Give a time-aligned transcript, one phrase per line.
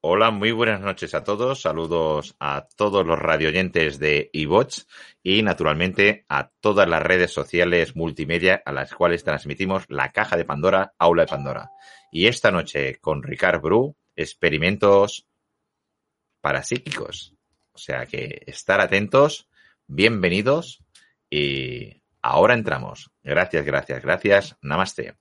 [0.00, 1.62] Hola, muy buenas noches a todos.
[1.62, 4.86] Saludos a todos los radioyentes de iVox
[5.22, 10.44] y naturalmente a todas las redes sociales multimedia a las cuales transmitimos la caja de
[10.44, 11.70] Pandora, Aula de Pandora.
[12.12, 15.26] Y esta noche con Ricard Bru, experimentos
[16.40, 17.34] parapsíquicos.
[17.72, 19.48] O sea que estar atentos,
[19.86, 20.84] bienvenidos
[21.30, 23.10] y Ahora entramos.
[23.22, 24.56] Gracias, gracias, gracias.
[24.62, 25.14] Namaste.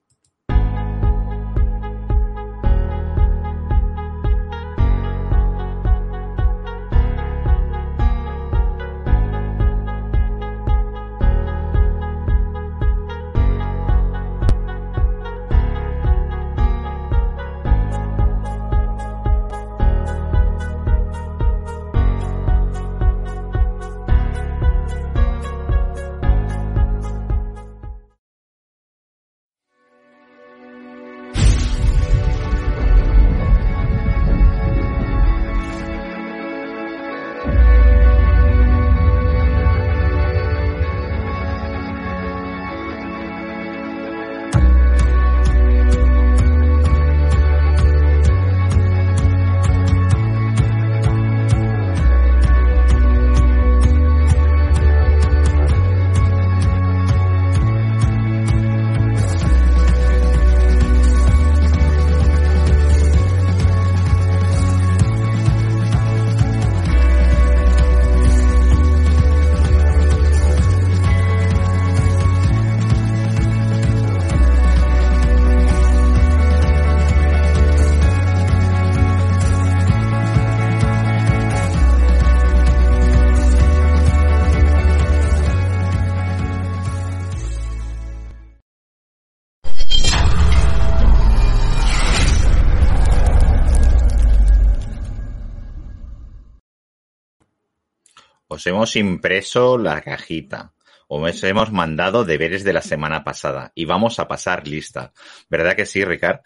[98.84, 100.74] Hemos impreso la cajita.
[101.08, 105.14] Os hemos mandado deberes de la semana pasada y vamos a pasar lista.
[105.50, 106.42] ¿Verdad que sí, Ricard?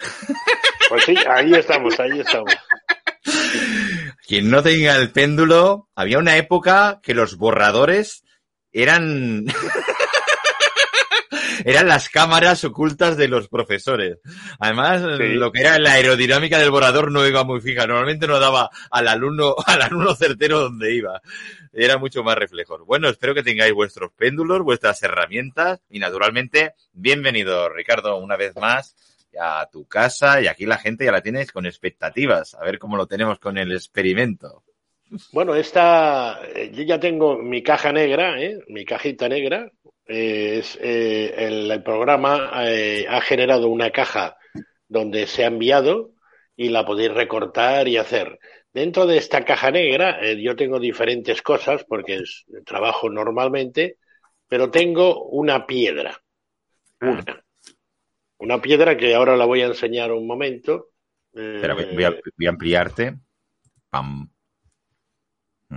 [0.90, 2.53] Pues sí, ahí estamos, ahí estamos.
[4.28, 8.24] Quien no tenga el péndulo, había una época que los borradores
[8.72, 9.46] eran
[11.66, 14.19] eran las cámaras ocultas de los profesores.
[14.59, 17.88] Además, lo que era la aerodinámica del borrador no iba muy fija.
[17.88, 21.22] Normalmente no daba al alumno, al alumno certero donde iba.
[21.79, 22.83] Era mucho más reflejo.
[22.85, 28.95] Bueno, espero que tengáis vuestros péndulos, vuestras herramientas y naturalmente, bienvenido Ricardo una vez más
[29.39, 32.55] a tu casa y aquí la gente ya la tienes con expectativas.
[32.55, 34.63] A ver cómo lo tenemos con el experimento.
[35.31, 38.57] Bueno, esta, eh, yo ya tengo mi caja negra, ¿eh?
[38.69, 39.69] mi cajita negra,
[40.03, 44.35] es, eh, el, programa eh, ha generado una caja
[44.88, 46.09] donde se ha enviado
[46.55, 48.39] y la podéis recortar y hacer.
[48.77, 53.97] Dentro de esta caja negra eh, yo tengo diferentes cosas porque es, trabajo normalmente,
[54.47, 56.15] pero tengo una piedra.
[57.01, 57.43] Una.
[58.38, 60.89] Una piedra que ahora la voy a enseñar un momento.
[61.33, 63.15] Espera, voy, a, ampliarte.
[63.89, 64.29] Pam.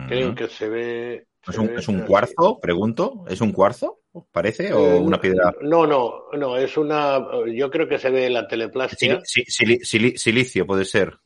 [0.06, 1.26] Creo que se ve.
[1.48, 2.60] ¿Es un, ¿Es un, cuarzo?
[2.60, 3.24] Pregunto.
[3.30, 4.00] ¿Es un cuarzo?
[4.30, 4.74] ¿Parece?
[4.74, 5.54] ¿O eh, una piedra?
[5.62, 7.18] No, no, no, es una.
[7.46, 9.22] Yo creo que se ve la teleplastia.
[9.24, 11.18] silicio puede ser.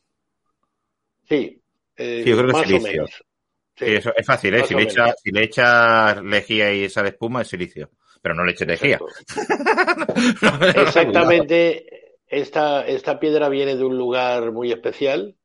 [1.27, 1.61] Sí.
[1.97, 3.05] Eh, sí, yo creo que es silicio.
[3.77, 4.63] Sí, eso es fácil, ¿eh?
[4.65, 7.89] Si le, echa, si le echas lejía y esa espuma, es silicio.
[8.21, 8.99] Pero no le eches lejía.
[10.75, 11.85] Exactamente.
[12.27, 15.35] Esta, esta piedra viene de un lugar muy especial,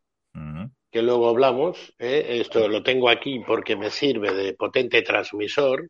[0.90, 1.92] que luego hablamos.
[1.98, 2.38] ¿eh?
[2.40, 5.88] Esto lo tengo aquí porque me sirve de potente transmisor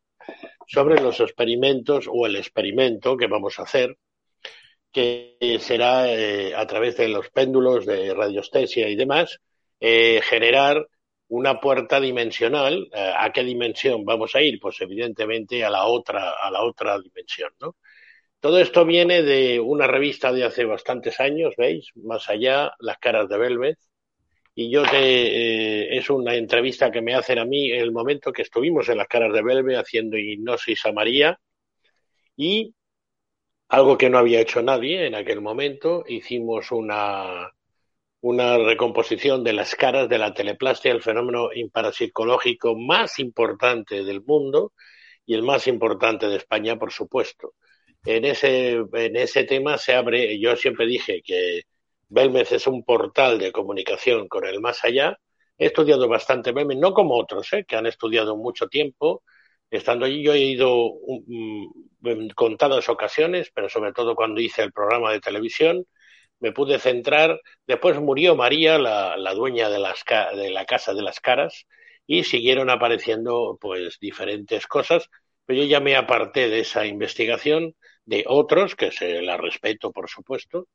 [0.66, 3.96] sobre los experimentos o el experimento que vamos a hacer,
[4.92, 9.40] que será eh, a través de los péndulos de radiostesia y demás,
[9.80, 10.86] eh, generar
[11.28, 12.88] una puerta dimensional.
[12.92, 14.60] Eh, ¿A qué dimensión vamos a ir?
[14.60, 17.76] Pues evidentemente a la otra, a la otra dimensión, ¿no?
[18.40, 21.90] Todo esto viene de una revista de hace bastantes años, ¿veis?
[21.96, 23.78] Más allá, Las caras de Velvet,
[24.54, 28.32] y yo te, eh, es una entrevista que me hacen a mí en el momento
[28.32, 31.40] que estuvimos en las caras de Belve haciendo hipnosis a María
[32.36, 32.74] y
[33.68, 36.04] algo que no había hecho nadie en aquel momento.
[36.06, 37.52] Hicimos una,
[38.22, 44.72] una recomposición de las caras de la teleplastia, el fenómeno parapsicológico más importante del mundo
[45.24, 47.54] y el más importante de España, por supuesto.
[48.04, 51.62] En ese, en ese tema se abre, yo siempre dije que
[52.08, 55.18] Belmez es un portal de comunicación con el más allá.
[55.58, 57.64] He estudiado bastante Belmez, no como otros, ¿eh?
[57.66, 59.22] que han estudiado mucho tiempo.
[59.70, 60.90] Estando allí, yo he ido
[62.04, 65.86] en contadas ocasiones, pero sobre todo cuando hice el programa de televisión,
[66.40, 67.40] me pude centrar.
[67.66, 70.02] Después murió María, la, la dueña de, las,
[70.34, 71.66] de la Casa de las Caras,
[72.06, 75.08] y siguieron apareciendo pues diferentes cosas,
[75.46, 80.08] pero yo ya me aparté de esa investigación, de otros, que se la respeto por
[80.08, 80.66] supuesto,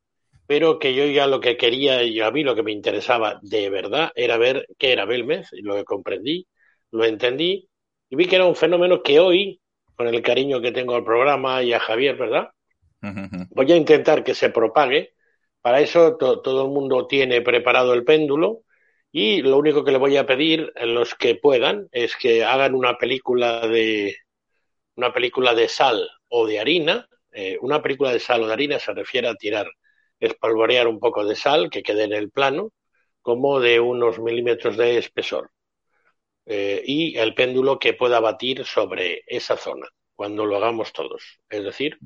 [0.48, 3.70] pero que yo ya lo que quería y a mí lo que me interesaba de
[3.70, 6.48] verdad era ver qué era Belmez, y lo que comprendí,
[6.92, 7.68] lo entendí,
[8.10, 9.60] y vi que era un fenómeno que hoy,
[9.96, 12.50] con el cariño que tengo al programa y a Javier, ¿verdad?
[13.52, 15.15] Voy a intentar que se propague.
[15.66, 18.62] Para eso todo el mundo tiene preparado el péndulo
[19.12, 22.76] y lo único que le voy a pedir a los que puedan es que hagan
[22.76, 24.16] una película de
[24.96, 27.08] una película de sal o de harina.
[27.32, 29.66] Eh, una película de sal o de harina se refiere a tirar,
[30.20, 32.72] espalvorear un poco de sal que quede en el plano,
[33.24, 35.50] como de unos milímetros de espesor.
[36.46, 41.24] Eh, y el péndulo que pueda batir sobre esa zona cuando lo hagamos todos.
[41.50, 41.98] Es decir,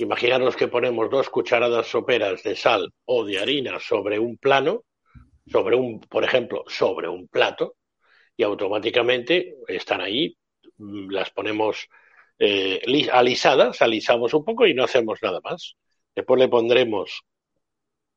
[0.00, 4.84] imaginaros que ponemos dos cucharadas soperas de sal o de harina sobre un plano,
[5.46, 7.76] sobre un, por ejemplo, sobre un plato,
[8.36, 10.36] y automáticamente están ahí,
[10.78, 11.88] mm, las ponemos
[12.38, 12.80] eh,
[13.12, 15.76] alisadas, alisamos un poco y no hacemos nada más.
[16.14, 17.22] Después le pondremos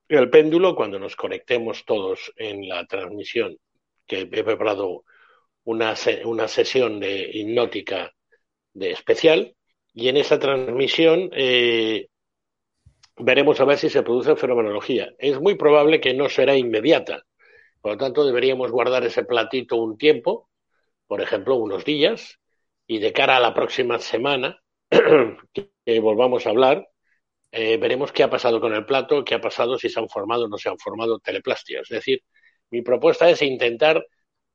[0.08, 3.58] el péndulo cuando nos conectemos todos en la transmisión
[4.06, 5.04] que he preparado
[5.66, 5.96] una,
[6.26, 8.14] una sesión de hipnótica
[8.74, 9.56] de especial
[9.94, 12.08] y en esa transmisión eh,
[13.18, 15.14] veremos a ver si se produce fenomenología.
[15.18, 17.24] Es muy probable que no será inmediata,
[17.82, 20.50] por lo tanto deberíamos guardar ese platito un tiempo,
[21.08, 22.40] por ejemplo unos días,
[22.88, 24.60] y de cara a la próxima semana
[25.54, 26.88] que volvamos a hablar,
[27.52, 30.46] eh, veremos qué ha pasado con el plato, qué ha pasado, si se han formado
[30.46, 31.84] o no se han formado teleplastias.
[31.84, 32.24] Es decir,
[32.72, 34.06] mi propuesta es intentar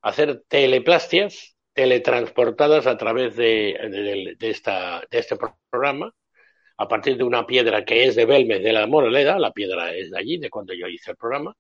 [0.03, 5.37] hacer teleplastias teletransportadas a través de, esta, de este
[5.71, 6.13] programa
[6.77, 10.11] a partir de una piedra que es de Belmez de la Moraleda, la piedra es
[10.11, 11.55] de allí, de cuando yo hice el programa.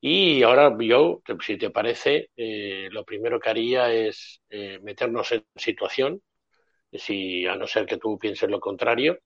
[0.00, 5.44] Y ahora yo, si te parece, eh, lo primero que haría es eh, meternos en
[5.56, 6.22] situación,
[6.92, 9.18] si a no ser que tú pienses lo contrario,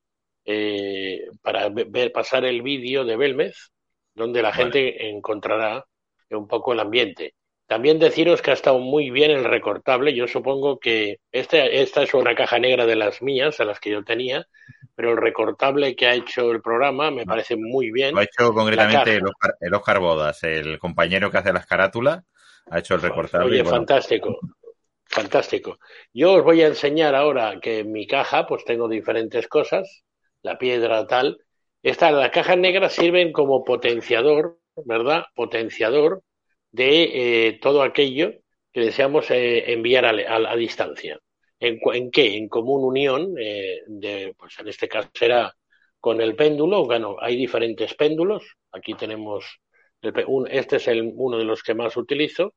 [0.47, 3.71] eh, para ver pasar el vídeo de Belmez,
[4.15, 5.85] donde la gente encontrará
[6.31, 7.35] un poco el ambiente.
[7.73, 10.13] También deciros que ha estado muy bien el recortable.
[10.13, 13.89] Yo supongo que este, esta es una caja negra de las mías, a las que
[13.89, 14.47] yo tenía,
[14.95, 18.15] pero el recortable que ha hecho el programa me parece muy bien.
[18.15, 19.23] Lo ha hecho concretamente
[19.61, 22.23] el Oscar, Bodas, el compañero que hace las carátulas,
[22.71, 23.47] ha hecho el recortable.
[23.47, 24.39] Oye, fantástico,
[25.07, 25.79] fantástico.
[26.13, 30.05] Yo os voy a enseñar ahora que en mi caja pues tengo diferentes cosas,
[30.43, 31.39] la piedra tal.
[31.83, 35.25] Esta, las cajas negras sirven como potenciador, ¿verdad?
[35.35, 36.23] Potenciador
[36.73, 38.33] de eh, todo aquello
[38.73, 41.21] que deseamos eh, enviar a, distancia.
[41.61, 42.37] ¿En, ¿En, qué?
[42.37, 45.55] En común unión, eh, de, pues en este caso será
[46.01, 46.85] con el péndulo.
[46.87, 48.57] Bueno, hay diferentes péndulos.
[48.73, 49.61] Aquí tenemos,
[50.51, 52.55] este es el, uno de los que más utilizo,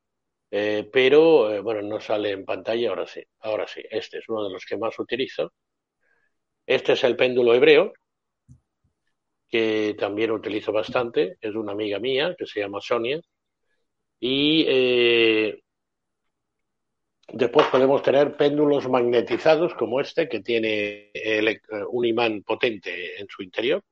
[0.49, 4.65] pero bueno, no sale en pantalla, ahora sí, ahora sí, este es uno de los
[4.65, 5.51] que más utilizo.
[6.65, 7.93] Este es el péndulo hebreo,
[9.49, 13.19] que también utilizo bastante, es una amiga mía que se llama Sonia,
[14.19, 15.61] y eh,
[17.33, 21.11] después podemos tener péndulos magnetizados como este, que tiene
[21.89, 23.83] un imán potente en su interior.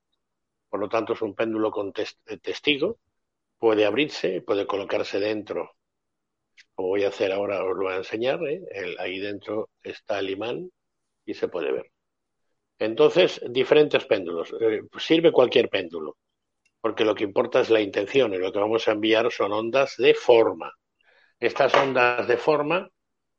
[0.70, 2.98] Por lo tanto, es un péndulo con testigo.
[3.58, 5.76] Puede abrirse, puede colocarse dentro.
[6.74, 8.40] Como voy a hacer ahora, os lo voy a enseñar.
[8.48, 8.62] ¿eh?
[9.00, 10.72] ahí dentro está el imán
[11.26, 11.92] y se puede ver.
[12.80, 14.54] Entonces, diferentes péndulos.
[14.60, 16.18] Eh, sirve cualquier péndulo
[16.84, 19.96] porque lo que importa es la intención y lo que vamos a enviar son ondas
[19.96, 20.74] de forma.
[21.40, 22.90] Estas ondas de forma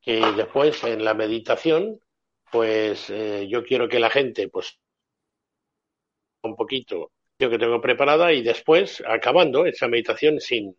[0.00, 2.00] que después en la meditación,
[2.50, 4.80] pues eh, yo quiero que la gente, pues
[6.40, 10.74] un poquito yo que tengo preparada y después, acabando esa meditación sin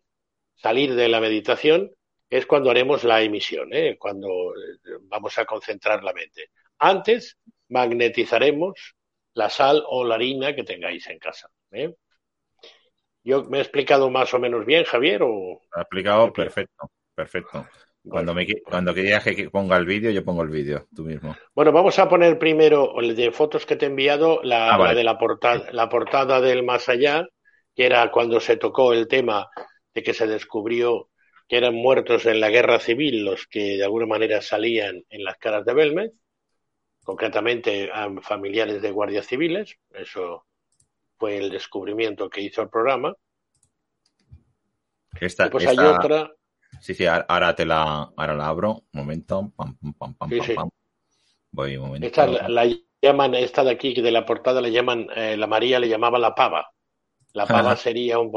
[0.56, 1.92] salir de la meditación,
[2.28, 3.96] es cuando haremos la emisión, ¿eh?
[3.96, 6.50] cuando eh, vamos a concentrar la mente.
[6.80, 8.96] Antes magnetizaremos
[9.34, 11.48] la sal o la harina que tengáis en casa.
[11.70, 11.94] ¿eh?
[13.26, 15.22] ¿Yo me he explicado más o menos bien, Javier?
[15.24, 15.60] O...
[15.72, 17.66] Ha explicado perfecto, perfecto.
[18.08, 21.36] Cuando, me, cuando querías que ponga el vídeo, yo pongo el vídeo, tú mismo.
[21.52, 25.02] Bueno, vamos a poner primero el de fotos que te he enviado, la, ah, de
[25.02, 27.26] la portada, la portada del más allá,
[27.74, 29.48] que era cuando se tocó el tema
[29.92, 31.10] de que se descubrió
[31.48, 35.36] que eran muertos en la guerra civil los que de alguna manera salían en las
[35.38, 36.12] caras de Belmez,
[37.02, 40.46] concretamente a familiares de guardias civiles, eso
[41.18, 43.14] fue el descubrimiento que hizo el programa.
[45.20, 46.30] Esta, pues hay otra.
[46.80, 48.84] Sí, sí, ahora te la, ahora la abro.
[48.92, 49.52] Un momento.
[49.56, 50.70] Pam, pam, pam, pam,
[51.50, 52.06] Voy un momento.
[52.06, 52.66] Esta la,
[53.00, 56.34] llaman, esta de aquí, de la portada la llaman, eh, la María le llamaba la
[56.34, 56.70] pava.
[57.32, 58.30] La pava sería un,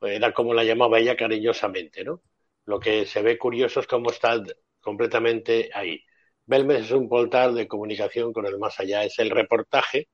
[0.00, 2.22] era como la llamaba ella cariñosamente, ¿no?
[2.66, 4.42] Lo que se ve curioso es cómo está
[4.80, 6.00] completamente ahí.
[6.46, 9.04] Belmez es un portal de comunicación con el más allá.
[9.04, 10.08] Es el reportaje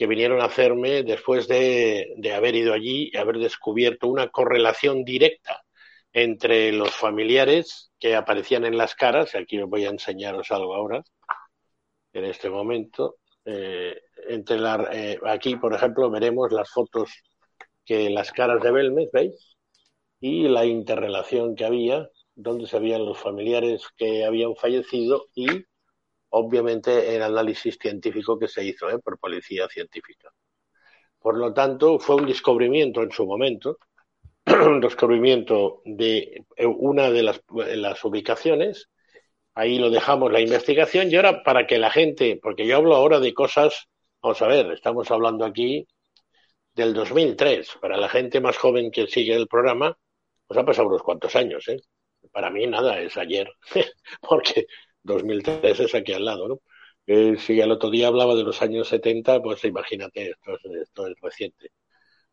[0.00, 5.62] que vinieron a hacerme después de, haber ido allí y haber descubierto una correlación directa
[6.10, 10.74] entre los familiares que aparecían en las caras, y aquí os voy a enseñaros algo
[10.74, 11.04] ahora,
[12.14, 13.16] en este momento.
[13.44, 14.56] Eh, entre
[14.92, 17.10] eh, aquí, por ejemplo, veremos las fotos
[17.84, 19.54] que las caras de Belmez, ¿veis?
[20.18, 25.66] Y la interrelación que había, donde se veían los familiares que habían fallecido y
[26.30, 28.98] obviamente el análisis científico que se hizo ¿eh?
[28.98, 30.30] por policía científica.
[31.18, 33.78] Por lo tanto, fue un descubrimiento en su momento,
[34.46, 38.88] un descubrimiento de eh, una de las, las, ubicaciones.
[39.54, 43.20] Ahí lo dejamos la investigación y ahora para que la gente, porque yo hablo ahora
[43.20, 43.88] de cosas,
[44.22, 45.86] vamos a ver, estamos hablando aquí
[46.74, 47.78] del 2003.
[47.80, 49.98] Para la gente más joven que sigue el programa,
[50.46, 51.68] pues ha pasado unos cuantos años.
[51.68, 51.80] ¿eh?
[52.32, 53.52] Para mí nada, es ayer,
[54.22, 54.66] porque
[55.02, 56.60] 2003 es aquí al lado, ¿no?
[57.06, 61.06] Eh, si el otro día hablaba de los años 70, pues imagínate, esto es, esto
[61.08, 61.70] es reciente.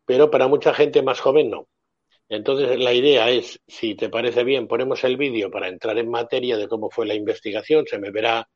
[0.04, 1.68] Pero para mucha gente más joven no.
[2.28, 6.56] Entonces la idea es, si te parece bien, ponemos el vídeo para entrar en materia
[6.56, 8.48] de cómo fue la investigación, se me verá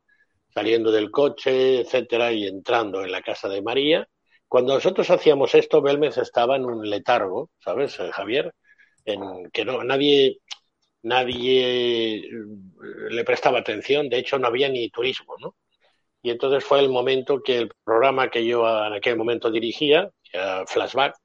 [0.54, 4.06] saliendo del coche, etcétera, y entrando en la casa de María.
[4.48, 8.52] Cuando nosotros hacíamos esto, Belmez estaba en un letargo, ¿sabes, Javier?
[9.04, 10.40] En que no, nadie,
[11.02, 12.30] nadie eh,
[13.10, 15.56] le prestaba atención, de hecho no había ni turismo, ¿no?
[16.22, 20.08] Y entonces fue el momento que el programa que yo en aquel momento dirigía,
[20.66, 21.16] Flashback,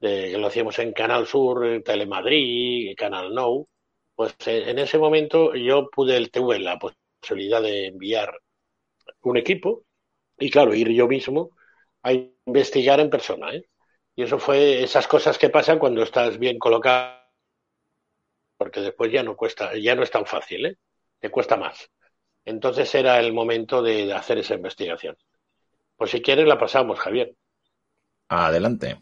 [0.00, 3.68] que lo hacíamos en Canal Sur, Telemadrid, Canal Nou,
[4.14, 8.40] pues eh, en ese momento yo pude, tuve la posibilidad de enviar
[9.22, 9.84] un equipo
[10.38, 11.50] y claro, ir yo mismo
[12.02, 13.64] a investigar en persona, ¿eh?
[14.16, 17.17] Y eso fue esas cosas que pasan cuando estás bien colocado
[18.58, 20.76] porque después ya no cuesta, ya no es tan fácil, ¿eh?
[21.20, 21.88] Te cuesta más.
[22.44, 25.16] Entonces era el momento de hacer esa investigación.
[25.96, 27.34] Pues si quieres la pasamos, Javier.
[28.28, 29.00] Adelante.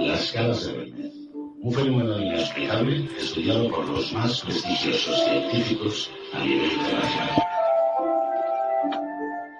[0.00, 1.12] Las caras de Belmez.
[1.34, 7.30] Un fenómeno inexplicable estudiado por los más prestigiosos científicos a nivel internacional.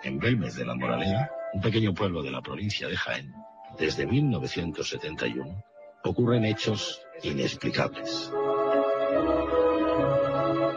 [0.03, 3.33] En Belmez de la Moraleda, un pequeño pueblo de la provincia de Jaén,
[3.79, 5.63] desde 1971,
[6.05, 8.33] ocurren hechos inexplicables.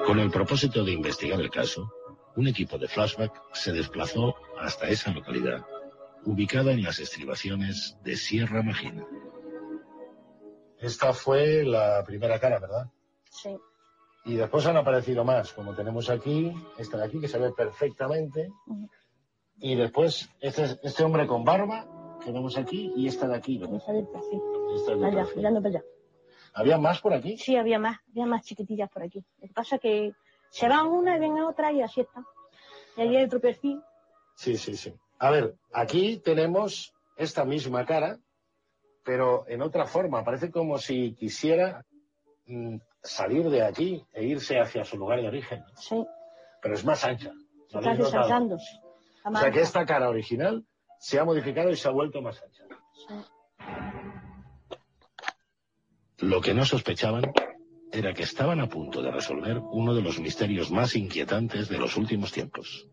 [0.05, 1.91] Con el propósito de investigar el caso,
[2.36, 5.65] un equipo de flashback se desplazó hasta esa localidad,
[6.25, 9.05] ubicada en las estribaciones de Sierra Magina.
[10.79, 12.91] Esta fue la primera cara, ¿verdad?
[13.32, 13.58] Sí.
[14.25, 18.50] Y después han aparecido más, como tenemos aquí, esta de aquí que se ve perfectamente.
[19.58, 21.88] Y después este, este hombre con barba
[22.25, 23.60] que vemos aquí y esta de aquí.
[23.60, 23.67] ¿no?
[25.05, 25.84] Allá, mirando para allá.
[26.53, 27.38] ¿Había más por aquí?
[27.38, 29.24] Sí, había más, había más chiquitillas por aquí.
[29.39, 30.13] Lo que pasa es que
[30.50, 32.25] se van una y ven otra y así está.
[32.98, 33.82] Y ahí hay otro perfil.
[34.36, 34.94] Sí, sí, sí.
[35.20, 38.17] A ver, aquí tenemos esta misma cara,
[39.03, 40.24] pero en otra forma.
[40.24, 41.86] Parece como si quisiera
[42.48, 45.63] mm, salir de aquí e irse hacia su lugar de origen.
[45.75, 46.05] Sí.
[46.62, 47.32] Pero es más ancha.
[47.67, 48.79] está desarrollándose.
[49.25, 50.65] O sea que esta cara original
[51.05, 52.63] se ha modificado y se ha vuelto más ancha.
[56.17, 57.31] Lo que no sospechaban
[57.91, 61.95] era que estaban a punto de resolver uno de los misterios más inquietantes de los
[61.95, 62.88] últimos tiempos.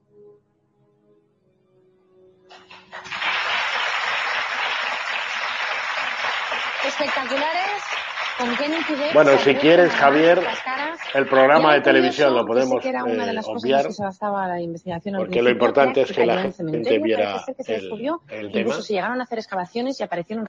[6.85, 7.62] Espectaculares.
[9.15, 10.41] Bueno, si quieres, Javier,
[11.15, 12.93] el programa de televisión lo podemos eh,
[13.45, 13.87] obviar,
[15.17, 17.93] porque lo importante es que la gente viera el,
[18.29, 18.61] el tema.
[18.61, 20.47] Incluso se llegaron a hacer excavaciones y aparecieron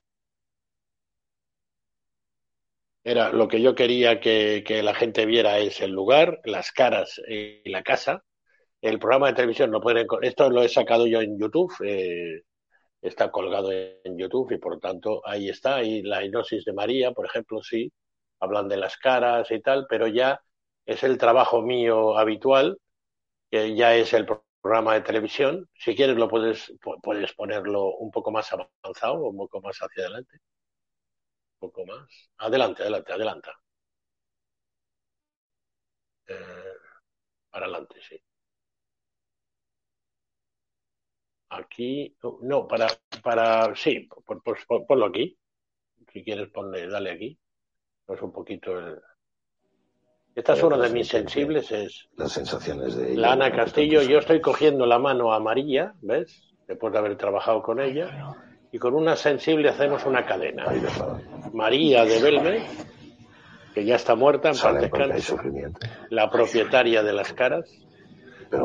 [3.04, 7.70] era lo que yo quería que, la gente viera es el lugar, las caras y
[7.70, 8.24] la casa.
[8.82, 12.44] El programa de televisión no pueden, esto lo he sacado yo en YouTube, eh,
[13.04, 15.84] está colgado en YouTube y por tanto ahí está.
[15.84, 17.92] Y la hipnosis de María, por ejemplo, sí,
[18.40, 20.42] hablan de las caras y tal, pero ya
[20.86, 22.78] es el trabajo mío habitual,
[23.52, 24.28] que ya es el
[24.62, 25.70] programa de televisión.
[25.76, 30.40] Si quieres lo puedes, puedes ponerlo un poco más avanzado un poco más hacia adelante.
[31.62, 32.30] Un poco más.
[32.38, 33.52] Adelante, adelante, adelanta.
[36.28, 36.74] Eh,
[37.52, 38.22] para adelante, sí.
[41.56, 42.88] Aquí, no, para,
[43.22, 44.08] para, sí,
[44.88, 45.38] ponlo aquí.
[46.12, 47.40] Si quieres, ponle, dale aquí.
[48.08, 49.00] Es un poquito el,
[50.36, 54.02] esta es una de mis sensibles, es las sensaciones de la Ana Castillo.
[54.02, 56.56] Yo estoy cogiendo la mano a María, ¿ves?
[56.68, 58.36] Después de haber trabajado con ella.
[58.72, 60.66] Y con una sensible hacemos una cadena.
[61.54, 62.66] María de Belme,
[63.76, 64.58] que ya está muerta, en
[64.90, 65.36] paz
[66.10, 67.70] La propietaria de las caras.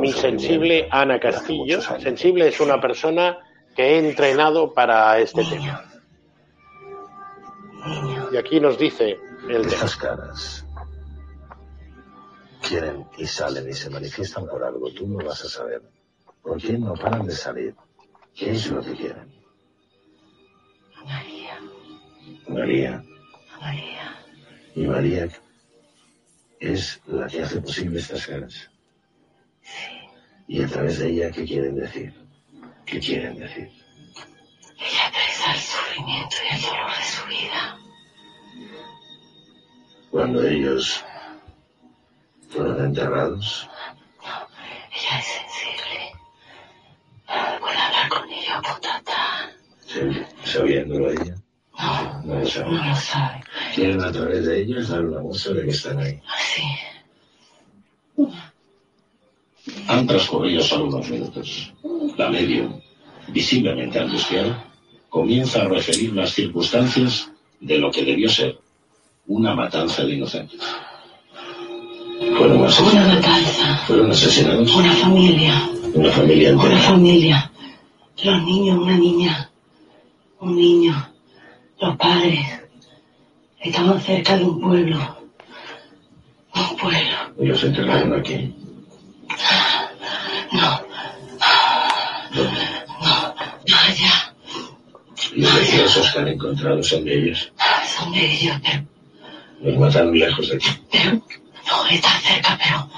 [0.01, 1.81] Mi sensible Ana Castillo.
[1.81, 3.39] Sensible es una persona
[3.75, 5.85] que he entrenado para este tema.
[8.33, 9.19] Y aquí nos dice
[9.49, 10.69] el de las caras
[12.69, 15.83] quieren y salen y se manifiestan por algo, tú no vas a saber.
[16.43, 17.75] ¿Por qué no paran de salir?
[18.35, 19.33] ¿Qué es lo que quieren?
[21.05, 21.61] María.
[22.49, 23.05] María.
[23.61, 24.25] María.
[24.75, 25.29] Y María
[26.61, 28.71] es la que hace posible estas caras.
[30.47, 32.15] Y a través de ella, ¿qué quieren decir?
[32.87, 33.71] ¿Qué quieren decir?
[34.79, 37.79] Ella expresa el sufrimiento y el dolor de su vida.
[40.11, 41.05] Cuando ellos
[42.49, 43.69] fueron enterrados.
[44.23, 44.49] No,
[44.91, 46.13] ella es sensible.
[47.27, 49.51] Puedo hablar con ella, potata.
[50.45, 51.35] Sabiéndolo ella.
[51.79, 52.71] No, no lo sabe.
[52.73, 53.45] No lo sabe.
[53.75, 56.23] Quieren a través de ellos dar una muestra de que están ahí.
[56.55, 56.63] Sí.
[59.89, 61.73] Han transcurrido solo unos minutos.
[62.17, 62.81] La medio,
[63.29, 64.65] visiblemente angustiada,
[65.09, 67.31] comienza a referir las circunstancias
[67.61, 68.59] de lo que debió ser
[69.27, 70.61] una matanza de inocentes.
[72.37, 72.95] Fueron asesinados.
[72.95, 73.77] Una matanza.
[73.87, 74.75] Fueron asesinados.
[74.75, 75.71] Una familia.
[75.95, 76.71] Una familia entera.
[76.71, 77.53] Una familia.
[78.23, 79.51] Los niños, una niña.
[80.41, 81.13] Un niño.
[81.81, 82.41] Los padres.
[83.61, 84.99] Estaban cerca de un pueblo.
[86.55, 87.17] Un pueblo.
[87.41, 88.55] ¿Y los enterraron aquí?
[90.53, 90.81] No.
[92.35, 92.61] ¿Dónde?
[93.01, 93.35] No.
[93.69, 94.35] No allá.
[95.35, 97.53] ¿Y los preciosos que han encontrado son de ellos?
[97.97, 98.85] Son de ellos, pero...
[99.61, 100.69] Los mataron lejos de aquí.
[100.91, 101.13] Pero
[101.67, 102.91] no está cerca, pero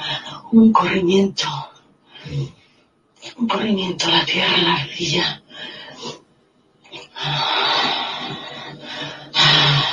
[0.53, 1.45] un corrimiento.
[3.37, 5.43] Un corrimiento, la tierra, la arcilla.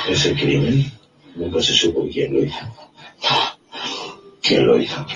[0.08, 0.90] Ese crimen
[1.34, 2.58] nunca se supo quién lo hizo.
[4.42, 5.06] ¿Quién lo hizo?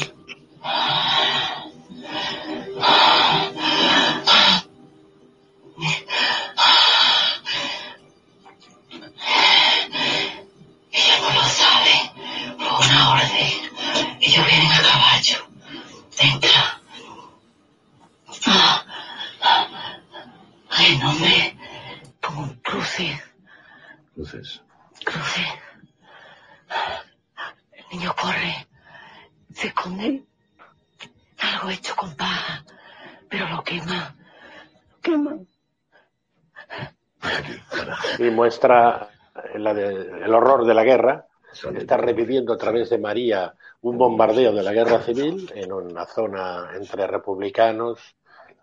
[38.43, 39.09] Muestra
[39.55, 41.29] el horror de la guerra,
[41.77, 46.71] está reviviendo a través de María un bombardeo de la guerra civil en una zona
[46.75, 48.01] entre republicanos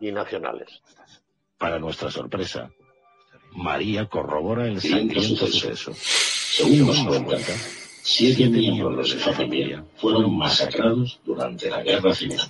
[0.02, 0.82] y nacionales.
[1.58, 2.70] Para nuestra sorpresa,
[3.54, 5.94] María corrobora el sangriento suceso.
[5.96, 7.54] Según nos cuenta,
[8.04, 12.42] siete miembros de su familia fueron masacrados durante la guerra civil.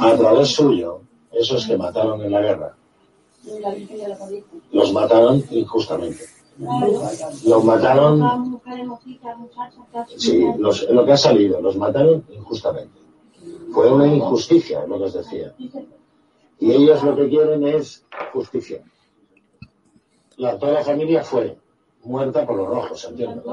[0.00, 1.00] A través suyo,
[1.32, 2.74] esos que mataron en la guerra,
[4.72, 6.24] los mataron injustamente.
[7.46, 8.60] Los mataron.
[10.16, 10.44] Sí,
[10.90, 12.98] lo que ha salido, los mataron injustamente.
[13.72, 15.54] Fue una injusticia, lo que os decía.
[16.58, 18.82] Y ellos lo que quieren es justicia.
[20.36, 21.56] La, toda la familia fue
[22.04, 23.44] muerta por los rojos, ¿entiendes?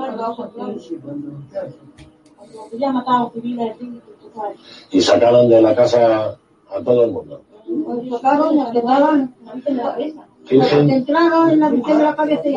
[4.92, 6.38] Y sacaron de la casa
[6.70, 7.42] a todo el mundo.
[7.68, 8.64] Entraron en
[11.60, 12.56] la de la cabeza y.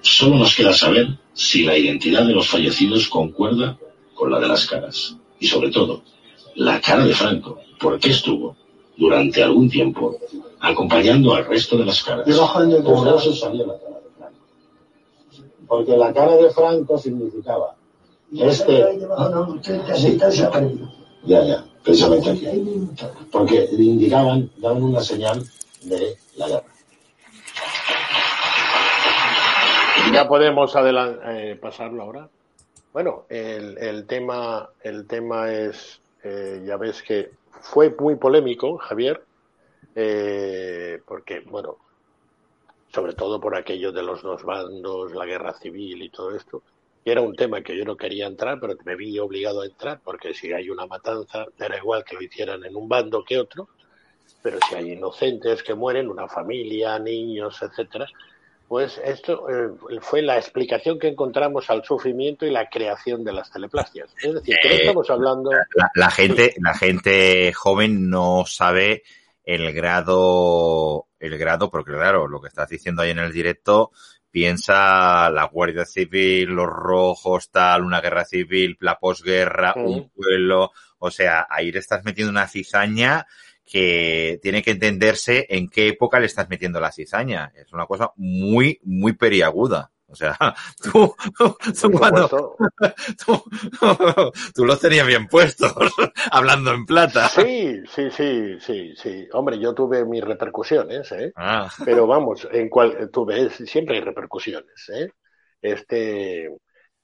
[0.00, 3.78] Solo nos queda saber si la identidad de los fallecidos concuerda
[4.14, 5.16] con la de las caras.
[5.38, 6.02] Y sobre todo,
[6.56, 7.58] la cara de Franco.
[7.78, 8.56] ¿Por qué estuvo
[9.00, 10.16] durante algún tiempo
[10.60, 12.24] acompañando al resto de las caras?
[12.24, 14.38] Por eso salió la cara de Franco.
[15.66, 17.74] Porque la cara de Franco significaba
[18.38, 18.98] este.
[21.24, 22.88] Ya, ya, precisamente aquí.
[23.32, 25.42] Porque indicaban, daban una señal
[25.82, 26.64] de la guerra.
[30.12, 32.28] Ya podemos eh, pasarlo ahora.
[32.92, 39.24] Bueno, el, el, tema, el tema es, eh, ya ves que fue muy polémico, Javier,
[39.94, 41.76] eh, porque, bueno,
[42.92, 46.62] sobre todo por aquello de los dos bandos, la guerra civil y todo esto.
[47.04, 50.00] Y era un tema que yo no quería entrar, pero me vi obligado a entrar,
[50.04, 53.68] porque si hay una matanza, era igual que lo hicieran en un bando que otro,
[54.42, 58.06] pero si hay inocentes que mueren, una familia, niños, etcétera,
[58.70, 63.50] pues esto eh, fue la explicación que encontramos al sufrimiento y la creación de las
[63.50, 64.14] teleplastias.
[64.22, 65.50] Es decir, que no eh, estamos hablando.
[65.96, 69.02] La, gente, la gente joven no sabe
[69.42, 73.90] el grado, el grado, porque claro, lo que estás diciendo ahí en el directo,
[74.30, 81.10] piensa la Guardia Civil, los rojos, tal, una guerra civil, la posguerra, un pueblo, o
[81.10, 83.26] sea, ahí le estás metiendo una cizaña
[83.70, 87.52] que tiene que entenderse en qué época le estás metiendo la cizaña.
[87.54, 89.92] Es una cosa muy, muy periaguda.
[90.08, 90.36] O sea,
[90.82, 91.14] tú,
[91.80, 92.28] tú, cuando,
[94.54, 95.72] tú, los tenías bien puestos,
[96.32, 97.28] hablando en plata.
[97.28, 99.28] Sí, sí, sí, sí, sí.
[99.32, 101.32] Hombre, yo tuve mis repercusiones, ¿eh?
[101.36, 101.70] Ah.
[101.84, 105.10] Pero vamos, en cual tuve, siempre hay repercusiones, ¿eh?
[105.62, 106.50] Este,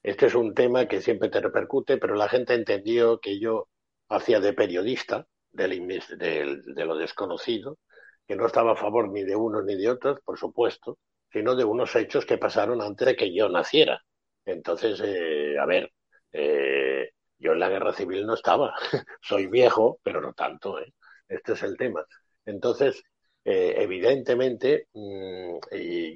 [0.02, 3.68] este es un tema que siempre te repercute, pero la gente entendió que yo
[4.08, 7.78] hacía de periodista, de lo desconocido,
[8.26, 10.98] que no estaba a favor ni de unos ni de otros, por supuesto,
[11.32, 14.02] sino de unos hechos que pasaron antes de que yo naciera.
[14.44, 15.92] Entonces, eh, a ver,
[16.32, 18.74] eh, yo en la guerra civil no estaba.
[19.20, 20.80] Soy viejo, pero no tanto.
[20.80, 20.92] ¿eh?
[21.28, 22.04] Este es el tema.
[22.44, 23.02] Entonces,
[23.44, 25.58] evidentemente, mm,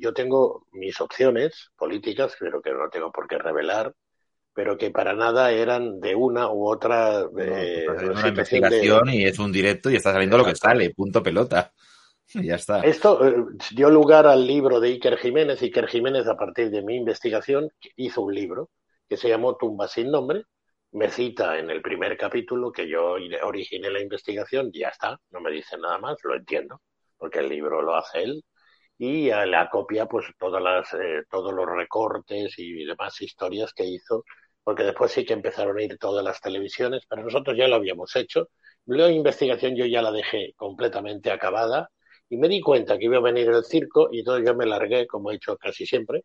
[0.00, 3.92] yo tengo mis opciones políticas, pero que no tengo por qué revelar,
[4.60, 7.22] pero que para nada eran de una u otra.
[7.38, 11.72] Eh, una investigación y es un directo y está saliendo lo que sale, punto pelota.
[12.32, 12.80] Y ya está.
[12.82, 13.34] Esto eh,
[13.72, 15.60] dio lugar al libro de Iker Jiménez.
[15.62, 18.70] Iker Jiménez, a partir de mi investigación, hizo un libro
[19.08, 20.44] que se llamó Tumba sin nombre.
[20.92, 25.50] Me cita en el primer capítulo que yo originé la investigación, ya está, no me
[25.50, 26.82] dice nada más, lo entiendo,
[27.16, 28.44] porque el libro lo hace él
[29.00, 34.24] y la copia pues todas las eh, todos los recortes y demás historias que hizo
[34.64, 38.14] porque después sí que empezaron a ir todas las televisiones, pero nosotros ya lo habíamos
[38.16, 38.50] hecho.
[38.86, 41.90] La investigación yo ya la dejé completamente acabada
[42.28, 45.06] y me di cuenta que iba a venir el circo y entonces yo me largué,
[45.06, 46.24] como he hecho casi siempre,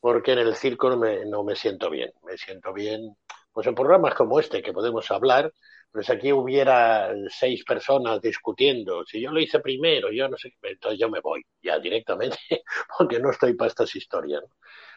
[0.00, 2.10] porque en el circo no me, no me siento bien.
[2.24, 3.16] Me siento bien,
[3.52, 5.52] pues en programas como este que podemos hablar,
[5.92, 11.00] pues aquí hubiera seis personas discutiendo, si yo lo hice primero, yo no sé, entonces
[11.00, 12.38] yo me voy ya directamente,
[12.98, 14.42] porque no estoy para estas historias.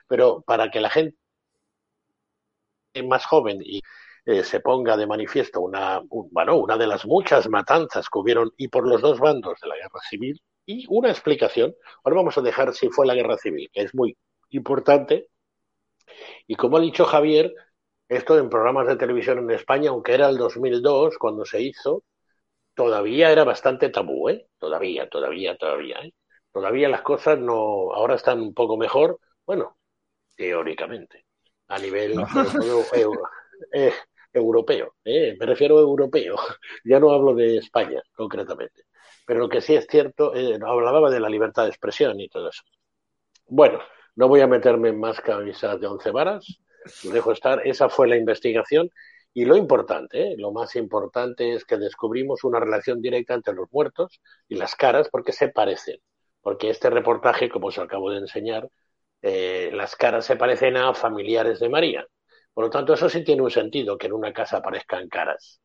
[0.07, 1.17] Pero para que la gente
[3.01, 3.82] más joven y
[4.25, 8.67] eh, se ponga de manifiesto una, bueno, una de las muchas matanzas que hubieron y
[8.69, 11.75] por los dos bandos de la guerra civil y una explicación.
[12.03, 14.17] Ahora vamos a dejar si fue la guerra civil, que es muy
[14.51, 15.29] importante.
[16.47, 17.53] Y como ha dicho Javier,
[18.08, 22.03] esto en programas de televisión en España, aunque era el 2002 cuando se hizo,
[22.75, 24.47] todavía era bastante tabú, ¿eh?
[24.60, 26.13] Todavía, todavía, todavía, ¿eh?
[26.51, 29.77] Todavía las cosas no, ahora están un poco mejor, bueno,
[30.36, 31.25] teóricamente
[31.73, 32.13] a nivel
[33.71, 33.93] eh,
[34.31, 34.95] europeo.
[35.03, 36.36] Eh, me refiero a europeo,
[36.83, 38.83] ya no hablo de España concretamente.
[39.25, 42.49] Pero lo que sí es cierto, eh, hablaba de la libertad de expresión y todo
[42.49, 42.63] eso.
[43.47, 43.79] Bueno,
[44.15, 46.59] no voy a meterme en más camisas de once varas,
[47.03, 47.65] lo dejo estar.
[47.65, 48.89] Esa fue la investigación.
[49.36, 54.21] Y lo importante, lo más importante es que descubrimos una relación directa entre los muertos
[54.47, 55.99] y las caras porque se parecen.
[56.41, 58.69] Porque este reportaje, como os acabo de enseñar,
[59.23, 62.05] eh, las caras se parecen a familiares de María.
[62.53, 65.62] Por lo tanto, eso sí tiene un sentido, que en una casa aparezcan caras.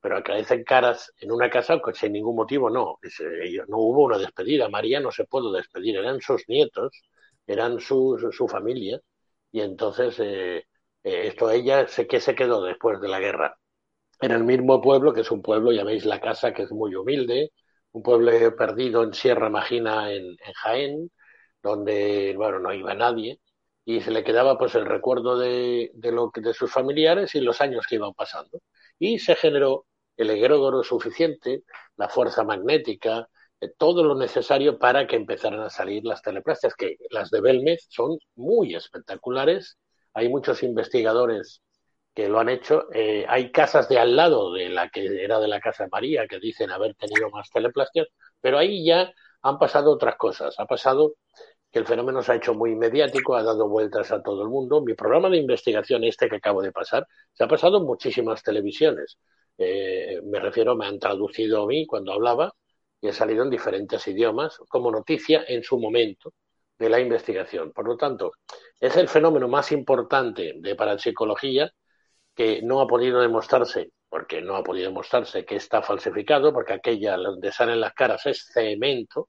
[0.00, 2.98] Pero aparecen caras en una casa pues, sin ningún motivo, no.
[3.02, 4.68] Eh, no hubo una despedida.
[4.68, 7.02] María no se pudo despedir, eran sus nietos,
[7.46, 9.00] eran su, su familia.
[9.52, 10.64] Y entonces, eh,
[11.02, 13.58] esto ella, sé que se quedó después de la guerra.
[14.20, 16.94] En el mismo pueblo, que es un pueblo, ya veis la casa, que es muy
[16.94, 17.52] humilde,
[17.92, 21.10] un pueblo perdido en Sierra Magina, en Jaén,
[21.62, 23.40] donde, bueno, no iba nadie,
[23.84, 27.60] y se le quedaba pues el recuerdo de, de, lo, de sus familiares y los
[27.60, 28.60] años que iban pasando.
[28.98, 31.64] Y se generó el egregoro suficiente,
[31.96, 33.28] la fuerza magnética,
[33.60, 37.86] eh, todo lo necesario para que empezaran a salir las teleplastias, que las de Belmez
[37.90, 39.78] son muy espectaculares.
[40.14, 41.62] Hay muchos investigadores
[42.14, 42.86] que lo han hecho.
[42.92, 46.38] Eh, hay casas de al lado de la que era de la Casa María que
[46.38, 48.08] dicen haber tenido más teleplastias,
[48.40, 50.54] pero ahí ya han pasado otras cosas.
[50.58, 51.14] Ha pasado
[51.72, 54.82] que el fenómeno se ha hecho muy mediático, ha dado vueltas a todo el mundo.
[54.82, 59.18] Mi programa de investigación, este que acabo de pasar, se ha pasado en muchísimas televisiones.
[59.58, 62.52] eh, me refiero, me han traducido a mí cuando hablaba
[63.00, 66.32] y he salido en diferentes idiomas como noticia en su momento
[66.78, 67.72] de la investigación.
[67.72, 68.32] Por lo tanto,
[68.80, 71.70] es el fenómeno más importante de parapsicología
[72.34, 77.16] que no ha podido demostrarse, porque no ha podido demostrarse que está falsificado, porque aquella
[77.16, 79.28] donde salen las caras es cemento,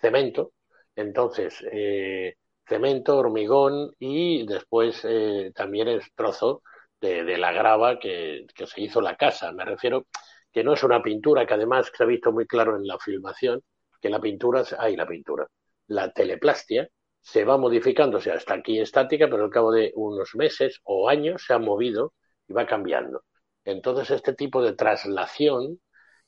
[0.00, 0.52] cemento,
[0.96, 6.62] entonces eh, cemento, hormigón y después eh, también es trozo
[7.00, 9.52] de, la grava que, se hizo la casa.
[9.52, 10.06] Me refiero
[10.52, 13.62] que no es una pintura, que además se ha visto muy claro en la filmación,
[14.00, 15.46] que la pintura, hay la pintura,
[15.88, 16.88] la teleplastia
[17.20, 21.08] se va modificando, o sea, está aquí estática, pero al cabo de unos meses o
[21.08, 22.14] años se ha movido
[22.46, 23.24] y va cambiando.
[23.64, 25.80] Entonces, este tipo de traslación,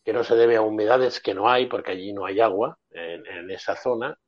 [0.05, 3.51] que no se debe a humedades que no hay, porque allí no hay agua en,
[3.51, 4.19] esa zona,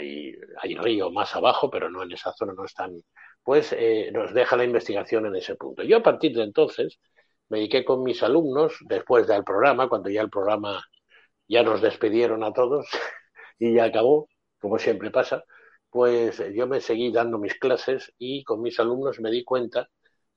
[0.00, 3.02] hay, hay, río más abajo, pero no en esa zona no están,
[3.42, 5.82] pues eh, nos deja la investigación en ese punto.
[5.82, 6.98] Yo a partir de entonces
[7.48, 10.82] me dediqué con mis alumnos, después del programa, cuando ya el programa
[11.48, 12.86] ya nos despidieron a todos
[13.58, 14.28] y ya acabó,
[14.60, 15.44] como siempre pasa,
[15.90, 19.88] pues yo me seguí dando mis clases y con mis alumnos me di cuenta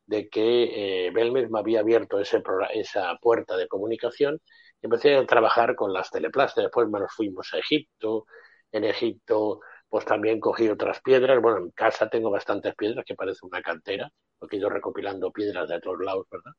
[0.05, 4.41] de que eh, Belmes me había abierto esa puerta de comunicación
[4.83, 6.65] empecé a trabajar con las teleplastas.
[6.65, 8.25] Después nos fuimos a Egipto.
[8.73, 11.41] En Egipto, pues también cogí otras piedras.
[11.41, 15.69] Bueno, en casa tengo bastantes piedras, que parece una cantera, porque he ido recopilando piedras
[15.69, 16.51] de todos lados, ¿verdad?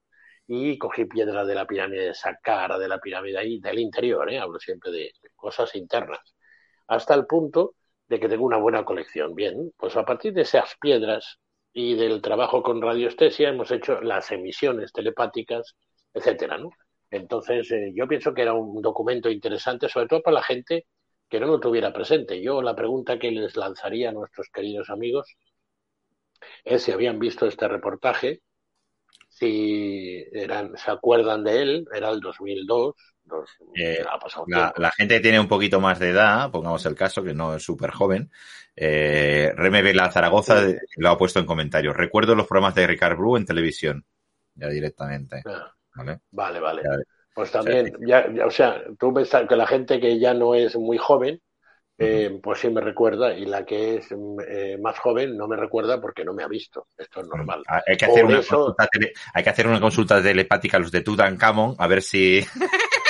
[0.46, 4.38] Y cogí piedras de la pirámide de Saqqara, de la pirámide ahí, del interior, ¿eh?
[4.38, 6.20] Hablo siempre de cosas internas.
[6.87, 7.74] Hasta el punto
[8.09, 9.35] de que tengo una buena colección.
[9.35, 11.38] Bien, pues a partir de esas piedras
[11.72, 15.74] y del trabajo con radiestesia hemos hecho las emisiones telepáticas,
[16.12, 16.70] etcétera, ¿no?
[17.11, 20.87] Entonces, eh, yo pienso que era un documento interesante, sobre todo para la gente
[21.35, 22.40] que no lo tuviera presente.
[22.40, 25.37] Yo la pregunta que les lanzaría a nuestros queridos amigos
[26.64, 28.40] es si habían visto este reportaje,
[29.29, 32.94] si eran, se acuerdan de él, era el 2002,
[33.75, 34.05] eh,
[34.77, 37.64] la, gente que tiene un poquito más de edad, pongamos el caso, que no es
[37.64, 38.31] súper joven,
[38.77, 40.62] eh, Reme Vela Zaragoza
[40.99, 41.97] lo ha puesto en comentarios.
[41.97, 44.05] Recuerdo los programas de Ricard Blue en televisión,
[44.55, 45.42] ya directamente.
[45.47, 45.75] Ah,
[46.31, 46.83] vale, vale.
[47.35, 50.99] Pues también, ya, o sea, tú ves que la gente que ya no es muy
[50.99, 51.40] joven,
[51.99, 54.09] eh, pues sí me recuerda, y la que es
[54.49, 56.87] eh, más joven no me recuerda porque no me ha visto.
[56.97, 57.62] Esto es normal.
[57.68, 58.88] Ah, hay que hacer, una, consulta
[59.33, 62.40] hay que hacer una consulta telepática a los de Tutankamón a ver si.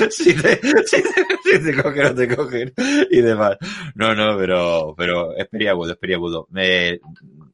[0.10, 2.72] si te, si, te, cogen o te cogen
[3.10, 3.56] y demás.
[3.94, 6.48] No, no, pero, pero es periagudo, es periagudo.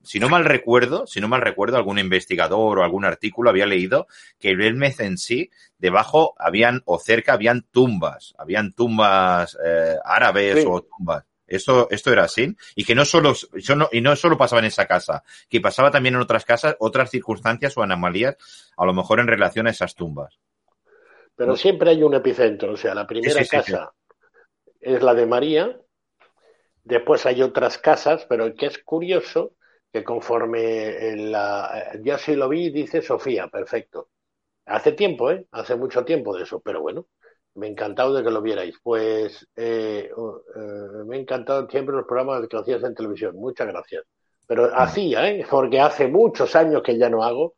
[0.02, 4.06] si no mal recuerdo, si no mal recuerdo, algún investigador o algún artículo había leído
[4.38, 10.64] que el Belmez en sí, debajo habían, o cerca habían tumbas, habían tumbas eh, árabes
[10.66, 11.24] o tumbas.
[11.46, 12.56] Esto, esto era así.
[12.74, 13.34] Y que no solo,
[13.76, 17.10] no, y no solo pasaba en esa casa, que pasaba también en otras casas, otras
[17.10, 18.36] circunstancias o anomalías,
[18.76, 20.38] a lo mejor en relación a esas tumbas.
[21.36, 23.92] Pero siempre hay un epicentro, o sea, la primera casa
[24.80, 25.78] es la de María,
[26.82, 29.52] después hay otras casas, pero que es curioso
[29.92, 34.08] que conforme en la, ya sí lo vi, dice Sofía, perfecto.
[34.64, 35.46] Hace tiempo, ¿eh?
[35.52, 37.06] Hace mucho tiempo de eso, pero bueno,
[37.54, 38.74] me ha encantado de que lo vierais.
[38.82, 44.04] Pues eh, eh, me ha encantado siempre los programas que hacías en televisión, muchas gracias.
[44.46, 45.46] Pero hacía, ¿eh?
[45.48, 47.54] Porque hace muchos años que ya no hago,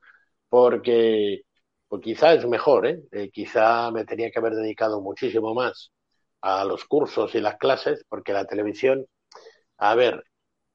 [0.48, 1.42] porque
[1.88, 3.00] pues quizá es mejor, ¿eh?
[3.12, 3.30] ¿eh?
[3.30, 5.92] Quizá me tenía que haber dedicado muchísimo más
[6.42, 9.06] a los cursos y las clases, porque la televisión,
[9.78, 10.24] a ver,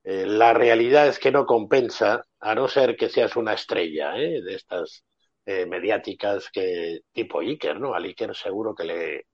[0.04, 4.42] eh, la realidad es que no compensa, a no ser que seas una estrella ¿eh?
[4.42, 5.04] de estas
[5.46, 7.94] mediáticas que tipo Iker, ¿no?
[7.94, 9.26] Al Iker seguro que le,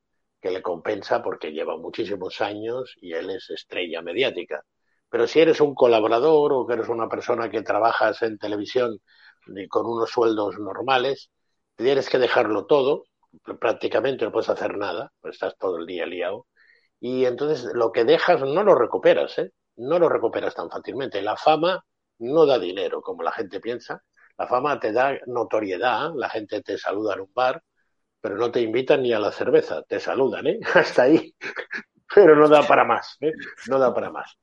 [0.42, 4.63] que le compensa porque lleva muchísimos años y él es estrella mediática.
[5.10, 9.00] Pero si eres un colaborador o que eres una persona que trabajas en televisión
[9.70, 11.30] con unos sueldos normales,
[11.84, 13.06] tienes que dejarlo todo,
[13.60, 16.48] prácticamente no puedes hacer nada, pues estás todo el día liado,
[17.00, 19.52] y entonces lo que dejas no lo recuperas, ¿eh?
[19.78, 21.22] no lo recuperas tan fácilmente.
[21.22, 21.84] La fama
[22.20, 24.04] no da dinero, como la gente piensa,
[24.38, 27.63] la fama te da notoriedad, la gente te saluda en un bar,
[28.22, 30.60] pero no te invitan ni a la cerveza, te saludan, ¿eh?
[30.76, 31.34] hasta ahí,
[32.13, 33.32] pero no da para más, ¿eh?
[33.68, 34.38] no da para más.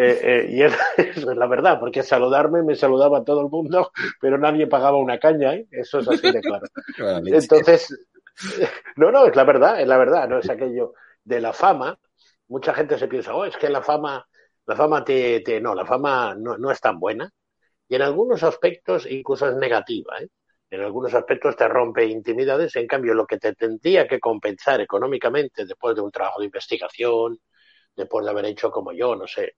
[0.00, 4.38] Eh, eh, y es, es, la verdad, porque saludarme me saludaba todo el mundo, pero
[4.38, 5.66] nadie pagaba una caña, ¿eh?
[5.72, 6.66] Eso es así de claro.
[7.26, 8.06] Entonces,
[8.96, 11.98] no, no, es la verdad, es la verdad, no es aquello de la fama.
[12.46, 14.24] Mucha gente se piensa, oh, es que la fama,
[14.66, 17.28] la fama te, te no, la fama no, no es tan buena.
[17.88, 20.28] Y en algunos aspectos incluso es negativa, ¿eh?
[20.70, 25.64] En algunos aspectos te rompe intimidades, en cambio lo que te tendría que compensar económicamente
[25.64, 27.40] después de un trabajo de investigación,
[27.96, 29.54] después de haber hecho como yo, no sé,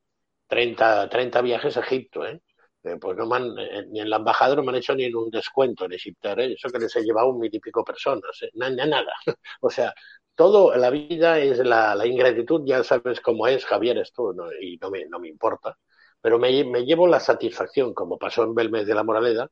[0.50, 2.42] 30, 30 viajes a Egipto, ¿eh?
[2.82, 5.14] Eh, pues no man, eh, ni en la embajada no me han hecho ni en
[5.14, 6.54] un descuento en Egiptar, ¿eh?
[6.54, 9.12] eso que les he llevado un mil y pico personas, nada, nada.
[9.60, 9.94] o sea,
[10.34, 14.02] todo, la vida es la, ingratitud, ya sabes cómo es, Javier,
[14.34, 14.52] ¿no?
[14.60, 15.76] y no me, no me importa,
[16.20, 19.50] pero me, me llevo la satisfacción, como pasó en Belmez de la Moraleda,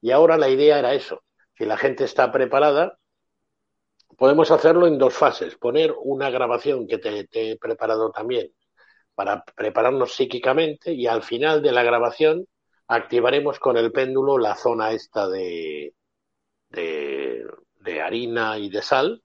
[0.00, 1.22] y ahora la idea era eso,
[1.58, 2.98] si la gente está preparada,
[4.16, 8.52] podemos hacerlo en dos fases, poner una grabación que te he preparado también
[9.14, 12.46] para prepararnos psíquicamente y al final de la grabación
[12.88, 15.94] activaremos con el péndulo la zona esta de,
[16.70, 19.22] de, harina y de sal.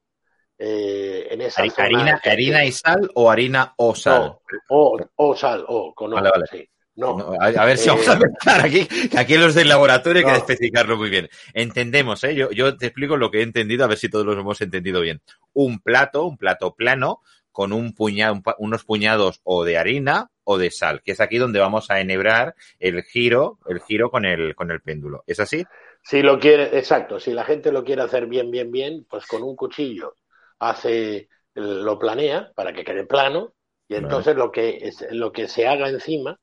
[0.59, 4.37] Eh, en esa harina, harina y sal o harina o sal.
[4.69, 6.69] o, o, sal, o con vale, vale.
[6.97, 7.35] No.
[7.39, 10.97] a, ver si vamos a empezar aquí, que aquí los del laboratorio hay que especificarlo
[10.97, 11.29] muy bien.
[11.53, 12.33] Entendemos, ¿eh?
[12.33, 15.01] Yo, yo te explico lo que he entendido, a ver si todos lo hemos entendido
[15.01, 15.21] bien.
[15.53, 17.21] Un plato, un plato plano,
[17.57, 21.57] con un puñado, unos puñados o de harina o de sal, que es aquí donde
[21.57, 25.23] vamos a enhebrar el giro, el giro con el, con el péndulo.
[25.25, 25.65] ¿Es así?
[26.03, 29.41] Si lo quiere, exacto, si la gente lo quiere hacer bien, bien, bien, pues con
[29.41, 30.17] un cuchillo
[30.59, 33.55] hace, lo planea para que quede plano
[33.87, 36.39] y entonces lo que lo que se haga encima,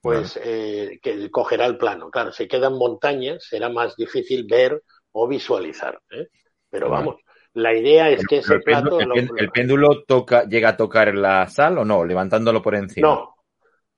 [0.00, 2.10] pues eh, que cogerá el plano.
[2.10, 6.00] Claro, si quedan montañas será más difícil ver o visualizar.
[6.10, 6.26] ¿eh?
[6.68, 7.20] Pero vamos,
[7.56, 8.98] la idea es que ese plato.
[9.00, 13.08] El, péndulo toca, llega a tocar la sal o no, levantándolo por encima.
[13.08, 13.34] No,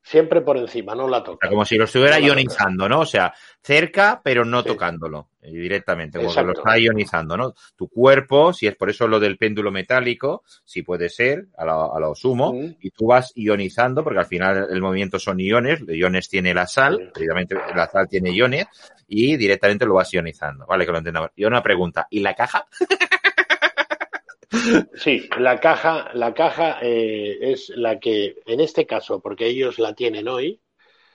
[0.01, 1.49] siempre por encima, no la toca.
[1.49, 3.01] como si lo estuviera ionizando, ¿no?
[3.01, 7.55] O sea, cerca, pero no tocándolo eh, directamente, como que lo está ionizando, ¿no?
[7.77, 12.15] Tu cuerpo, si es por eso lo del péndulo metálico, si puede ser, a lo,
[12.15, 16.69] sumo, y tú vas ionizando, porque al final el movimiento son iones, iones tiene la
[16.69, 18.67] sal, previamente la sal tiene iones,
[19.09, 20.87] y directamente lo vas ionizando, ¿vale?
[20.87, 21.31] Que lo entendamos.
[21.35, 22.67] Y una pregunta, ¿y la caja?
[24.95, 29.95] Sí, la caja, la caja eh, es la que, en este caso, porque ellos la
[29.95, 30.61] tienen hoy,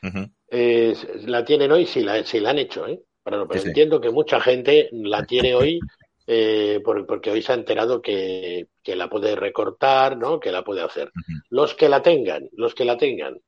[0.01, 3.01] la tienen hoy si la, si la han hecho, ¿eh?
[3.23, 5.79] Pero, entiendo que mucha gente la tiene hoy
[6.27, 10.39] eh, porque hoy se ha enterado que, que, la puede recortar, ¿no?
[10.39, 11.11] Que la puede hacer.
[11.49, 13.39] Los que la tengan, los que la tengan,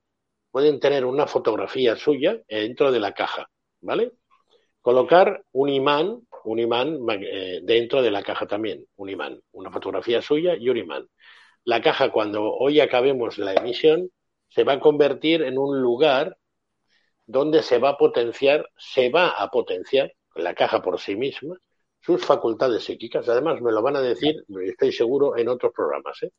[0.52, 3.50] pueden tener una fotografía suya dentro de la caja,
[3.82, 4.13] ¿vale?
[4.82, 10.21] Colocar un imán un imán eh, dentro de la caja también, un imán, una fotografía
[10.21, 11.08] suya y un imán.
[11.63, 14.10] La caja, cuando hoy acabemos la emisión,
[14.49, 16.38] se va a convertir en un lugar
[17.25, 21.58] donde se va a potenciar, se va a potenciar la caja por sí misma,
[22.01, 23.27] sus facultades psíquicas.
[23.27, 26.21] Además, me lo van a decir, estoy seguro, en otros programas.
[26.21, 26.31] ¿eh?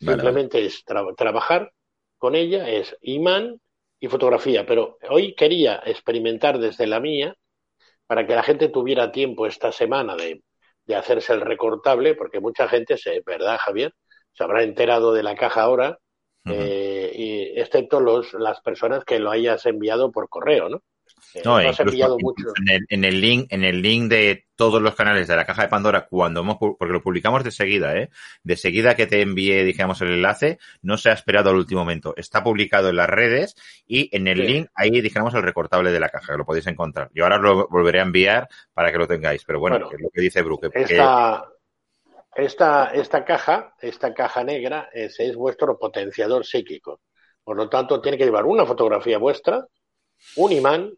[0.00, 0.84] Simplemente es
[1.16, 1.72] trabajar
[2.18, 3.60] con ella, es imán
[4.00, 4.66] y fotografía.
[4.66, 7.36] Pero hoy quería experimentar desde la mía
[8.06, 10.42] para que la gente tuviera tiempo esta semana de,
[10.94, 13.92] hacerse el recortable, porque mucha gente, se, ¿verdad, Javier?
[14.32, 15.98] Se habrá enterado de la caja ahora,
[16.46, 20.82] eh, y, excepto los, las personas que lo hayas enviado por correo, ¿no?
[21.44, 25.68] No, En, el, link, en el link de todos los canales de la caja de
[25.68, 28.10] Pandora, cuando hemos, porque lo publicamos de seguida, ¿eh?
[28.42, 32.14] De seguida que te envié, dijéramos, el enlace, no se ha esperado al último momento.
[32.16, 33.56] Está publicado en las redes
[33.86, 37.10] y en el link ahí dijéramos el recortable de la caja, que lo podéis encontrar.
[37.14, 40.20] Yo ahora lo volveré a enviar para que lo tengáis, pero bueno, es lo que
[40.20, 40.70] dice Brooke.
[40.72, 41.44] Esta,
[42.34, 47.00] esta, esta caja, esta caja negra es vuestro potenciador psíquico.
[47.42, 49.66] Por lo tanto, tiene que llevar una fotografía vuestra,
[50.36, 50.92] un imán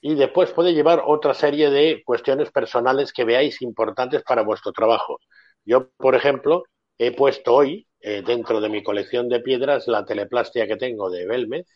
[0.00, 5.18] y después puede llevar otra serie de cuestiones personales que veáis importantes para vuestro trabajo.
[5.64, 6.64] Yo, por ejemplo,
[6.98, 11.26] he puesto hoy eh, dentro de mi colección de piedras la teleplastia que tengo de
[11.26, 11.66] Belmez,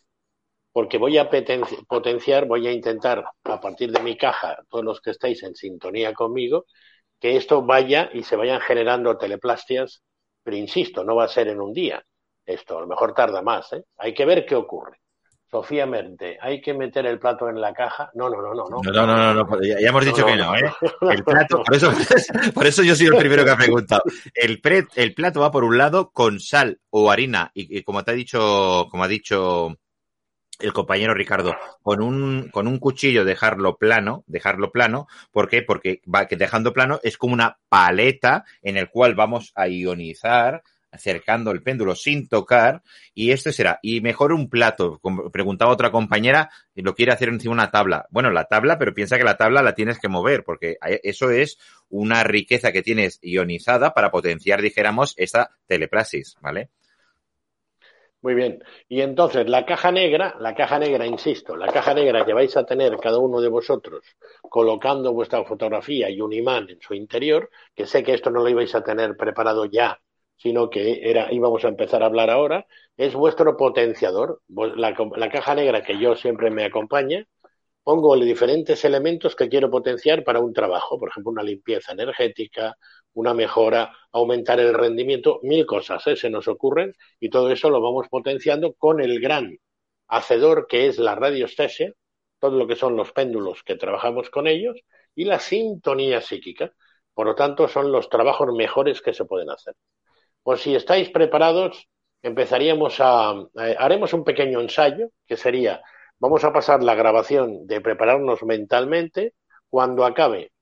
[0.72, 1.28] porque voy a
[1.88, 6.14] potenciar, voy a intentar a partir de mi caja, todos los que estáis en sintonía
[6.14, 6.64] conmigo,
[7.20, 10.02] que esto vaya y se vayan generando teleplastias,
[10.42, 12.04] pero insisto, no va a ser en un día.
[12.46, 13.72] Esto a lo mejor tarda más.
[13.74, 13.84] ¿eh?
[13.98, 14.98] Hay que ver qué ocurre.
[15.52, 18.10] Sofía Mente, ¿hay que meter el plato en la caja?
[18.14, 18.64] No, no, no, no.
[18.70, 20.72] No, no, no, no, ya, hemos dicho que no, ¿eh?
[21.10, 21.92] El plato, por eso,
[22.54, 24.02] por eso yo soy el primero que ha preguntado.
[24.34, 24.62] El,
[24.96, 28.88] el plato va por un lado con sal o harina y, como te ha dicho,
[28.90, 29.76] como ha dicho
[30.58, 35.60] el compañero Ricardo, con un, con un cuchillo dejarlo plano, dejarlo plano, ¿por qué?
[35.60, 40.62] Porque va, que dejando plano es como una paleta en el cual vamos a ionizar
[40.92, 42.82] acercando el péndulo sin tocar
[43.14, 45.00] y este será, y mejor un plato,
[45.32, 48.06] preguntaba otra compañera, lo quiere hacer encima de una tabla.
[48.10, 51.58] Bueno, la tabla, pero piensa que la tabla la tienes que mover, porque eso es
[51.88, 56.68] una riqueza que tienes ionizada para potenciar, dijéramos, esa teleprasis, ¿vale?
[58.20, 58.62] Muy bien.
[58.88, 62.64] Y entonces, la caja negra, la caja negra, insisto, la caja negra que vais a
[62.64, 64.04] tener cada uno de vosotros
[64.42, 68.48] colocando vuestra fotografía y un imán en su interior, que sé que esto no lo
[68.48, 70.00] ibais a tener preparado ya
[70.42, 72.66] sino que era, íbamos a empezar a hablar ahora,
[72.96, 74.42] es vuestro potenciador.
[74.48, 74.94] La,
[75.30, 77.24] caja negra que yo siempre me acompaña
[77.84, 82.76] pongo diferentes elementos que quiero potenciar para un trabajo, por ejemplo, una limpieza energética,
[83.14, 86.16] una mejora, aumentar el rendimiento, mil cosas ¿eh?
[86.16, 89.58] se nos ocurren y todo eso lo vamos potenciando con el gran
[90.08, 91.92] hacedor que es la radiestesia,
[92.38, 94.78] todo lo que son los péndulos que trabajamos con ellos
[95.14, 96.72] y la sintonía psíquica.
[97.14, 99.74] Por lo tanto, son los trabajos mejores que se pueden hacer.
[100.42, 101.88] Pues si estáis preparados,
[102.22, 103.34] empezaríamos a,
[103.78, 105.82] haremos un pequeño ensayo que sería,
[106.18, 109.34] vamos a pasar la grabación de prepararnos mentalmente.
[109.68, 110.52] Cuando acabe,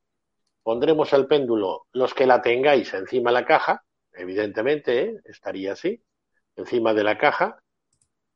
[0.62, 5.20] pondremos el péndulo, los que la tengáis encima de la caja, evidentemente, ¿eh?
[5.24, 6.03] estaría así,
[6.57, 7.61] encima de la caja,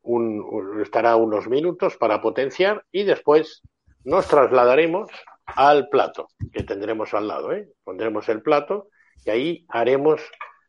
[0.02, 3.62] un, estará unos minutos para potenciar y después
[4.04, 5.10] nos trasladaremos
[5.46, 7.52] al plato que tendremos al lado.
[7.52, 7.68] ¿eh?
[7.84, 8.88] Pondremos el plato
[9.24, 10.20] y ahí haremos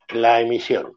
[0.09, 0.95] la emisión.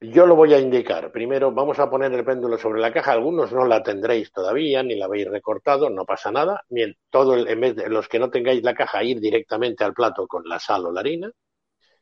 [0.00, 1.10] Yo lo voy a indicar.
[1.10, 3.12] Primero vamos a poner el péndulo sobre la caja.
[3.12, 6.62] Algunos no la tendréis todavía, ni la habéis recortado, no pasa nada.
[6.68, 10.48] Bien, en vez de los que no tengáis la caja, ir directamente al plato con
[10.48, 11.32] la sal o la harina.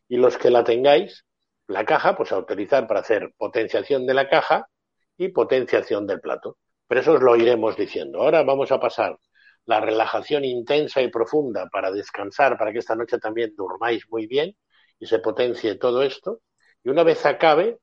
[0.09, 1.25] Y los que la tengáis,
[1.69, 4.69] la caja, pues a utilizar para hacer potenciación de la caja
[5.17, 6.59] y potenciación del plato.
[6.87, 8.21] Pero eso os lo iremos diciendo.
[8.21, 9.19] Ahora vamos a pasar
[9.65, 14.55] la relajación intensa y profunda para descansar, para que esta noche también durmáis muy bien
[14.99, 16.41] y se potencie todo esto.
[16.83, 17.79] Y una vez acabe,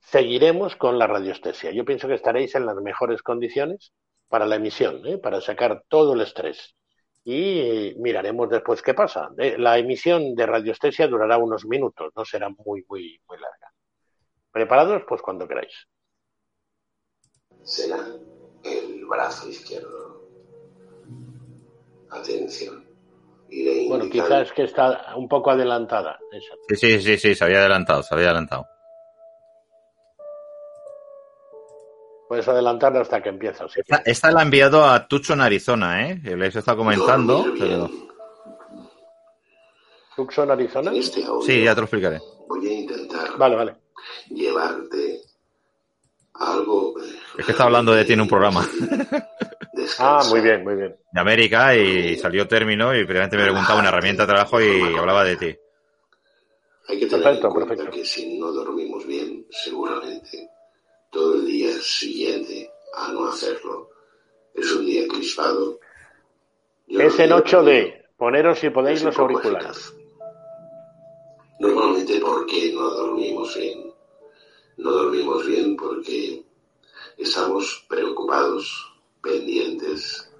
[0.00, 1.70] seguiremos con la radioestesia.
[1.72, 3.92] Yo pienso que estaréis en las mejores condiciones
[4.28, 5.18] para la emisión, ¿eh?
[5.18, 6.74] para sacar todo el estrés.
[7.24, 9.28] Y miraremos después qué pasa.
[9.36, 13.72] La emisión de radioestesia durará unos minutos, no será muy, muy, muy larga.
[14.50, 15.02] ¿Preparados?
[15.06, 15.86] Pues cuando queráis.
[17.62, 17.98] Será
[18.64, 20.28] el brazo izquierdo.
[22.10, 22.89] Atención.
[23.88, 26.18] Bueno, quizás que está un poco adelantada.
[26.68, 28.66] Sí, sí, sí, sí, se había adelantado, se había adelantado.
[32.28, 33.66] Puedes adelantarlo hasta que empieza.
[34.04, 36.20] esta, la ha enviado a Tucson, Arizona, ¿eh?
[36.22, 37.44] Les está comentando.
[37.58, 37.90] Pero...
[40.14, 40.92] ¿Tucson, Arizona?
[40.94, 42.20] Este sí, ya te lo explicaré.
[42.46, 43.74] Voy a intentar vale, vale.
[44.28, 45.22] llevarte
[46.34, 46.89] algo.
[47.38, 48.68] Es que está hablando de ti en un programa.
[49.98, 50.96] ah, muy bien, muy bien.
[51.12, 55.24] De América y salió término y previamente me preguntaba una herramienta de trabajo y hablaba
[55.24, 55.56] de ti.
[56.88, 57.96] Hay que tener perfecto, en cuenta perfecto.
[57.96, 60.50] que si no dormimos bien, seguramente
[61.10, 63.90] todo el día siguiente a no hacerlo.
[64.54, 65.78] Es un día crispado.
[66.88, 69.94] es el 8 de poneros si podéis los auriculares.
[71.60, 73.94] Normalmente porque no dormimos bien.
[74.78, 76.42] No dormimos bien porque
[77.20, 78.92] estamos preocupados,
[79.22, 80.30] pendientes,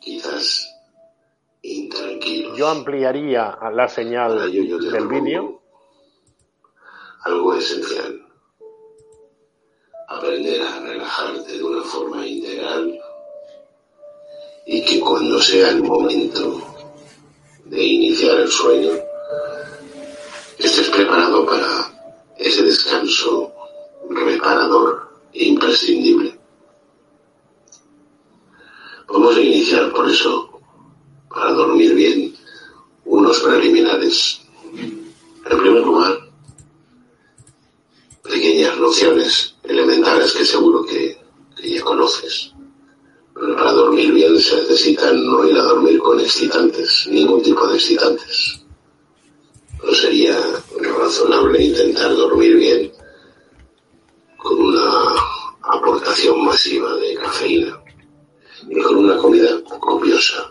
[0.00, 0.66] quizás
[1.62, 2.56] intranquilos.
[2.56, 5.60] Yo ampliaría la señal del vídeo.
[7.24, 8.30] Algo esencial
[10.10, 13.00] aprender a relajarte de una forma integral
[14.66, 16.60] y que cuando sea el momento
[17.66, 18.90] de iniciar el sueño,
[20.58, 21.92] estés preparado para
[22.36, 23.52] ese descanso
[24.08, 26.38] reparador imprescindible.
[29.08, 30.60] Vamos a iniciar por eso,
[31.28, 32.34] para dormir bien,
[33.04, 34.40] unos preliminares.
[34.72, 36.16] En primer lugar,
[38.22, 41.18] pequeñas nociones elementales que seguro que,
[41.62, 42.52] ya conoces.
[43.34, 47.74] Pero para dormir bien se necesita no ir a dormir con excitantes, ningún tipo de
[47.76, 48.60] excitantes.
[49.82, 50.38] No sería
[50.98, 52.92] razonable intentar dormir bien
[54.36, 55.14] con una
[56.36, 57.82] masiva de cafeína,
[58.66, 60.50] ni con una comida copiosa,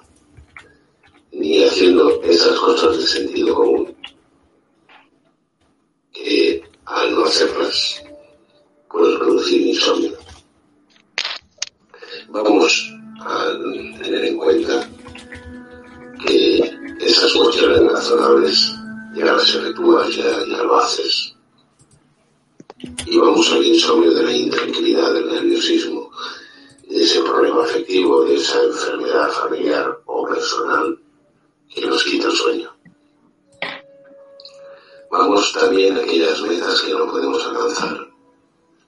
[1.31, 3.95] ni haciendo esas cosas de sentido común,
[6.13, 8.03] que al no hacerlas
[8.89, 10.17] puede producir insomnio.
[12.29, 13.51] Vamos a
[14.01, 14.89] tener en cuenta
[16.25, 18.75] que esas cuestiones razonables
[19.15, 21.35] ya las efectúas, ya, ya lo haces.
[23.05, 26.11] Y vamos al insomnio de la intranquilidad, del nerviosismo,
[26.87, 30.99] de ese problema afectivo, de esa enfermedad familiar o personal
[31.73, 32.75] que nos quita el sueño.
[35.11, 38.09] Vamos también a aquellas metas que no podemos alcanzar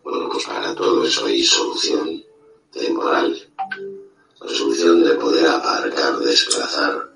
[0.03, 2.23] bueno, pues para todo eso hay solución
[2.71, 3.37] temporal.
[4.39, 7.11] La solución de poder aparcar, desplazar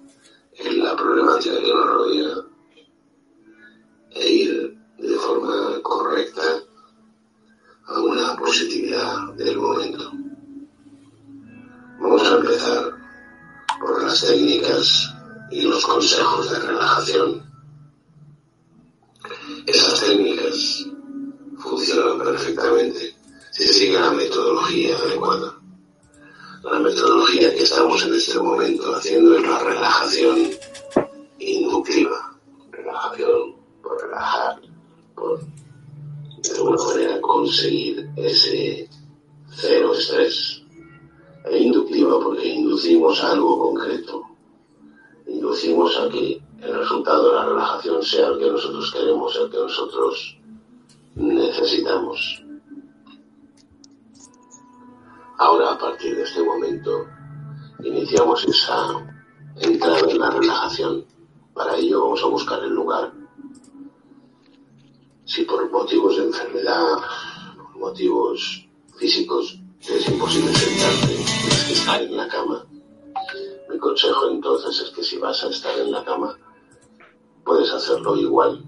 [0.63, 2.35] la problemática que nos rodea
[4.11, 6.63] e ir de forma correcta
[7.87, 10.11] a una positividad del momento.
[11.99, 12.93] Vamos a empezar
[13.79, 15.13] por las técnicas
[15.51, 17.43] y los consejos de relajación.
[19.65, 20.85] Esas técnicas
[21.59, 23.15] funcionan perfectamente
[23.51, 25.59] si se sigue la metodología adecuada.
[26.63, 30.49] La metodología que estamos en este momento haciendo es la relajación
[31.39, 32.35] inductiva.
[32.71, 34.61] Relajación por relajar,
[35.13, 35.39] por
[36.49, 38.89] de alguna manera conseguir ese
[39.49, 40.61] cero estrés.
[41.45, 44.23] E inductiva porque inducimos a algo concreto.
[45.27, 49.57] Inducimos a que el resultado de la relajación sea el que nosotros queremos, el que
[49.57, 50.37] nosotros
[51.15, 52.43] necesitamos.
[55.37, 57.05] Ahora, a partir de este momento,
[57.83, 58.87] iniciamos esa
[59.59, 61.05] entrada en la relajación.
[61.53, 63.13] Para ello vamos a buscar el lugar.
[65.25, 66.99] Si por motivos de enfermedad,
[67.73, 72.65] motivos físicos, es imposible sentarte, tienes que estar en la cama.
[73.69, 76.37] Mi consejo entonces es que si vas a estar en la cama,
[77.43, 78.63] puedes hacerlo igual,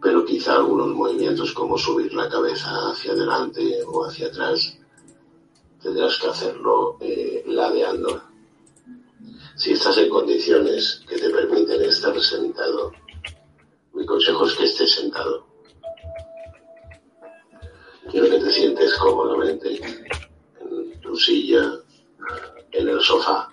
[0.00, 4.78] pero quizá algunos movimientos como subir la cabeza hacia adelante o hacia atrás,
[5.82, 8.22] tendrás que hacerlo eh, ladeando.
[9.56, 12.92] Si estás en condiciones que te permiten estar sentado,
[13.92, 15.53] mi consejo es que estés sentado.
[18.14, 19.80] Que te sientes cómodamente
[20.60, 21.80] en tu silla,
[22.70, 23.50] en el sofá,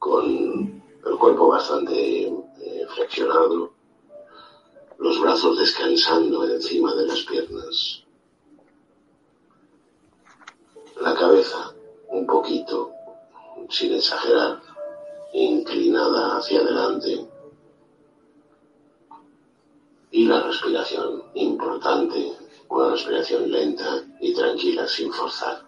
[0.00, 3.72] con el cuerpo bastante eh, flexionado,
[4.98, 8.02] los brazos descansando encima de las piernas,
[11.00, 11.74] la cabeza
[12.08, 12.90] un poquito,
[13.68, 14.60] sin exagerar,
[15.32, 17.24] inclinada hacia adelante
[20.10, 22.36] y la respiración importante,
[22.68, 25.62] una respiración lenta y tranquila sin forzar,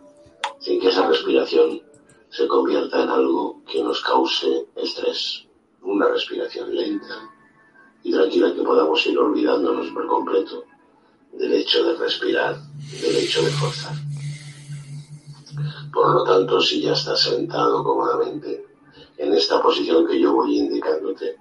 [0.59, 1.81] sin que esa respiración
[2.31, 5.47] se convierta en algo que nos cause estrés.
[5.83, 7.31] Una respiración lenta
[8.03, 10.65] y tranquila que podamos ir olvidándonos por completo
[11.33, 12.57] del hecho de respirar,
[13.01, 13.95] del hecho de forzar.
[15.93, 18.67] Por lo tanto, si ya estás sentado cómodamente
[19.17, 21.37] en esta posición que yo voy indicándote,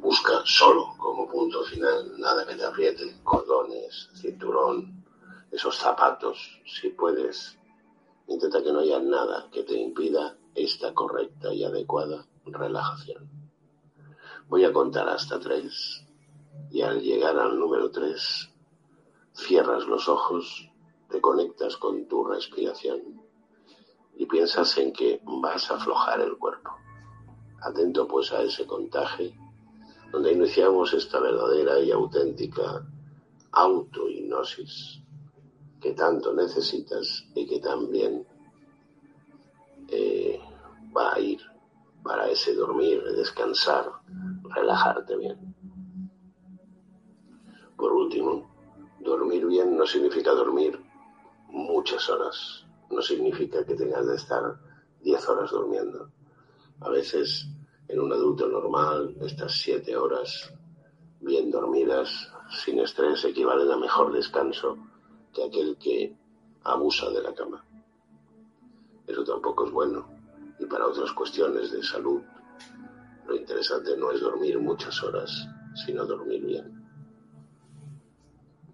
[0.00, 5.04] busca solo como punto final, nada que te apriete, cordones, cinturón,
[5.50, 7.58] esos zapatos, si puedes,
[8.30, 13.28] Intenta que no haya nada que te impida esta correcta y adecuada relajación.
[14.48, 16.06] Voy a contar hasta tres
[16.70, 18.48] y al llegar al número tres,
[19.32, 20.70] cierras los ojos,
[21.08, 23.20] te conectas con tu respiración
[24.16, 26.70] y piensas en que vas a aflojar el cuerpo.
[27.62, 29.34] Atento pues a ese contaje
[30.10, 32.84] donde iniciamos esta verdadera y auténtica
[33.52, 35.00] autohipnosis
[35.80, 38.26] que tanto necesitas y que también
[39.88, 40.40] eh,
[40.96, 41.40] va a ir
[42.02, 43.90] para ese dormir, descansar,
[44.54, 45.54] relajarte bien.
[47.76, 48.50] Por último,
[49.00, 50.80] dormir bien no significa dormir
[51.48, 54.58] muchas horas, no significa que tengas de estar
[55.02, 56.10] 10 horas durmiendo.
[56.80, 57.48] A veces
[57.90, 60.52] en un adulto normal estas 7 horas
[61.20, 62.08] bien dormidas,
[62.64, 64.78] sin estrés, equivalen a mejor descanso
[65.34, 66.16] que aquel que
[66.62, 67.64] abusa de la cama.
[69.06, 70.08] Eso tampoco es bueno.
[70.60, 72.22] Y para otras cuestiones de salud,
[73.26, 75.48] lo interesante no es dormir muchas horas,
[75.84, 76.80] sino dormir bien.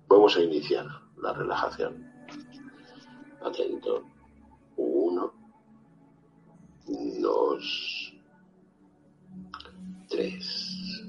[0.08, 0.86] Vamos a iniciar
[1.16, 2.06] la relajación.
[3.40, 4.04] Atento.
[4.76, 5.32] Uno,
[6.86, 8.15] dos,
[10.08, 11.02] tres.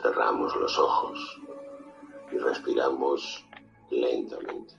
[0.00, 1.40] Cerramos los ojos
[2.32, 3.44] y respiramos
[3.90, 4.74] lentamente.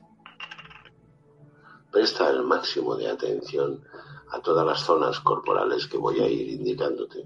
[1.91, 3.83] Presta el máximo de atención
[4.31, 7.23] a todas las zonas corporales que voy a ir indicándote.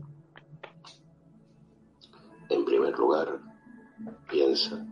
[2.49, 3.39] En primer lugar,
[4.29, 4.85] piensa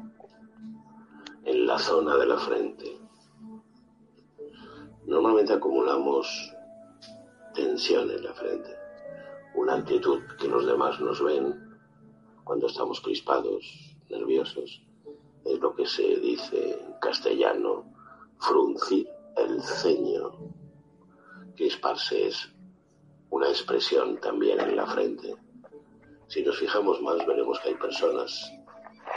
[1.44, 2.98] en la zona de la frente.
[5.06, 6.28] Normalmente acumulamos
[7.54, 8.76] tensión en la frente,
[9.56, 11.78] una actitud que los demás nos ven
[12.44, 13.66] cuando estamos crispados,
[14.10, 14.82] nerviosos,
[15.44, 17.92] es lo que se dice en castellano,
[18.40, 20.32] fruncir el ceño.
[21.56, 22.52] Crisparse es
[23.30, 25.36] una expresión también en la frente.
[26.28, 28.52] Si nos fijamos más, veremos que hay personas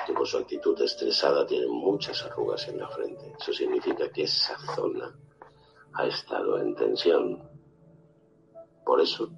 [0.07, 3.33] que por su actitud estresada tienen muchas arrugas en la frente.
[3.39, 5.19] Eso significa que esa zona
[5.95, 7.43] ha estado en tensión.
[8.85, 9.31] Por eso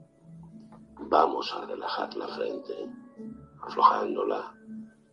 [1.11, 2.89] vamos a relajar la frente,
[3.63, 4.55] aflojándola,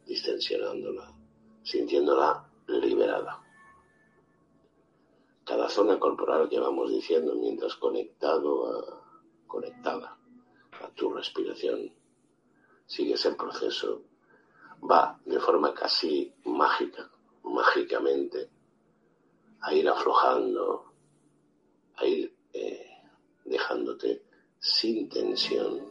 [0.05, 1.11] distensionándola
[1.63, 3.43] sintiéndola liberada.
[5.43, 9.03] Cada zona corporal que vamos diciendo mientras conectado a,
[9.47, 10.17] conectada
[10.81, 11.91] a tu respiración,
[12.85, 14.03] sigues el proceso,
[14.89, 17.09] va de forma casi mágica,
[17.43, 18.49] mágicamente,
[19.61, 20.93] a ir aflojando,
[21.95, 22.85] a ir eh,
[23.45, 24.26] dejándote
[24.59, 25.81] sin tensión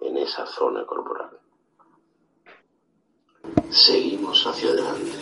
[0.00, 1.30] en esa zona corporal.
[3.70, 5.18] Seguimos hacia adelante.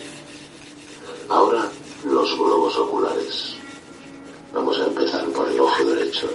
[1.29, 1.69] Ahora
[2.05, 3.55] los globos oculares.
[4.53, 6.27] Vamos a empezar por el ojo derecho.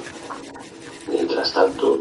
[1.09, 1.99] Mientras tanto,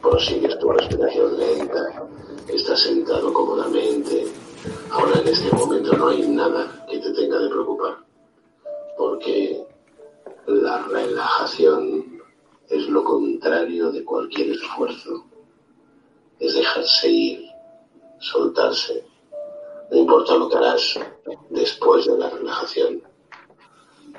[0.00, 2.06] prosigues tu respiración lenta,
[2.48, 4.26] estás sentado cómodamente.
[4.90, 7.98] Ahora en este momento no hay nada que te tenga de preocupar,
[8.96, 9.64] porque
[10.46, 12.09] la relajación
[12.70, 15.24] es lo contrario de cualquier esfuerzo.
[16.38, 17.44] Es dejarse ir,
[18.20, 19.04] soltarse.
[19.90, 20.98] No importa lo que harás
[21.50, 23.02] después de la relajación.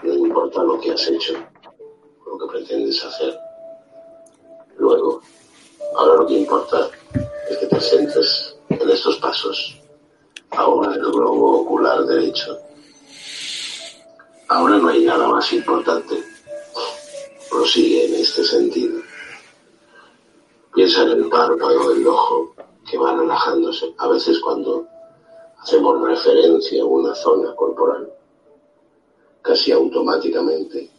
[0.03, 1.33] No importa lo que has hecho,
[2.25, 3.37] lo que pretendes hacer.
[4.77, 5.21] Luego,
[5.95, 6.89] ahora lo que importa
[7.49, 9.79] es que te sientes en estos pasos.
[10.51, 12.59] Ahora el globo ocular derecho.
[14.49, 16.21] Ahora no hay nada más importante.
[17.49, 19.01] Prosigue en este sentido.
[20.73, 22.55] Piensa en el párpado del ojo
[22.89, 23.93] que va relajándose.
[23.97, 24.87] A veces cuando
[25.59, 28.09] hacemos referencia a una zona corporal,
[29.41, 30.89] casi automáticamente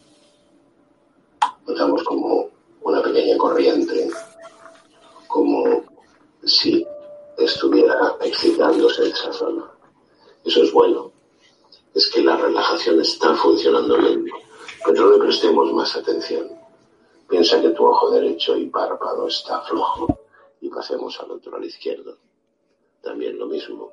[1.66, 2.50] notamos como
[2.82, 4.10] una pequeña corriente,
[5.26, 5.84] como
[6.44, 6.86] si
[7.38, 9.70] estuviera excitándose esa zona.
[10.44, 11.10] Eso es bueno.
[11.94, 14.26] Es que la relajación está funcionando bien,
[14.84, 16.61] pero no le prestemos más atención.
[17.32, 20.06] Piensa que tu ojo derecho y párpado está flojo
[20.60, 22.18] y pasemos al otro, al izquierdo.
[23.00, 23.90] También lo mismo.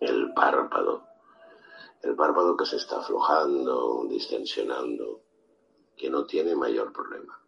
[0.00, 1.04] El párpado.
[2.00, 5.20] El párpado que se está aflojando, distensionando,
[5.94, 7.38] que no tiene mayor problema.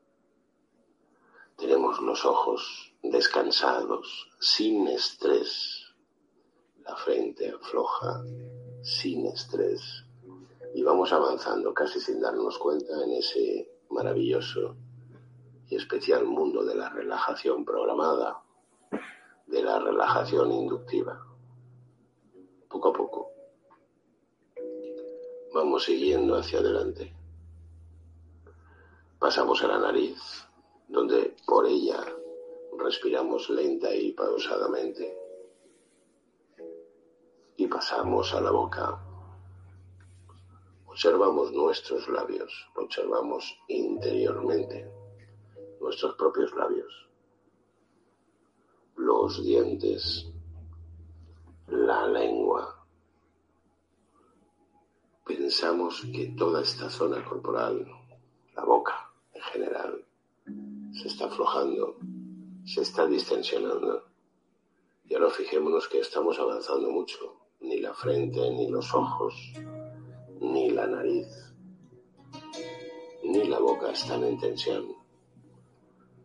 [1.56, 5.94] Tenemos los ojos descansados, sin estrés.
[6.84, 8.22] La frente afloja,
[8.82, 10.04] sin estrés.
[10.74, 14.76] Y vamos avanzando casi sin darnos cuenta en ese maravilloso
[15.68, 18.42] y especial mundo de la relajación programada,
[19.46, 21.26] de la relajación inductiva.
[22.68, 23.36] Poco a poco
[25.56, 27.14] vamos siguiendo hacia adelante.
[29.18, 30.18] Pasamos a la nariz,
[30.86, 32.04] donde por ella
[32.78, 35.16] respiramos lenta y pausadamente.
[37.56, 39.05] Y pasamos a la boca.
[40.96, 44.90] Observamos nuestros labios, observamos interiormente
[45.78, 46.90] nuestros propios labios,
[48.96, 50.26] los dientes,
[51.66, 52.82] la lengua.
[55.26, 57.86] Pensamos que toda esta zona corporal,
[58.54, 60.02] la boca en general,
[60.92, 61.98] se está aflojando,
[62.64, 64.02] se está distensionando.
[65.04, 67.36] Y ahora fijémonos que estamos avanzando mucho.
[67.60, 69.34] Ni la frente, ni los ojos,
[70.40, 71.28] ni la nariz,
[73.22, 75.06] ni la boca están en tensión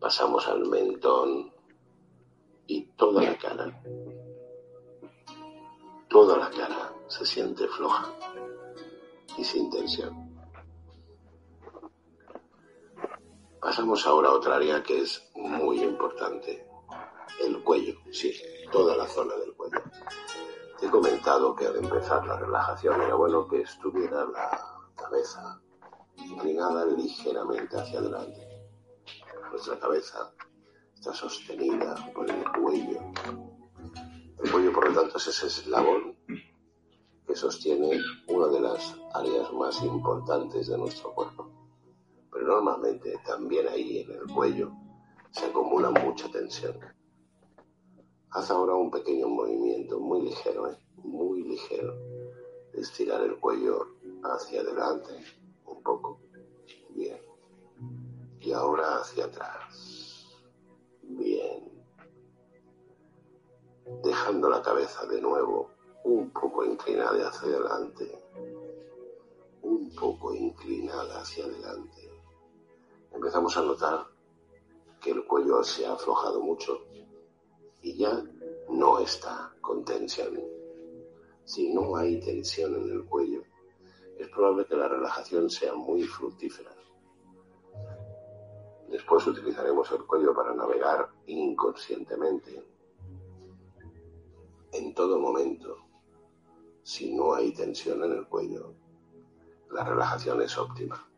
[0.02, 1.52] pasamos al mentón
[2.66, 3.80] y toda la cara.
[6.08, 8.12] Toda la cara se siente floja
[9.38, 10.28] y sin tensión.
[13.60, 16.66] Pasamos ahora a otra área que es muy importante,
[17.40, 18.34] el cuello, sí,
[18.72, 19.82] toda la zona del cuello.
[20.82, 25.60] He comentado que al empezar la relajación era bueno que estuviera la cabeza
[26.16, 28.52] inclinada ligeramente hacia adelante
[29.52, 30.32] nuestra cabeza
[30.94, 33.00] está sostenida por el cuello.
[34.42, 36.16] El cuello, por lo tanto, es ese eslabón
[37.26, 41.50] que sostiene una de las áreas más importantes de nuestro cuerpo.
[42.32, 44.72] Pero normalmente también ahí en el cuello
[45.30, 46.78] se acumula mucha tensión.
[48.32, 50.78] Haz ahora un pequeño movimiento muy ligero, ¿eh?
[50.96, 51.94] muy ligero,
[52.72, 53.86] estirar el cuello
[54.24, 55.12] hacia adelante
[55.66, 56.20] un poco.
[56.90, 57.32] Bien
[58.42, 60.26] y ahora hacia atrás.
[61.02, 61.70] Bien.
[64.02, 65.70] Dejando la cabeza de nuevo
[66.04, 68.20] un poco inclinada hacia adelante.
[69.62, 72.10] Un poco inclinada hacia adelante.
[73.12, 74.06] Empezamos a notar
[75.00, 76.80] que el cuello se ha aflojado mucho
[77.82, 78.24] y ya
[78.70, 80.40] no está con tensión.
[81.44, 83.42] Si no hay tensión en el cuello,
[84.18, 86.74] es probable que la relajación sea muy fructífera.
[88.88, 92.62] Después utilizaremos el cuello para navegar inconscientemente.
[94.72, 95.78] En todo momento,
[96.82, 98.74] si no hay tensión en el cuello,
[99.70, 101.08] la relajación es óptima.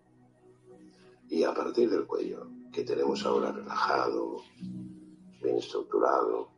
[1.29, 4.43] Y a partir del cuello, que tenemos ahora relajado,
[5.43, 6.54] bien estructurado,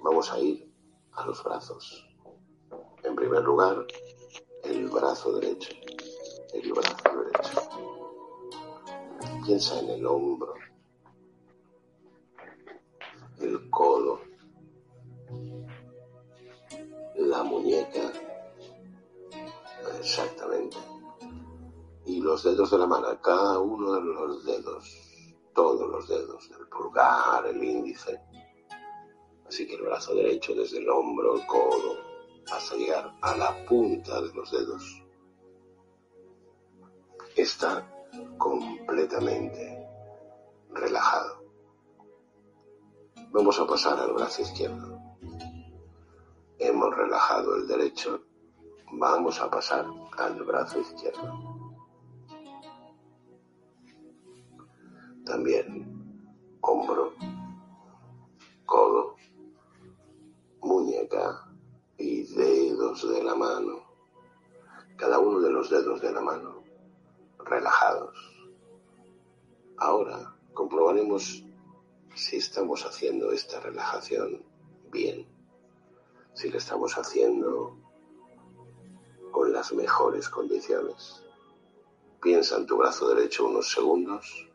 [0.00, 0.72] vamos a ir
[1.12, 2.06] a los brazos.
[3.02, 3.86] En primer lugar,
[4.64, 5.70] el brazo derecho.
[6.52, 7.84] El brazo derecho
[9.44, 10.54] Piensa en el hombro,
[13.40, 14.20] el codo,
[17.16, 18.10] la muñeca,
[20.00, 20.78] exactamente,
[22.06, 26.66] y los dedos de la mano, cada uno de los dedos, todos los dedos, el
[26.68, 28.18] pulgar, el índice.
[29.54, 31.96] Así que el brazo derecho desde el hombro, el codo,
[32.52, 35.00] hasta llegar a la punta de los dedos,
[37.36, 37.88] está
[38.36, 39.86] completamente
[40.70, 41.44] relajado.
[43.30, 45.00] Vamos a pasar al brazo izquierdo.
[46.58, 48.24] Hemos relajado el derecho,
[48.90, 49.86] vamos a pasar
[50.18, 51.32] al brazo izquierdo.
[55.24, 57.12] También hombro,
[58.66, 59.13] codo,
[60.64, 61.46] muñeca
[61.98, 63.84] y dedos de la mano.
[64.96, 66.62] Cada uno de los dedos de la mano
[67.38, 68.16] relajados.
[69.76, 71.44] Ahora comprobaremos
[72.14, 74.42] si estamos haciendo esta relajación
[74.90, 75.26] bien,
[76.32, 77.76] si la estamos haciendo
[79.32, 81.22] con las mejores condiciones.
[82.22, 84.48] Piensa en tu brazo derecho unos segundos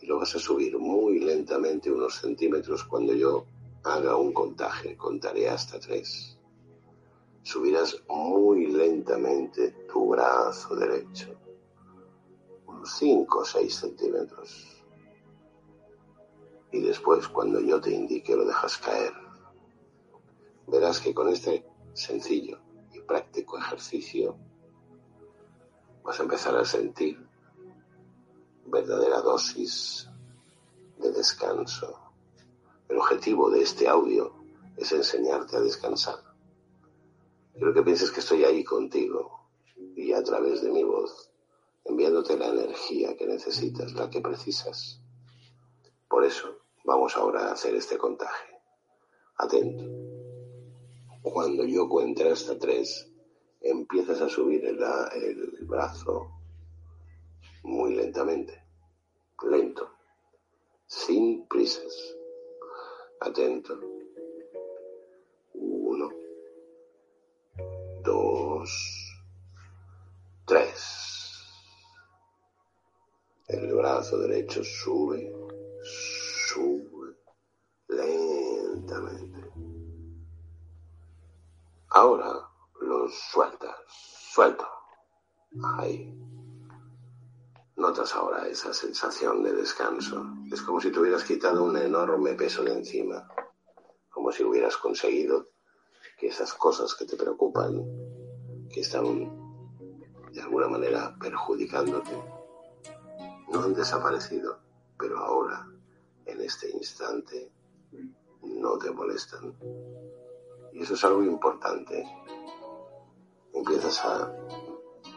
[0.00, 3.44] y lo vas a subir muy lentamente unos centímetros cuando yo
[3.86, 6.38] haga un contaje, contaré hasta tres.
[7.42, 11.36] Subirás muy lentamente tu brazo derecho
[12.86, 14.84] 5 o 6 centímetros.
[16.72, 19.12] Y después, cuando yo te indique, lo dejas caer.
[20.66, 21.64] Verás que con este
[21.94, 22.58] sencillo
[22.92, 24.36] y práctico ejercicio
[26.02, 27.18] vas a empezar a sentir
[28.66, 30.08] verdadera dosis
[30.98, 32.05] de descanso.
[32.88, 34.32] El objetivo de este audio
[34.76, 36.16] es enseñarte a descansar.
[37.52, 39.48] Quiero que pienses que estoy ahí contigo
[39.96, 41.30] y a través de mi voz
[41.84, 45.00] enviándote la energía que necesitas, la que precisas.
[46.08, 48.60] Por eso vamos ahora a hacer este contaje.
[49.38, 49.84] Atento.
[51.22, 53.10] Cuando yo cuente hasta tres,
[53.60, 56.30] empiezas a subir el, el brazo
[57.62, 58.62] muy lentamente,
[59.42, 59.90] lento,
[60.86, 62.15] sin prisas.
[63.20, 63.80] Atento.
[65.54, 66.10] Uno,
[68.02, 68.70] dos,
[70.44, 71.06] tres.
[73.48, 75.32] El brazo derecho sube,
[75.82, 77.16] sube
[77.88, 79.50] lentamente.
[81.90, 82.50] Ahora
[82.80, 84.66] lo sueltas, suelto.
[85.78, 86.25] Ahí.
[87.76, 90.24] Notas ahora esa sensación de descanso.
[90.50, 93.28] Es como si te hubieras quitado un enorme peso de encima.
[94.08, 95.50] Como si hubieras conseguido
[96.18, 97.84] que esas cosas que te preocupan,
[98.72, 99.04] que están
[100.32, 102.16] de alguna manera perjudicándote,
[103.52, 104.58] no han desaparecido,
[104.98, 105.68] pero ahora,
[106.24, 107.52] en este instante,
[108.40, 109.54] no te molestan.
[110.72, 112.04] Y eso es algo importante.
[113.52, 114.32] Empiezas a,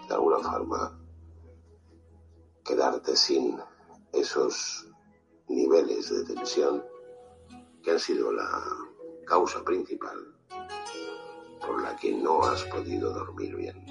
[0.10, 0.99] de alguna forma,
[2.70, 3.60] quedarte sin
[4.14, 4.88] esos
[5.48, 6.86] niveles de tensión
[7.82, 8.48] que han sido la
[9.26, 10.36] causa principal
[11.66, 13.84] por la que no has podido dormir bien.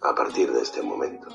[0.00, 1.26] A partir de este momento,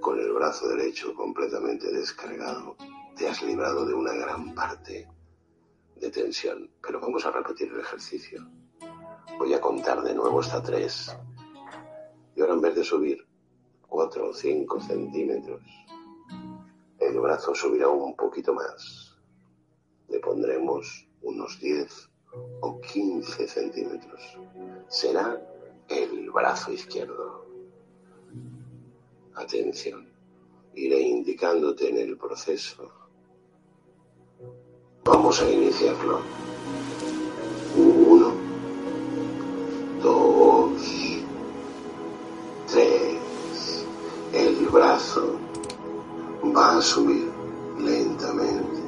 [0.00, 2.76] con el brazo derecho completamente descargado,
[3.16, 5.08] te has librado de una gran parte
[5.96, 6.70] de tensión.
[6.80, 8.40] Pero vamos a repetir el ejercicio.
[9.36, 11.16] Voy a contar de nuevo hasta tres.
[12.34, 13.26] Y ahora en vez de subir
[13.86, 15.62] cuatro o cinco centímetros,
[16.98, 19.16] el brazo subirá un poquito más.
[20.08, 22.10] Le pondremos unos 10
[22.60, 24.38] o 15 centímetros.
[24.88, 25.40] Será
[25.88, 27.44] el brazo izquierdo.
[29.34, 30.08] Atención,
[30.74, 32.90] iré indicándote en el proceso.
[35.04, 36.20] Vamos a iniciarlo.
[37.76, 38.32] Uno,
[40.02, 40.41] dos,
[44.72, 45.38] brazo
[46.56, 47.30] va a subir
[47.78, 48.80] lentamente.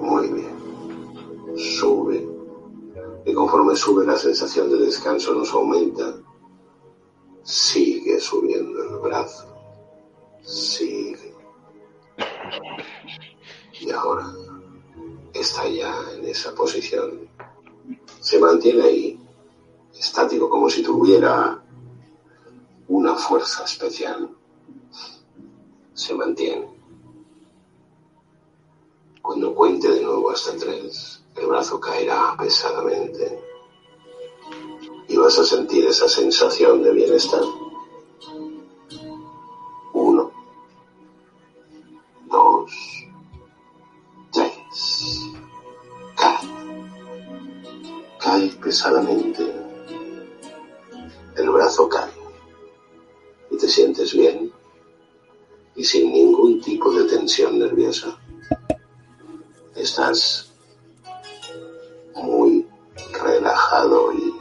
[0.00, 1.56] Muy bien.
[1.56, 2.28] Sube.
[3.24, 6.14] Y conforme sube la sensación de descanso nos aumenta.
[7.42, 9.52] Sigue subiendo el brazo
[10.42, 11.34] sigue.
[13.80, 14.26] Y ahora
[15.32, 17.28] está ya en esa posición.
[18.20, 19.20] Se mantiene ahí,
[19.98, 21.62] estático, como si tuviera
[22.88, 24.30] una fuerza especial
[25.94, 26.68] se mantiene.
[29.20, 33.40] Cuando cuente de nuevo hasta tres, el brazo caerá pesadamente
[35.08, 37.42] y vas a sentir esa sensación de bienestar.
[39.92, 40.32] Uno,
[42.30, 42.72] dos,
[44.32, 45.20] tres.
[46.16, 46.48] Cae.
[48.18, 49.54] Cae pesadamente.
[51.36, 52.10] El brazo cae
[53.50, 54.52] y te sientes bien
[55.82, 58.16] y sin ningún tipo de tensión nerviosa.
[59.74, 60.52] Estás
[62.14, 62.64] muy
[63.20, 64.32] relajado y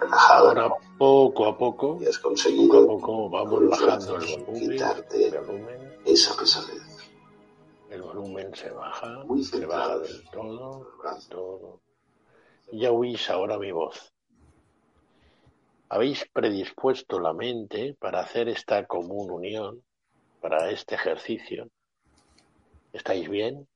[0.00, 0.48] relajado.
[0.48, 5.28] Ahora poco a poco, y has conseguido poco a poco vamos bajando el volumen, quitarte
[5.28, 6.82] el volumen, esa pesadez.
[7.90, 11.80] el volumen se baja, Muy se baja del todo, del todo.
[12.72, 14.12] Ya oís ahora mi voz.
[15.90, 19.84] Habéis predispuesto la mente para hacer esta común unión,
[20.48, 21.68] para este ejercicio.
[22.90, 23.68] ¿Estáis bien?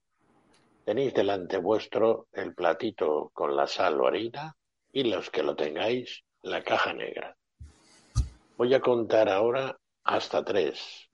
[0.87, 4.57] Tenéis delante vuestro el platito con la sal o harina
[4.91, 7.37] y los que lo tengáis, la caja negra.
[8.57, 11.11] Voy a contar ahora hasta tres.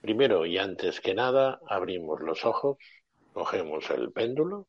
[0.00, 2.76] Primero y antes que nada, abrimos los ojos,
[3.32, 4.66] cogemos el péndulo,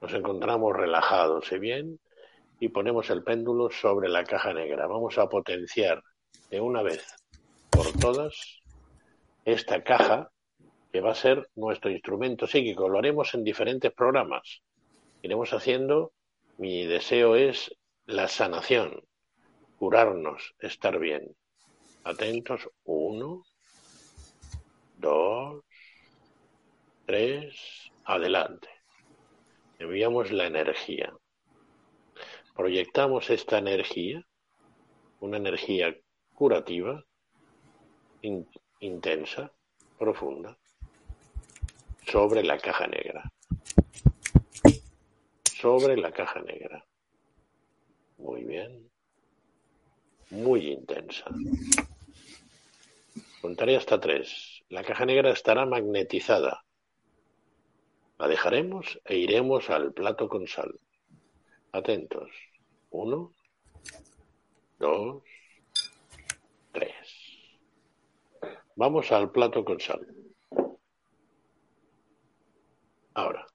[0.00, 2.00] nos encontramos relajados y bien
[2.58, 4.88] y ponemos el péndulo sobre la caja negra.
[4.88, 6.02] Vamos a potenciar
[6.50, 7.23] de una vez
[7.92, 8.62] todas
[9.44, 10.30] esta caja
[10.92, 12.88] que va a ser nuestro instrumento psíquico.
[12.88, 14.62] Lo haremos en diferentes programas.
[15.22, 16.12] Iremos haciendo,
[16.58, 17.74] mi deseo es
[18.06, 19.02] la sanación,
[19.78, 21.36] curarnos, estar bien.
[22.04, 23.44] Atentos, uno,
[24.98, 25.64] dos,
[27.06, 27.56] tres,
[28.04, 28.68] adelante.
[29.78, 31.12] Enviamos la energía.
[32.54, 34.24] Proyectamos esta energía,
[35.20, 35.96] una energía
[36.34, 37.04] curativa,
[38.24, 38.48] in-
[38.80, 39.52] intensa,
[39.98, 40.56] profunda,
[42.06, 43.22] sobre la caja negra.
[45.60, 46.84] Sobre la caja negra.
[48.18, 48.90] Muy bien.
[50.30, 51.26] Muy intensa.
[53.40, 54.62] Contaré hasta tres.
[54.68, 56.64] La caja negra estará magnetizada.
[58.18, 60.80] La dejaremos e iremos al plato con sal.
[61.72, 62.30] Atentos.
[62.90, 63.32] Uno,
[64.78, 65.22] dos,
[66.72, 67.03] tres.
[68.76, 70.04] Vamos al plato con sal.
[73.14, 73.46] Ahora,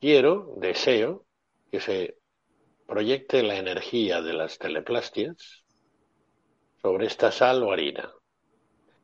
[0.00, 1.26] quiero, deseo,
[1.70, 2.16] que se
[2.86, 5.64] proyecte la energía de las teleplastias
[6.80, 8.10] sobre esta sal o harina,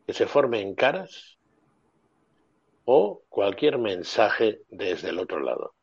[0.06, 1.38] que se formen caras
[2.84, 5.74] o cualquier mensaje desde el otro lado.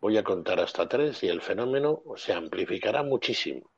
[0.00, 3.72] Voy a contar hasta tres y el fenómeno se amplificará muchísimo,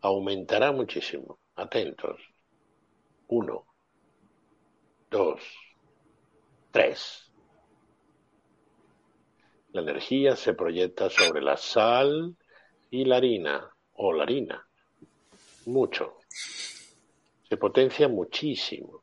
[0.00, 1.38] aumentará muchísimo.
[1.54, 2.31] Atentos.
[3.34, 3.64] Uno,
[5.10, 5.40] dos,
[6.70, 7.32] tres.
[9.72, 12.36] La energía se proyecta sobre la sal
[12.90, 14.68] y la harina, o la harina.
[15.64, 16.18] Mucho.
[17.48, 19.02] Se potencia muchísimo.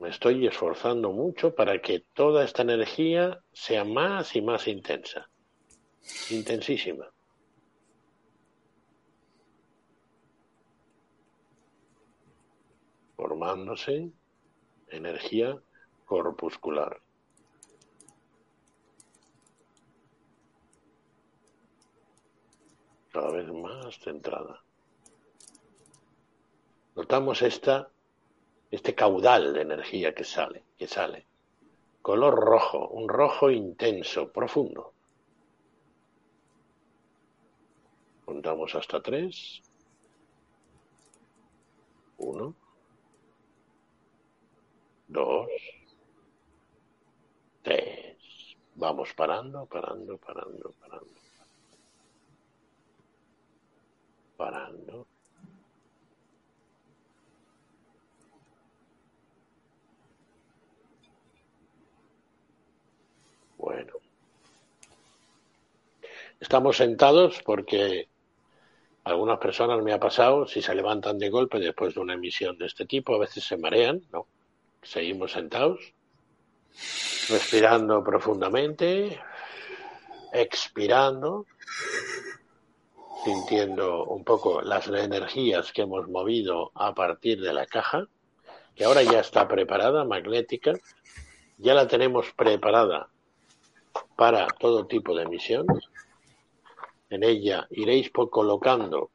[0.00, 5.30] Me estoy esforzando mucho para que toda esta energía sea más y más intensa.
[6.30, 7.15] Intensísima.
[13.26, 14.12] Formándose
[14.86, 15.60] energía
[16.04, 17.00] corpuscular.
[23.12, 24.62] Cada vez más centrada.
[26.94, 27.90] Notamos esta
[28.70, 31.26] este caudal de energía que sale, que sale.
[32.02, 34.92] Color rojo, un rojo intenso, profundo.
[38.24, 39.60] Contamos hasta tres.
[42.18, 42.54] Uno.
[45.08, 45.48] Dos.
[47.62, 48.16] Tres.
[48.74, 51.14] Vamos parando, parando, parando, parando.
[54.36, 55.06] Parando.
[63.56, 63.92] Bueno.
[66.38, 68.08] Estamos sentados porque
[69.04, 72.66] algunas personas me ha pasado, si se levantan de golpe después de una emisión de
[72.66, 74.26] este tipo, a veces se marean, ¿no?
[74.86, 75.92] Seguimos sentados,
[77.28, 79.20] respirando profundamente,
[80.32, 81.46] expirando,
[83.24, 88.06] sintiendo un poco las energías que hemos movido a partir de la caja,
[88.76, 90.74] que ahora ya está preparada, magnética,
[91.58, 93.08] ya la tenemos preparada
[94.14, 95.66] para todo tipo de emisión.
[97.10, 99.10] En ella iréis colocando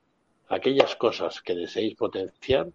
[0.50, 2.68] aquellas cosas que deseéis potenciar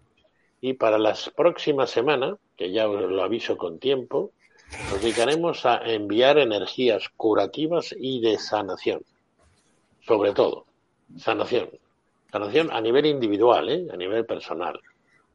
[0.61, 4.33] y para las próximas semanas, que ya os lo aviso con tiempo,
[4.91, 9.03] nos dedicaremos a enviar energías curativas y de sanación.
[10.01, 10.67] Sobre todo,
[11.19, 11.71] sanación.
[12.31, 13.87] Sanación a nivel individual, ¿eh?
[13.93, 14.81] a nivel personal,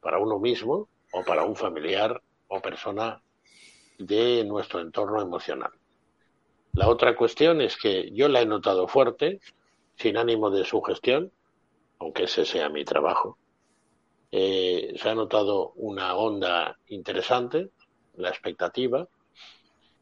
[0.01, 3.21] para uno mismo o para un familiar o persona
[3.97, 5.71] de nuestro entorno emocional
[6.73, 9.39] La otra cuestión es que yo la he notado fuerte,
[9.95, 11.31] sin ánimo de sugestión,
[11.99, 13.37] aunque ese sea mi trabajo.
[14.31, 17.69] Eh, se ha notado una onda interesante,
[18.15, 19.07] la expectativa.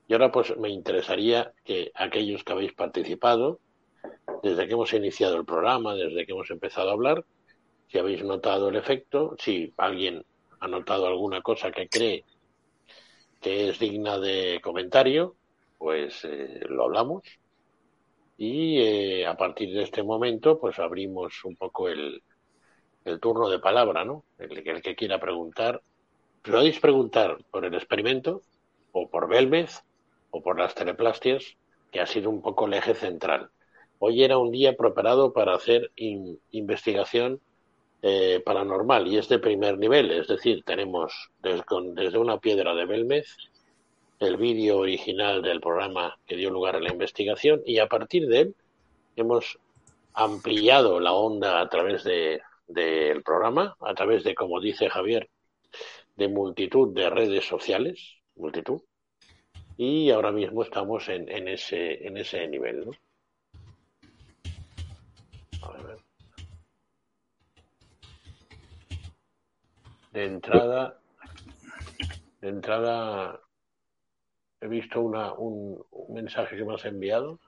[0.08, 3.60] Y ahora pues me interesaría que aquellos que habéis participado,
[4.44, 7.26] desde que hemos iniciado el programa, desde que hemos empezado a hablar,
[7.88, 10.24] si habéis notado el efecto, si alguien
[10.60, 12.26] ha notado alguna cosa que cree
[13.42, 15.36] que es digna de comentario,
[15.78, 17.24] pues eh, lo hablamos.
[18.38, 22.22] Y eh, a partir de este momento, pues abrimos un poco el,
[23.10, 24.24] el turno de palabra, ¿no?
[24.38, 25.82] El, el que quiera preguntar.
[26.44, 28.42] Podéis preguntar por el experimento,
[28.92, 29.84] o por Belmez,
[30.32, 31.56] o por las teleplastias,
[31.92, 33.50] que ha sido un poco el eje central.
[34.00, 37.42] Hoy era un día preparado para hacer investigación
[38.02, 41.64] eh, paranormal y es de primer nivel, es decir, tenemos desde,
[41.96, 43.36] desde una piedra de Belmez
[44.20, 48.40] el vídeo original del programa que dio lugar a la investigación y a partir de
[48.40, 48.56] él
[49.18, 49.60] hemos
[50.14, 55.30] ampliado la onda a través de, del programa, a través de, como dice Javier,
[56.16, 58.82] de multitud de redes sociales, multitud,
[59.76, 62.92] y ahora mismo estamos en, en ese, en ese nivel, ¿no?
[70.12, 71.00] De entrada,
[72.42, 73.40] de entrada
[74.60, 77.40] he visto una, un, un mensaje que me has enviado.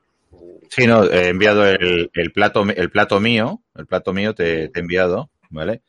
[0.69, 4.79] Sí, no, he enviado el, el plato el plato mío, el plato mío te, te
[4.79, 5.81] he enviado, ¿vale?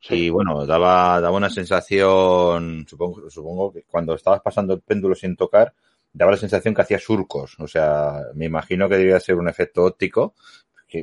[0.00, 0.14] Sí.
[0.14, 5.36] Y bueno, daba, daba una sensación, supongo, supongo que cuando estabas pasando el péndulo sin
[5.36, 5.74] tocar,
[6.12, 7.54] daba la sensación que hacía surcos.
[7.58, 10.34] O sea, me imagino que debía ser un efecto óptico,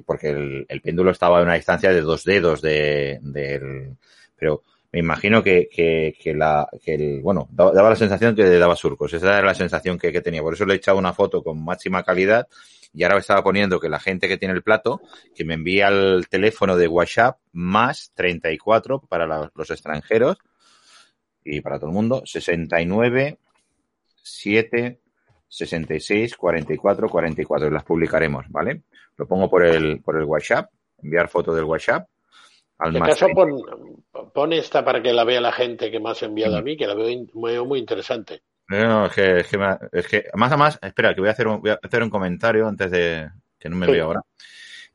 [0.05, 3.97] porque el, el péndulo estaba a una distancia de dos dedos de, del,
[4.35, 8.75] pero me imagino que, que, que la, que el, bueno, daba, la sensación que daba
[8.75, 9.13] surcos.
[9.13, 10.41] Esa era la sensación que, que, tenía.
[10.41, 12.47] Por eso le he echado una foto con máxima calidad
[12.93, 15.01] y ahora me estaba poniendo que la gente que tiene el plato,
[15.35, 20.37] que me envía el teléfono de WhatsApp más 34 para los extranjeros
[21.43, 23.37] y para todo el mundo, 69
[24.23, 24.99] 7
[25.49, 28.83] 66 44 44 y las publicaremos, ¿vale?
[29.17, 30.71] Lo pongo por el, por el WhatsApp,
[31.01, 32.07] enviar foto del WhatsApp
[32.79, 33.61] al en caso, pon,
[34.33, 36.85] pon, esta para que la vea la gente que me has enviado a mí, que
[36.85, 38.43] la veo, veo muy interesante.
[38.69, 41.47] No, es que, es que, es que, más a más, espera, que voy a hacer
[41.47, 43.93] un, voy a hacer un comentario antes de que no me sí.
[43.93, 44.21] veo ahora.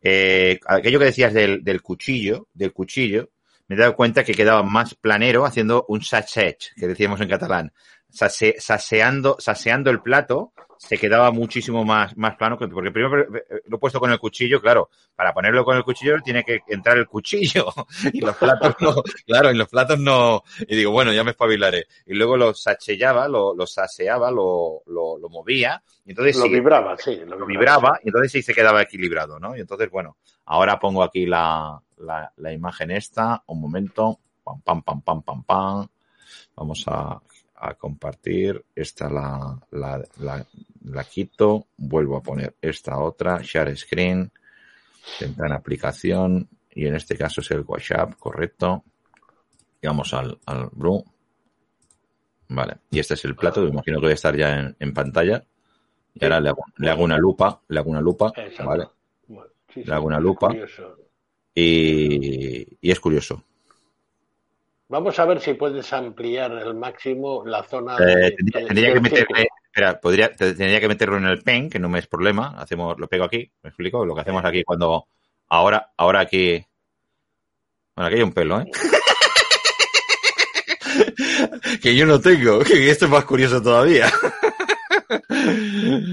[0.00, 3.30] Eh, aquello que decías del, del, cuchillo, del cuchillo,
[3.68, 7.72] me he dado cuenta que quedaba más planero haciendo un sachet, que decíamos en catalán.
[8.10, 10.52] Sase, saseando, saseando el plato
[10.86, 13.24] se quedaba muchísimo más, más plano, porque primero
[13.66, 16.98] lo he puesto con el cuchillo, claro, para ponerlo con el cuchillo tiene que entrar
[16.98, 17.66] el cuchillo,
[18.12, 21.86] y los platos no, claro, en los platos no, y digo, bueno, ya me espabilaré.
[22.06, 26.50] Y luego lo sachellaba, lo, lo saseaba, lo, lo, lo, movía, y entonces lo sí,
[26.50, 29.56] vibraba, sí, lo, lo vibraba, y entonces sí se quedaba equilibrado, ¿no?
[29.56, 30.16] Y entonces, bueno,
[30.46, 35.44] ahora pongo aquí la, la, la imagen esta, un momento, pam, pam, pam, pam, pam,
[35.44, 35.86] pam,
[36.56, 37.22] vamos a
[37.62, 38.64] a compartir.
[38.74, 40.44] Esta la, la, la,
[40.84, 41.68] la, quito.
[41.76, 43.40] Vuelvo a poner esta otra.
[43.42, 44.30] Share screen.
[45.20, 46.48] Ventana aplicación.
[46.70, 48.84] Y en este caso es el WhatsApp, correcto.
[49.80, 51.04] Y vamos al, al Brew.
[52.48, 52.78] Vale.
[52.90, 53.62] Y este es el plato.
[53.62, 55.44] Me imagino que voy a estar ya en, en pantalla.
[56.14, 57.62] Y ahora le hago, le hago, una lupa.
[57.68, 58.32] Le hago una lupa.
[58.64, 58.88] Vale.
[59.74, 60.52] Le hago una lupa.
[61.54, 63.44] Y, y es curioso.
[64.92, 67.96] Vamos a ver si puedes ampliar al máximo la zona.
[67.96, 71.88] Eh, tendría, tendría que meterle, espera, podría, tendría que meterlo en el pen, que no
[71.88, 72.48] me es problema.
[72.58, 75.08] Hacemos, lo pego aquí, me explico, lo que hacemos aquí cuando
[75.48, 76.62] ahora, ahora aquí.
[77.96, 78.66] Bueno, aquí hay un pelo, ¿eh?
[81.82, 84.12] que yo no tengo, que esto es más curioso todavía.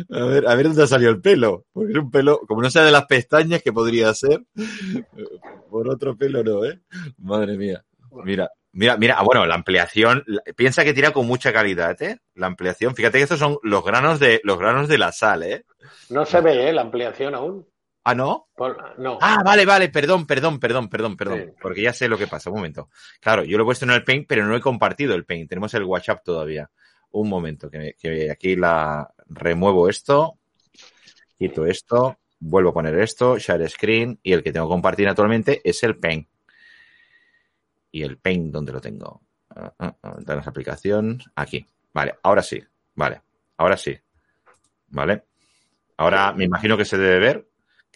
[0.09, 1.65] a ver, a ver dónde ha salido el pelo.
[1.73, 4.39] Porque es un pelo, como no sea de las pestañas, que podría ser.
[5.69, 6.80] Por otro pelo no, ¿eh?
[7.17, 7.84] Madre mía.
[8.23, 10.24] Mira, Mira, mira, ah, bueno, la ampliación,
[10.55, 12.20] piensa que tira con mucha calidad, ¿eh?
[12.36, 15.65] La ampliación, fíjate que estos son los granos de, los granos de la sal, ¿eh?
[16.09, 16.74] No se ve, ¿eh?
[16.74, 17.67] La ampliación aún.
[18.03, 18.47] Ah, ¿no?
[18.55, 19.17] Por, no.
[19.22, 21.39] Ah, vale, vale, perdón, perdón, perdón, perdón, perdón.
[21.39, 21.53] Sí.
[21.61, 22.49] Porque ya sé lo que pasa.
[22.49, 22.89] Un momento.
[23.20, 25.49] Claro, yo lo he puesto en el Paint, pero no he compartido el Paint.
[25.49, 26.70] Tenemos el WhatsApp todavía.
[27.11, 30.38] Un momento, que, que aquí la remuevo esto,
[31.38, 35.59] quito esto, vuelvo a poner esto, share screen, y el que tengo que compartir actualmente
[35.63, 36.28] es el Paint
[37.91, 39.21] y el Paint, donde lo tengo?
[39.55, 41.65] Uh, uh, uh, las aplicaciones, aquí.
[41.93, 42.63] Vale, ahora sí.
[42.95, 43.21] Vale,
[43.57, 43.97] ahora sí.
[44.87, 45.23] Vale.
[45.97, 47.49] Ahora me imagino que se debe ver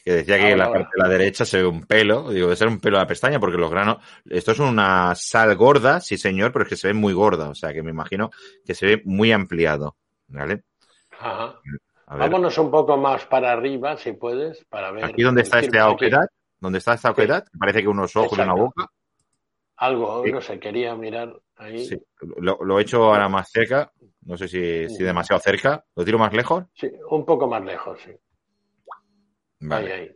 [0.04, 2.58] que decía que en la parte de la derecha se ve un pelo, digo, debe
[2.58, 3.98] ser un pelo de la pestaña porque los granos,
[4.30, 7.56] esto es una sal gorda, sí señor, pero es que se ve muy gorda, o
[7.56, 8.30] sea que me imagino
[8.66, 9.96] que se ve muy ampliado,
[10.28, 10.64] ¿vale?
[11.18, 11.56] Ajá.
[12.08, 15.06] Vámonos un poco más para arriba, si puedes, para ver.
[15.06, 16.30] Aquí donde está este Aokedat,
[16.60, 18.88] donde está esta Aokedat, parece que unos ojos y una boca.
[19.78, 21.86] Algo, no sé, quería mirar ahí.
[21.86, 21.98] Sí,
[22.38, 25.84] lo, he hecho ahora más cerca, no sé si, si, demasiado cerca.
[25.96, 26.66] ¿Lo tiro más lejos?
[26.74, 28.12] Sí, un poco más lejos, sí.
[29.70, 30.16] Ahí, ahí.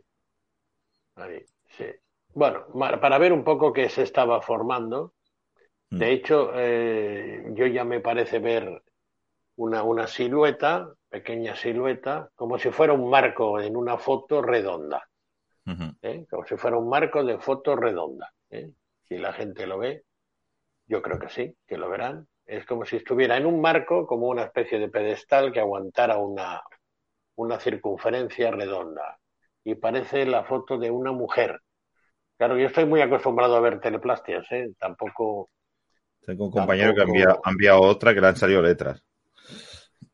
[1.16, 1.44] Ahí,
[1.76, 1.86] sí.
[2.34, 5.14] Bueno, para ver un poco qué se estaba formando.
[5.90, 6.10] De mm.
[6.10, 8.82] hecho, eh, yo ya me parece ver
[9.56, 15.08] una, una silueta, pequeña silueta, como si fuera un marco en una foto redonda.
[16.02, 16.26] ¿eh?
[16.30, 18.32] Como si fuera un marco de foto redonda.
[18.50, 18.70] ¿eh?
[19.08, 20.04] Si la gente lo ve,
[20.86, 22.26] yo creo que sí, que lo verán.
[22.46, 26.62] Es como si estuviera en un marco, como una especie de pedestal que aguantara una,
[27.36, 29.18] una circunferencia redonda.
[29.64, 31.60] Y parece la foto de una mujer.
[32.36, 34.70] Claro, yo estoy muy acostumbrado a ver teleplastias, ¿eh?
[34.78, 35.50] Tampoco.
[36.24, 39.02] Tengo un compañero que ha enviado, otra que le han salido letras.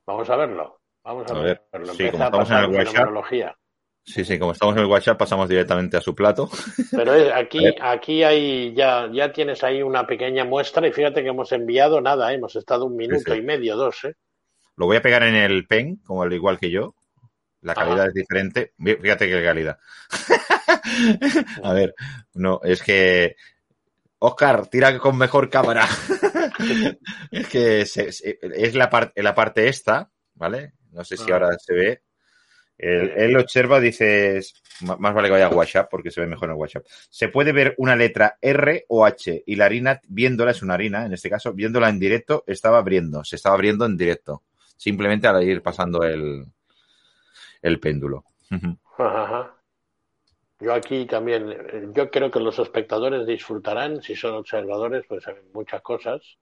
[0.06, 0.80] Vamos a verlo.
[1.02, 1.94] Vamos a, verlo.
[1.94, 3.56] Sí, como estamos en el WhatsApp.
[4.06, 6.50] Sí, sí, como estamos en el WhatsApp, pasamos directamente a su plato.
[6.90, 11.50] Pero aquí, aquí hay ya, ya tienes ahí una pequeña muestra y fíjate que hemos
[11.52, 12.36] enviado nada, ¿eh?
[12.36, 14.14] hemos estado un minuto y medio, dos, ¿eh?
[14.76, 16.94] Lo voy a pegar en el pen, como al igual que yo.
[17.62, 18.74] La calidad es diferente.
[18.76, 19.78] Fíjate qué calidad.
[21.62, 21.94] a ver,
[22.34, 23.36] no, es que
[24.18, 25.86] Oscar, tira con mejor cámara.
[27.30, 30.72] es que es la, parte la parte esta, ¿vale?
[30.92, 31.34] No sé si ah.
[31.34, 32.02] ahora se ve.
[32.76, 34.40] Él, observa, dice,
[34.80, 36.84] más vale que vaya a WhatsApp porque se ve mejor en WhatsApp.
[37.08, 41.06] Se puede ver una letra R o H y la harina, viéndola, es una harina,
[41.06, 44.42] en este caso, viéndola en directo, estaba abriendo, se estaba abriendo en directo.
[44.76, 46.44] Simplemente al ir pasando el,
[47.62, 48.24] el péndulo.
[50.60, 55.82] Yo aquí también, yo creo que los espectadores disfrutarán, si son observadores, pues saben muchas
[55.82, 56.38] cosas.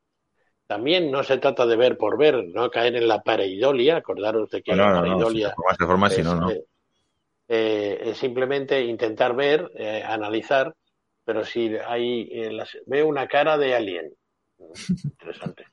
[0.72, 4.62] También no se trata de ver por ver, no caer en la pareidolia, acordaros de
[4.62, 5.54] que la pareidolia
[7.46, 10.74] es, simplemente intentar ver, eh, analizar,
[11.26, 14.14] pero si hay, eh, veo una cara de alien.
[15.04, 15.66] Interesante.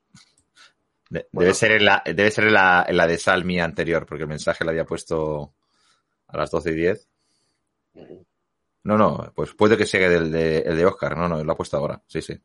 [1.10, 4.84] debe, ser la, debe ser la, la de Salmi anterior, porque el mensaje lo había
[4.84, 5.54] puesto
[6.28, 7.10] a las 12 y 10.
[8.84, 11.56] No, no, pues puede que sea el de, el de Oscar, no, no, lo ha
[11.56, 12.38] puesto ahora, sí, sí.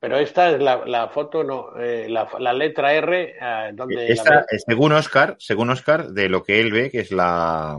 [0.00, 4.10] Pero esta es la, foto, no, eh, la, letra R, eh, donde...
[4.10, 7.78] Esta, según Oscar, según Oscar, de lo que él ve, que es la,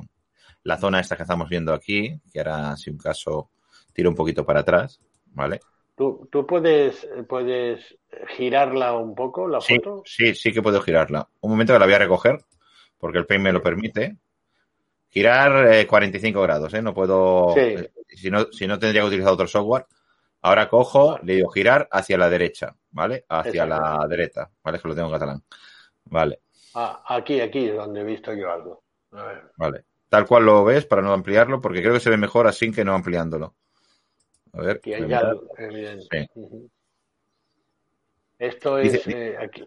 [0.63, 3.49] la zona esta que estamos viendo aquí, que ahora, si un caso,
[3.91, 5.01] tiro un poquito para atrás,
[5.33, 5.61] ¿vale?
[5.95, 7.97] ¿Tú, tú puedes, puedes
[8.37, 10.03] girarla un poco, la foto?
[10.05, 11.27] Sí, sí que puedo girarla.
[11.41, 12.37] Un momento que la voy a recoger,
[12.99, 14.17] porque el Paint me lo permite.
[15.09, 16.83] Girar 45 eh, grados, ¿eh?
[16.83, 17.55] No puedo...
[18.07, 19.87] si, no, si no tendría que utilizar otro software.
[20.43, 23.25] Ahora cojo, le digo girar hacia la derecha, ¿vale?
[23.29, 24.77] Hacia la derecha, ¿vale?
[24.77, 25.43] Es que lo tengo en catalán.
[26.05, 26.41] Vale.
[26.73, 28.83] Ah, aquí, aquí es donde he visto yo algo.
[29.57, 29.85] Vale.
[30.09, 32.83] Tal cual lo ves para no ampliarlo, porque creo que se ve mejor así que
[32.83, 33.55] no ampliándolo.
[34.53, 34.77] A ver.
[34.77, 36.29] Aquí hay algo, evidente.
[38.39, 39.63] Esto es dice, eh, aquí.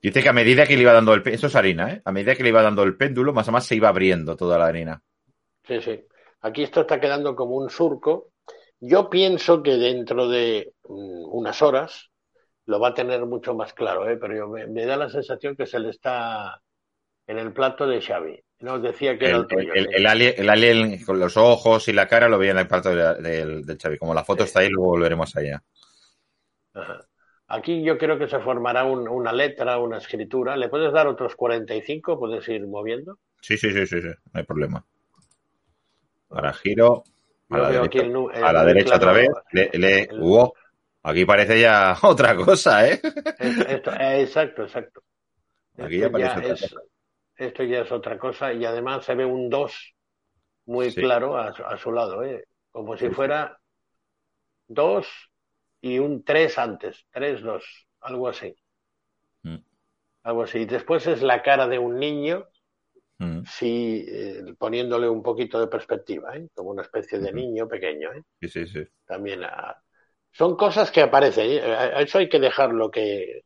[0.00, 2.02] Dice que a medida que le iba dando el eso es harina, ¿eh?
[2.04, 4.58] A medida que le iba dando el péndulo, más o más se iba abriendo toda
[4.58, 5.02] la harina.
[5.64, 6.04] Sí, sí.
[6.40, 8.32] Aquí esto está quedando como un surco
[8.80, 12.10] yo pienso que dentro de mm, unas horas
[12.66, 14.16] lo va a tener mucho más claro, ¿eh?
[14.16, 16.60] pero me, da la sensación que se le está
[17.26, 18.42] en el plato de Xavi.
[18.60, 19.46] Nos decía que el,
[19.92, 23.76] el, alien, con los ojos y la cara lo veía en el plato del de,
[23.76, 23.98] Xavi.
[23.98, 25.62] Como la foto está ahí, luego volveremos allá.
[27.48, 30.56] Aquí yo creo que se formará una letra, una escritura.
[30.56, 32.18] ¿Le puedes dar otros 45?
[32.18, 33.18] ¿Puedes ir moviendo?
[33.42, 34.08] Sí, sí, sí, sí, sí.
[34.08, 34.84] no hay problema.
[36.30, 37.04] Ahora giro.
[37.54, 39.28] A la, derecha, otra vez.
[39.52, 40.08] Le,
[41.02, 43.00] aquí parece ya otra cosa, ¿eh?
[43.40, 45.02] eh exacto, exacto.
[45.78, 46.74] Aquí esto ya, ya es,
[47.36, 49.94] Esto ya es otra cosa y además se ve un 2
[50.66, 52.46] muy claro a, su lado, ¿eh?
[52.70, 53.58] Como si fuera
[54.68, 55.06] 2
[55.82, 57.06] y un 3 antes.
[57.10, 58.56] 3, 2, algo así.
[59.42, 59.58] Mm.
[60.22, 60.64] Algo así.
[60.64, 62.48] Después es la cara de un niño
[63.18, 63.42] Mm.
[63.46, 66.48] sí, eh, poniéndole un poquito de perspectiva, ¿eh?
[66.52, 68.12] como una especie de niño pequeño.
[68.12, 68.22] ¿eh?
[68.40, 68.84] Sí, sí, sí.
[69.06, 69.40] También
[70.32, 71.60] son cosas que aparecen.
[71.98, 73.42] Eso hay que dejarlo que,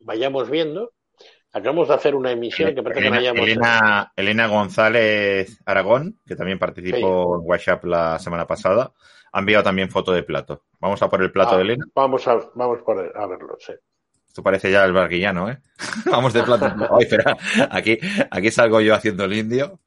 [0.00, 0.92] vayamos viendo.
[1.52, 3.48] Acabamos de hacer una emisión que parece Elena, que vayamos.
[3.48, 8.92] Elena, Elena, González Aragón, que también participó en WhatsApp la semana pasada,
[9.32, 10.64] ha enviado también foto de plato.
[10.78, 11.86] Vamos a por el plato ah, de Elena.
[11.94, 13.72] Vamos a, vamos por, a verlo, sí.
[14.36, 15.62] Esto parece ya el barguillano, ¿eh?
[16.12, 16.66] Vamos de plato.
[16.94, 17.38] Ay, espera,
[17.70, 17.98] aquí,
[18.30, 19.80] aquí salgo yo haciendo el indio,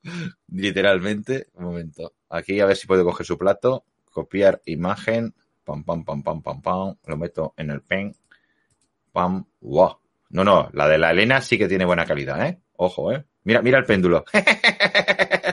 [0.47, 1.49] literalmente.
[1.53, 2.13] Un momento.
[2.29, 6.61] Aquí a ver si puedo coger su plato, copiar imagen, pam, pam, pam, pam, pam,
[6.63, 8.15] pam, lo meto en el pen,
[9.11, 9.99] pam, wow.
[10.31, 12.59] No, no, la de la Elena sí que tiene buena calidad, ¿eh?
[12.75, 13.23] Ojo, ¿eh?
[13.43, 14.25] Mira, mira el péndulo.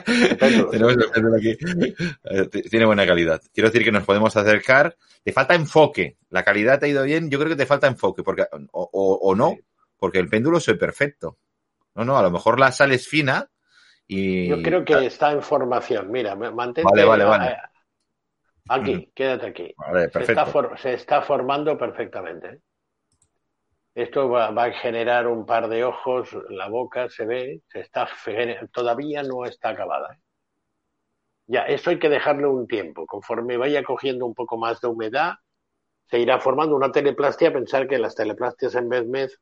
[0.69, 1.57] Tenemos el péndulo aquí.
[2.69, 3.41] Tiene buena calidad.
[3.53, 4.95] Quiero decir que nos podemos acercar.
[5.23, 6.17] Te falta enfoque.
[6.29, 7.29] La calidad te ha ido bien.
[7.29, 9.55] Yo creo que te falta enfoque, porque o, no,
[9.97, 11.37] porque el péndulo es perfecto.
[11.95, 13.49] No, no, a lo mejor la sal es fina
[14.07, 14.47] y.
[14.47, 16.11] Yo creo que está en formación.
[16.11, 16.83] Mira, mantente.
[16.83, 17.57] Vale, vale, vale.
[18.69, 19.75] Aquí, quédate aquí.
[20.11, 20.45] se, está
[20.77, 22.61] se, está formando perfectamente.
[23.97, 28.07] Esto va, a generar un par de ojos, la boca se ve, se está
[28.71, 30.13] todavía no está acabada.
[30.13, 30.19] ¿eh?
[31.47, 33.07] Ya, eso hay que dejarle un tiempo.
[33.07, 35.33] Conforme vaya cogiendo un poco más de humedad,
[36.11, 37.51] se irá formando una teleplastia.
[37.51, 39.39] Pensar que las teleplastias en vez mes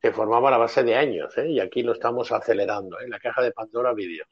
[0.00, 1.50] se formaban a base de años, ¿eh?
[1.50, 2.98] y aquí lo estamos acelerando.
[3.00, 3.06] ¿eh?
[3.06, 4.24] La caja de Pandora vídeo.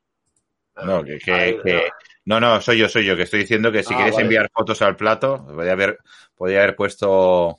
[0.83, 1.91] No, que,
[2.25, 4.81] no, no, soy yo, soy yo, que estoy diciendo que si ah, quieres enviar fotos
[4.81, 5.99] al plato, podría haber,
[6.35, 7.59] podría haber puesto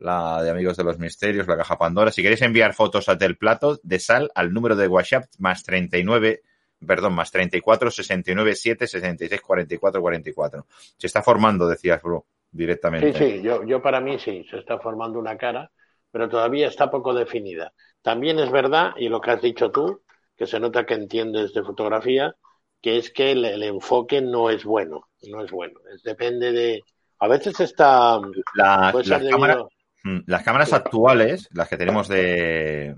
[0.00, 2.10] la de Amigos de los Misterios, la caja Pandora.
[2.10, 6.42] Si queréis enviar fotos a del plato de sal al número de WhatsApp más 39,
[6.84, 10.66] perdón, más 34 69 7 66 44 44.
[10.96, 13.12] Se está formando, decías, bro, directamente.
[13.12, 15.70] Sí, sí, yo, yo para mí sí, se está formando una cara,
[16.10, 17.72] pero todavía está poco definida.
[18.02, 20.00] También es verdad, y lo que has dicho tú,
[20.34, 22.34] que se nota que entiendes de fotografía,
[22.80, 25.78] que es que el, enfoque no es bueno, no es bueno.
[26.02, 26.82] depende de...
[27.18, 28.18] A veces está...
[28.54, 28.94] La,
[29.30, 32.96] cámara, Mm, las cámaras actuales, las que tenemos de,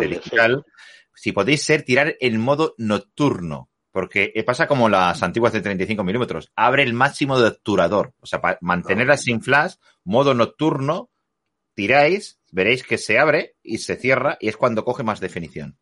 [0.00, 0.64] digital,
[1.14, 3.68] si podéis ser, tirar en modo nocturno.
[3.90, 6.50] Porque pasa como las antiguas de 35 milímetros.
[6.56, 8.14] Abre el máximo de obturador.
[8.20, 11.10] O sea, para mantenerlas sin flash, modo nocturno,
[11.74, 15.78] tiráis, veréis que se abre y se cierra y es cuando coge más definición.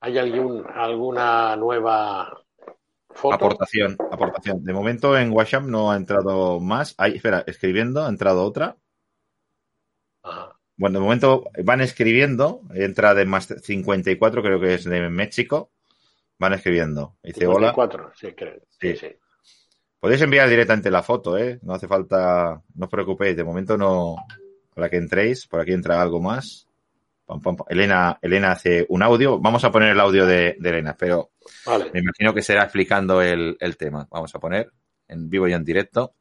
[0.00, 2.44] ¿Hay algún, alguna nueva
[3.32, 4.64] Aportación, aportación.
[4.64, 6.94] De momento en WhatsApp no ha entrado más.
[6.98, 8.76] Ahí, espera, escribiendo, ha entrado otra.
[10.76, 15.70] Bueno, de momento van escribiendo, entra de más 54, creo que es de México.
[16.38, 17.16] Van escribiendo.
[17.22, 18.12] Dice 54, hola.
[18.16, 18.60] sí, creo.
[18.80, 18.96] Sí.
[18.96, 19.08] sí.
[20.00, 21.60] Podéis enviar directamente la foto, ¿eh?
[21.62, 24.16] No hace falta, no os preocupéis, de momento no,
[24.74, 26.66] para que entréis, por aquí entra algo más.
[27.68, 29.38] Elena, Elena hace un audio.
[29.38, 31.32] Vamos a poner el audio de, Elena, pero
[31.92, 34.06] me imagino que será explicando el, tema.
[34.10, 34.70] Vamos a poner
[35.08, 36.14] en vivo y en directo.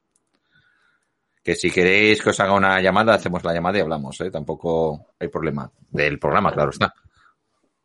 [1.43, 4.19] Que si queréis que os haga una llamada, hacemos la llamada y hablamos.
[4.21, 4.29] ¿eh?
[4.29, 5.71] Tampoco hay problema.
[5.89, 6.93] Del programa, claro está.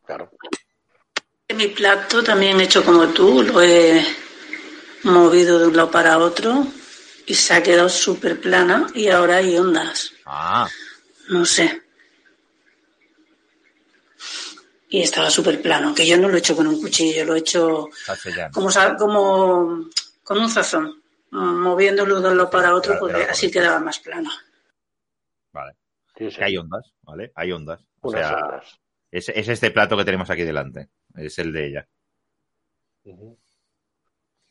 [0.04, 0.30] Claro.
[1.56, 4.04] Mi plato también hecho como tú, lo he
[5.04, 6.66] movido de un lado para otro
[7.24, 10.12] y se ha quedado súper plana y ahora hay ondas.
[10.26, 10.68] Ah.
[11.28, 11.85] No sé
[14.88, 17.40] y estaba súper plano, que yo no lo he hecho con un cuchillo, lo he
[17.40, 17.88] hecho
[18.52, 18.68] como,
[18.98, 19.90] como
[20.22, 24.30] con un sazón, moviéndolo de uno para otro, porque así quedaba más plano.
[25.52, 25.72] Vale.
[26.40, 27.32] Hay ondas, ¿vale?
[27.34, 27.84] Hay ondas.
[28.00, 28.62] O sea,
[29.10, 30.88] es, este plato que tenemos aquí delante.
[31.14, 31.88] Es el de ella.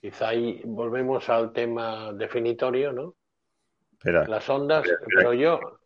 [0.01, 3.15] Quizá ahí volvemos al tema definitorio, ¿no?
[4.03, 5.79] Las ondas, pero yo,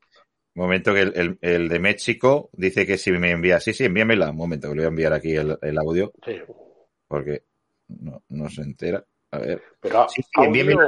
[0.60, 4.32] momento que el, de México dice que si me envía, sí, sí, envíamela.
[4.32, 6.14] Un momento, que le voy a enviar aquí el, audio.
[6.26, 6.38] Sí.
[7.08, 7.44] Porque
[7.88, 9.04] no, se entera.
[9.32, 9.62] A ver.
[9.80, 10.88] Pero sí, envíamela,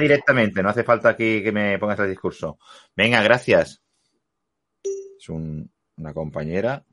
[0.00, 2.58] directamente, no hace falta aquí que me pongas el discurso.
[2.96, 3.82] Venga, gracias.
[4.82, 6.84] Es una compañera.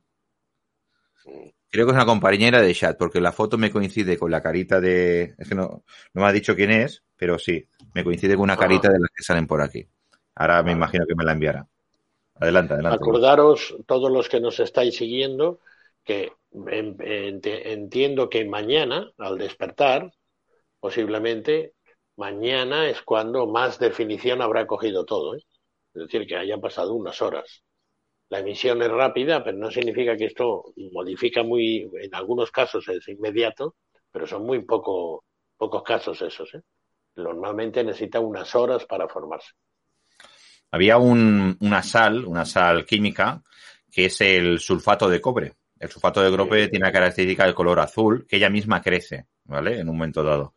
[1.72, 4.82] Creo que es una compañera de chat, porque la foto me coincide con la carita
[4.82, 5.36] de.
[5.38, 5.84] Es que no,
[6.14, 9.10] no me ha dicho quién es, pero sí, me coincide con una carita de las
[9.16, 9.88] que salen por aquí.
[10.36, 11.68] Ahora me imagino que me la enviará.
[12.40, 12.96] Adelante, adelante.
[12.96, 15.60] Acordaros, todos los que nos estáis siguiendo,
[16.04, 20.12] que entiendo que mañana, al despertar,
[20.80, 21.74] posiblemente
[22.16, 25.36] mañana es cuando más definición habrá cogido todo.
[25.36, 25.44] ¿eh?
[25.94, 27.64] Es decir, que hayan pasado unas horas.
[28.30, 33.08] La emisión es rápida, pero no significa que esto modifica muy, en algunos casos es
[33.08, 33.76] inmediato,
[34.12, 35.24] pero son muy poco,
[35.58, 36.54] pocos casos esos.
[36.54, 36.62] ¿eh?
[37.16, 39.52] Normalmente necesita unas horas para formarse.
[40.72, 43.42] Había una sal, una sal química,
[43.92, 45.54] que es el sulfato de cobre.
[45.80, 49.80] El sulfato de cobre tiene la característica del color azul, que ella misma crece, ¿vale?
[49.80, 50.54] En un momento dado.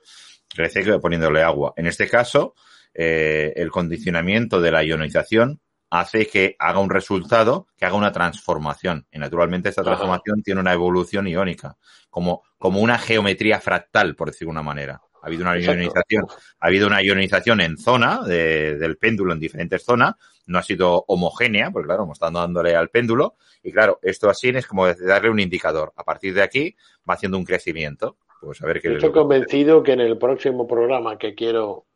[0.48, 1.72] Crece poniéndole agua.
[1.76, 2.54] En este caso,
[2.92, 9.06] eh, el condicionamiento de la ionización hace que haga un resultado, que haga una transformación.
[9.12, 11.76] Y naturalmente esta transformación tiene una evolución iónica,
[12.10, 15.02] como, como una geometría fractal, por decirlo de una manera.
[15.22, 16.26] Ha habido una ionización,
[16.58, 20.16] ha habido una ionización en zona del péndulo en diferentes zonas,
[20.46, 24.48] no ha sido homogénea, porque claro, hemos estado dándole al péndulo, y claro, esto así
[24.48, 25.92] es como darle un indicador.
[25.96, 26.76] A partir de aquí
[27.08, 28.16] va haciendo un crecimiento.
[28.40, 31.86] Pues a ver qué Estoy convencido que en el próximo programa que quiero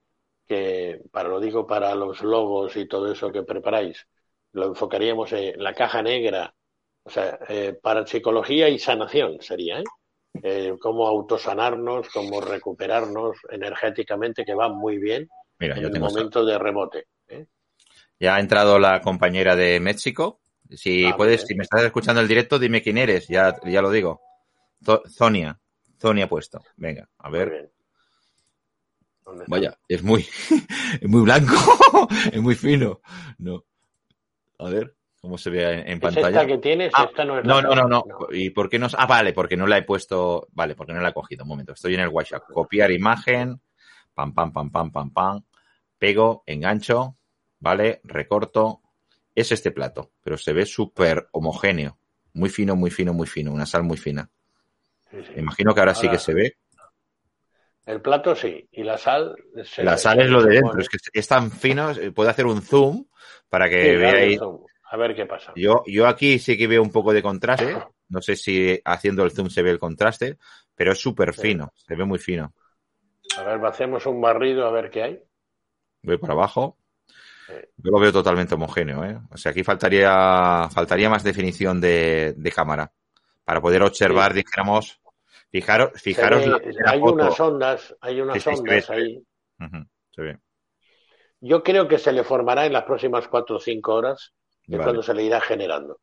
[0.47, 4.07] que, para lo digo para los logos y todo eso que preparáis,
[4.53, 6.55] lo enfocaríamos en la caja negra
[7.03, 9.85] O sea, eh, para psicología y sanación sería, ¿eh?
[10.43, 10.75] ¿Eh?
[10.81, 16.45] cómo autosanarnos, cómo recuperarnos energéticamente, que va muy bien Mira, en yo el tengo momento
[16.45, 17.07] de rebote.
[17.29, 17.47] ¿eh?
[18.21, 20.41] Ya ha entrado la compañera de México.
[20.71, 23.29] Si Ah, puedes, si me estás escuchando el directo, dime quién eres.
[23.29, 24.21] Ya, ya lo digo.
[24.85, 25.59] Zo- Zonia.
[26.01, 26.63] Zonia puesto.
[26.77, 27.71] Venga, a ver.
[29.49, 30.27] Vaya, es muy,
[31.01, 31.55] es muy blanco.
[32.33, 33.01] es muy fino.
[33.39, 33.65] No.
[34.59, 36.29] A ver cómo se ve en, en ¿Es pantalla.
[36.29, 36.93] esta que tienes?
[36.95, 38.27] Ah, esta no es No, la- no, no, no.
[38.33, 38.87] ¿Y por qué no?
[38.97, 40.47] Ah, vale, porque no la he puesto.
[40.53, 41.45] Vale, porque no la he cogido.
[41.45, 41.73] Un momento.
[41.73, 42.45] Estoy en el WhatsApp.
[42.53, 43.61] Copiar imagen.
[44.15, 45.45] Pam, pam, pam, pam, pam, pam.
[45.99, 47.17] Pego, engancho.
[47.61, 48.81] Vale, recorto.
[49.35, 51.99] Es este plato, pero se ve súper homogéneo.
[52.33, 53.53] Muy fino, muy fino, muy fino.
[53.53, 54.31] Una sal muy fina.
[55.11, 56.57] Sí, imagino que ahora sí que se ve.
[57.85, 59.37] El plato sí, y la sal.
[59.65, 60.81] se- La sal es lo de dentro.
[60.81, 61.93] Es que es tan fino.
[62.15, 63.05] Puedo hacer un zoom
[63.49, 64.41] para que Sí, veáis.
[64.91, 65.53] A ver qué pasa.
[65.57, 67.77] Yo, yo aquí sí que veo un poco de contraste.
[68.09, 70.39] No sé si haciendo el zoom se ve el contraste,
[70.77, 71.41] pero es súper Sí.
[71.41, 71.73] fino.
[71.75, 72.55] Se ve muy fino.
[73.37, 75.23] A ver, hacemos un barrido a ver qué hay.
[76.05, 76.79] Voy por abajo.
[77.49, 77.55] Sí.
[77.79, 79.19] Yo lo veo totalmente homogéneo, ¿eh?
[79.33, 82.93] O sea, aquí faltaría, faltaría más definición de, de cámara
[83.45, 85.01] para poder observar, dijéramos,
[85.51, 87.15] fijaros, fijaros ve- la hay foto.
[87.15, 89.21] unas ondas, hay unas Sí, sí, ondas ahí.
[90.13, 90.39] Se ve.
[91.41, 94.33] Yo creo que se le formará en las próximas cuatro o cinco horas,
[94.67, 96.01] es Vale, cuando se le irá generando.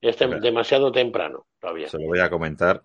[0.00, 0.40] Es tem- Vale.
[0.42, 1.88] demasiado temprano todavía.
[1.88, 2.84] se lo voy a comentar.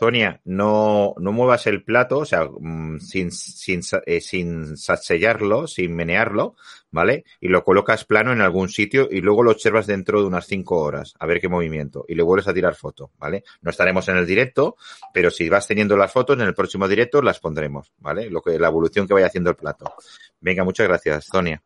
[0.00, 5.94] Sonia, no, no muevas el plato, o sea, mm, sin, sin, eh, sin sellarlo, sin
[5.94, 6.56] menearlo,
[6.90, 7.24] ¿vale?
[7.40, 10.78] Y lo colocas plano en algún sitio y luego lo observas dentro de unas cinco
[10.78, 13.44] horas, a ver qué movimiento, y le vuelves a tirar foto, ¿vale?
[13.62, 14.76] No estaremos en el directo,
[15.12, 18.28] pero si vas teniendo las fotos, en el próximo directo las pondremos, ¿vale?
[18.28, 19.94] Lo que, la evolución que vaya haciendo el plato.
[20.40, 21.62] Venga, muchas gracias, Sonia.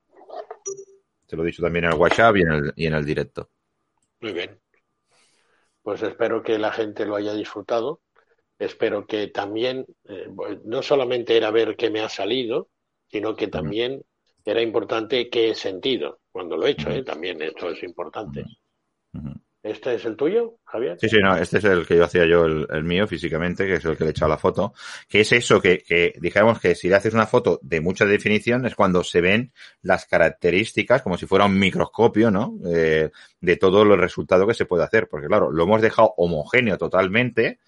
[1.29, 3.51] Te lo he dicho también en el WhatsApp y en el, y en el directo.
[4.21, 4.59] Muy bien.
[5.83, 8.01] Pues espero que la gente lo haya disfrutado.
[8.59, 10.27] Espero que también, eh,
[10.65, 12.71] no solamente era ver qué me ha salido,
[13.09, 14.03] sino que también
[14.45, 16.91] era importante qué he sentido cuando lo he hecho.
[16.91, 17.05] ¿eh?
[17.05, 18.45] También esto es importante.
[19.69, 20.99] ¿Este es el tuyo, Javier?
[20.99, 23.75] Sí, sí, no, este es el que yo hacía yo, el, el mío físicamente, que
[23.75, 24.73] es el que le he echado la foto,
[25.07, 28.65] que es eso, que, que dijéramos que si le haces una foto de mucha definición
[28.65, 32.55] es cuando se ven las características, como si fuera un microscopio, ¿no?
[32.67, 36.79] Eh, de todo el resultado que se puede hacer, porque claro, lo hemos dejado homogéneo
[36.79, 37.59] totalmente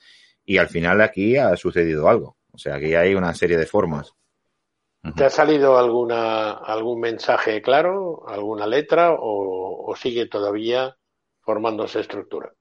[0.45, 2.39] y al final aquí ha sucedido algo.
[2.53, 4.15] O sea, aquí hay una serie de formas.
[5.17, 10.97] ¿Te ha salido alguna, algún mensaje claro, alguna letra o, o sigue todavía
[11.51, 12.53] formándose estructura?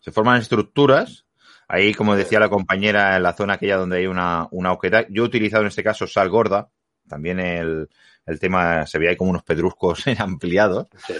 [0.00, 1.26] Se forman estructuras.
[1.68, 5.06] Ahí, como decía la compañera, en la zona aquella donde hay una, una oquedad.
[5.10, 6.70] Yo he utilizado en este caso sal gorda.
[7.06, 7.90] También el,
[8.24, 10.88] el tema, se ve ahí como unos pedruscos ampliados.
[11.06, 11.14] Sí.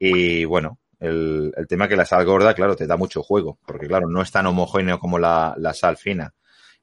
[0.00, 3.58] Y bueno, el, el tema que la sal gorda, claro, te da mucho juego.
[3.64, 6.34] Porque claro, no es tan homogéneo como la, la sal fina.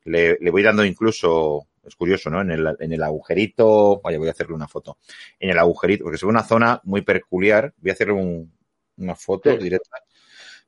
[0.06, 2.40] Le, le voy dando incluso, es curioso, ¿no?
[2.40, 5.00] En el, en el agujerito, vaya, voy a hacerle una foto.
[5.38, 7.74] En el agujerito, porque se ve una zona muy peculiar.
[7.78, 8.54] Voy a hacerle un,
[8.98, 9.58] una foto Sí.
[9.58, 9.98] directa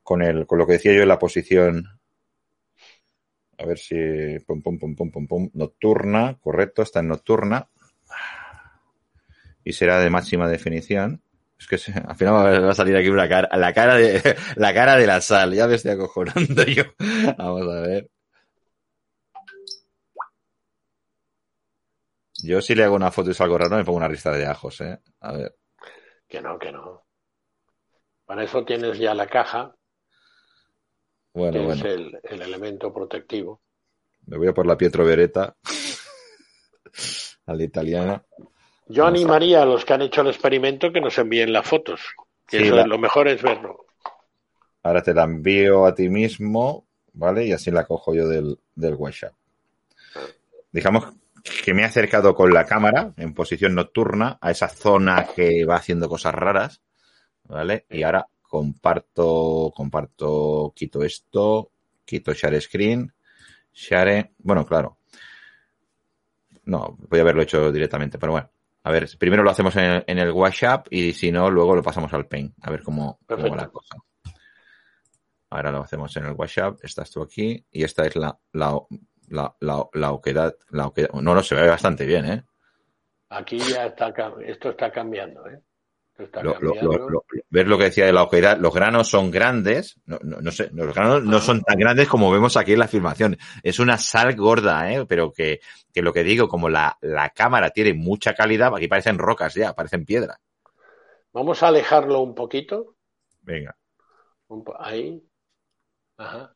[0.03, 1.85] con el, con lo que decía yo en la posición.
[3.57, 3.95] A ver si.
[4.45, 5.49] Pum, pum, pum, pum, pum, pum.
[5.53, 7.67] Nocturna, correcto, está en nocturna.
[9.63, 11.21] Y será de máxima definición.
[11.59, 13.95] Es que se- al final va a- va a salir aquí una cara, la cara
[13.95, 14.21] de,
[14.55, 15.53] la cara de la sal.
[15.53, 16.83] Ya me estoy acojonando yo.
[17.37, 18.09] Vamos a ver.
[22.43, 24.79] Yo si le hago una foto y salgo raro me pongo una lista de ajos,
[24.81, 24.99] eh.
[25.21, 25.55] A ver.
[26.27, 27.04] Que no, que no.
[28.25, 29.75] Para eso tienes ya la caja,
[31.33, 31.73] Bueno, que bueno.
[31.73, 33.61] es el, el elemento protectivo.
[34.27, 35.55] Me voy a por la Pietro Beretta.
[37.45, 38.23] a la italiana.
[38.87, 41.67] Yo Vamos a- animaría a los que han hecho el experimento que nos envíen las
[41.67, 42.01] fotos.
[42.47, 43.85] Que Sí, eso la- es- lo mejor es verlo.
[44.83, 47.45] Ahora te la envío a ti mismo, ¿vale?
[47.45, 49.33] Y así la cojo yo del, del WhatsApp.
[50.71, 51.05] Digamos
[51.63, 55.75] que me he acercado con la cámara en posición nocturna a esa zona que va
[55.77, 56.81] haciendo cosas raras,
[57.47, 57.85] ¿vale?
[57.89, 61.71] Y ahora comparto, comparto, quito esto,
[62.05, 63.11] quito share screen,
[63.73, 64.99] share, bueno, claro.
[66.65, 68.49] No, voy a haberlo hecho directamente, pero bueno.
[68.83, 71.81] A ver, primero lo hacemos en el, en el WhatsApp y si no, luego lo
[71.81, 72.53] pasamos al Paint.
[72.61, 73.97] A ver cómo, cómo va la cosa.
[75.49, 76.77] Ahora lo hacemos en el WhatsApp.
[76.83, 78.79] Estás tú aquí y esta es la, la,
[79.29, 80.55] la, la, la oquedad.
[80.69, 81.09] La oquedad.
[81.13, 82.43] No, no, se ve bastante bien, ¿eh?
[83.29, 84.13] Aquí ya está,
[84.45, 85.59] esto está cambiando, ¿eh?
[86.17, 86.97] Lo, lo, cambiando.
[86.97, 88.57] lo, lo- ¿Ves lo que decía de la oquedad?
[88.57, 89.99] Los granos son grandes.
[90.05, 92.87] No, no, no sé, los granos no son tan grandes como vemos aquí en la
[92.87, 93.37] filmación.
[93.63, 95.05] Es una sal gorda, ¿eh?
[95.05, 95.59] Pero que,
[95.93, 99.73] que lo que digo, como la, la cámara tiene mucha calidad, aquí parecen rocas ya,
[99.73, 100.39] parecen piedra.
[101.33, 102.95] Vamos a alejarlo un poquito
[103.41, 103.75] Venga.
[104.79, 105.21] Ahí.
[106.17, 106.54] Ajá.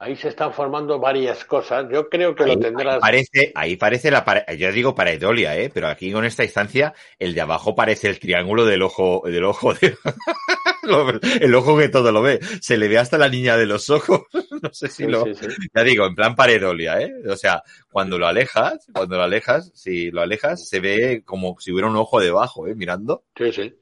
[0.00, 1.86] Ahí se están formando varias cosas.
[1.90, 2.94] Yo creo que lo tendrás.
[2.94, 5.70] Ahí parece, ahí parece la yo digo pareidolia, ¿eh?
[5.74, 9.74] Pero aquí con esta instancia, el de abajo parece el triángulo del ojo, del ojo
[9.74, 9.96] de...
[11.40, 12.38] el ojo que todo lo ve.
[12.60, 14.22] Se le ve hasta la niña de los ojos.
[14.62, 15.24] no sé si lo.
[15.26, 17.12] Ya digo, en plan pareidolia, ¿eh?
[17.28, 21.72] O sea, cuando lo alejas, cuando lo alejas, si lo alejas, se ve como si
[21.72, 22.76] hubiera un ojo debajo, ¿eh?
[22.76, 23.24] Mirando.
[23.36, 23.74] Sí, sí.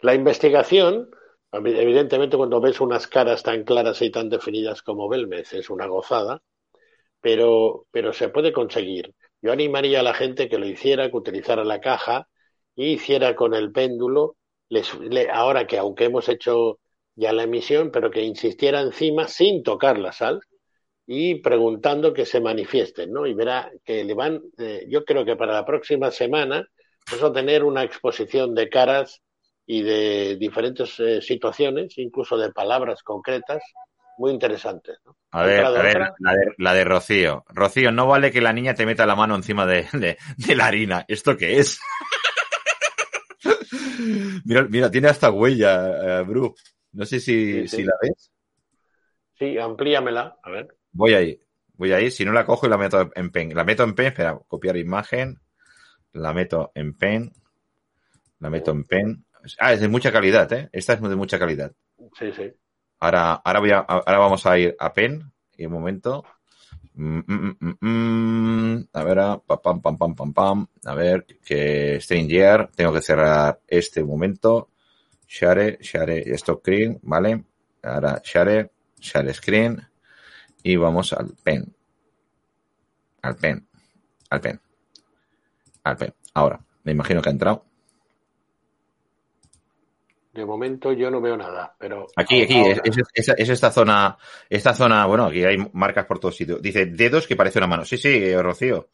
[0.00, 1.10] La investigación
[1.54, 6.42] Evidentemente, cuando ves unas caras tan claras y tan definidas como Belmez, es una gozada,
[7.20, 9.14] pero, pero se puede conseguir.
[9.40, 12.28] Yo animaría a la gente que lo hiciera, que utilizara la caja
[12.74, 14.36] y hiciera con el péndulo,
[15.32, 16.80] ahora que aunque hemos hecho
[17.14, 20.40] ya la emisión, pero que insistiera encima sin tocar la sal
[21.06, 23.26] y preguntando que se manifiesten, ¿no?
[23.26, 26.66] Y verá que le van, eh, yo creo que para la próxima semana
[27.10, 29.22] vamos a tener una exposición de caras
[29.66, 33.62] y de diferentes eh, situaciones, incluso de palabras concretas,
[34.18, 34.98] muy interesantes.
[35.30, 36.12] A ver, a ver
[36.58, 37.44] la, de, Rocío.
[37.48, 40.16] Rocío, no vale que la niña te meta la mano encima de,
[40.54, 41.04] la harina.
[41.08, 41.80] ¿Esto qué es?
[44.44, 46.54] mira, mira, tiene hasta huella, uh, Bru.
[46.92, 48.30] No sé si, si la ves.
[49.36, 50.76] Sí, amplíamela, a ver.
[50.92, 51.40] Voy ahí,
[51.72, 52.10] voy ahí.
[52.10, 53.52] Si no la cojo y la meto en pen.
[53.54, 55.40] La meto en pen, espera, copiar imagen.
[56.12, 57.32] La meto en pen.
[58.38, 59.24] La meto en pen.
[59.58, 60.68] Ah, es de mucha calidad, ¿eh?
[60.72, 61.72] Esta es de mucha calidad.
[62.18, 62.52] Sí, sí.
[63.00, 66.24] Ahora, ahora, voy a, ahora vamos a ir a Pen y un momento.
[66.94, 70.66] Mm, mm, mm, a ver, ah, pam, pam, pam, pam, pam.
[70.84, 72.68] A ver, que Stranger.
[72.74, 74.70] Tengo que cerrar este momento.
[75.26, 77.44] Share, share, stop screen, ¿vale?
[77.82, 79.80] Ahora share, share screen.
[80.62, 81.74] Y vamos al pen.
[83.22, 83.66] Al pen.
[84.30, 84.60] Al pen.
[85.82, 86.14] Al pen.
[86.34, 87.64] Ahora, me imagino que ha entrado.
[90.34, 92.08] De momento yo no veo nada, pero...
[92.16, 92.60] Aquí, aquí,
[93.14, 94.18] es, esta zona,
[94.50, 96.60] esta zona, bueno, aquí hay marcas por todos sitios.
[96.60, 97.84] Dice dedos que parece una mano.
[97.84, 98.88] Sí, sí, Rocío.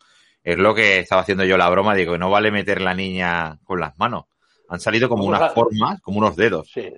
[0.45, 3.81] Es lo que estaba haciendo yo la broma, digo, no vale meter la niña con
[3.81, 4.27] las manos.
[4.69, 6.71] Han salido como unas formas, como unos dedos.
[6.71, 6.93] Sí,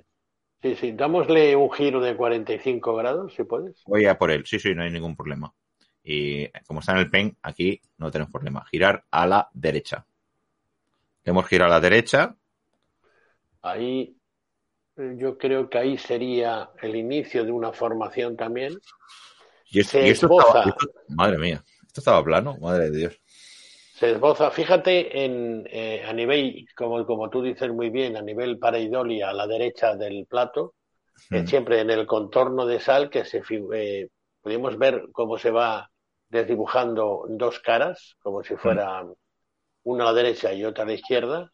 [0.61, 0.91] sí, sí.
[0.91, 3.81] Dámosle un giro de 45 grados, si puedes.
[3.85, 5.53] Voy a por él, sí, sí, no hay ningún problema.
[6.03, 8.65] Y como está en el pen, aquí no tenemos problema.
[8.69, 10.05] Girar a la derecha.
[11.23, 12.35] Hemos girado a la derecha.
[13.61, 14.17] Ahí
[14.95, 18.79] yo creo que ahí sería el inicio de una formación también.
[19.69, 20.75] Y, esto, estaba,
[21.09, 23.21] madre mía, esto estaba plano, madre de Dios.
[23.95, 28.59] Se esboza, fíjate en eh, a nivel, como, como tú dices muy bien, a nivel
[28.59, 30.75] pareidolia a la derecha del plato,
[31.29, 31.45] hmm.
[31.45, 33.41] siempre en el contorno de sal que se
[33.73, 34.09] eh,
[34.41, 35.89] pudimos ver cómo se va
[36.29, 39.05] desdibujando dos caras, como si fuera
[39.83, 41.52] una a la derecha y otra a la izquierda,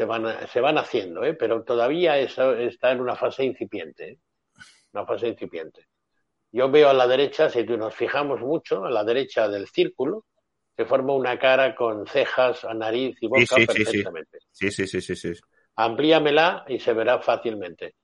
[0.00, 1.34] se van, se van haciendo, ¿eh?
[1.34, 4.12] pero todavía eso está en una fase incipiente.
[4.12, 4.18] ¿eh?
[4.94, 5.88] Una fase incipiente.
[6.50, 10.24] Yo veo a la derecha, si nos fijamos mucho, a la derecha del círculo,
[10.74, 14.38] se forma una cara con cejas, nariz y boca perfectamente.
[14.50, 15.32] Sí, sí, sí, sí, sí.
[15.76, 17.96] Amplíamela y se verá fácilmente.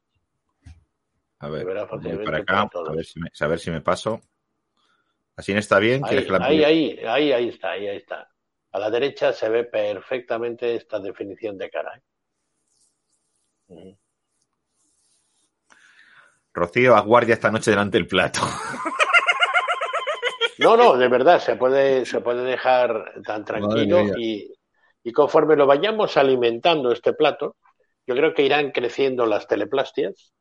[1.38, 4.20] A ver, para acá, a ver, si me, a ver si me paso.
[5.34, 6.02] ¿Así no está bien?
[6.04, 8.28] Ahí, ahí, ahí, ahí, ahí está, ahí, ahí está.
[8.76, 11.98] A la derecha se ve perfectamente esta definición de cara.
[13.68, 13.96] ¿eh?
[16.52, 18.40] Rocío, haz guardia esta noche delante del plato.
[20.58, 24.54] No, no, de verdad, se puede, se puede dejar tan tranquilo y,
[25.02, 27.56] y, conforme lo vayamos alimentando este plato,
[28.06, 30.32] yo creo que irán creciendo las teleplastias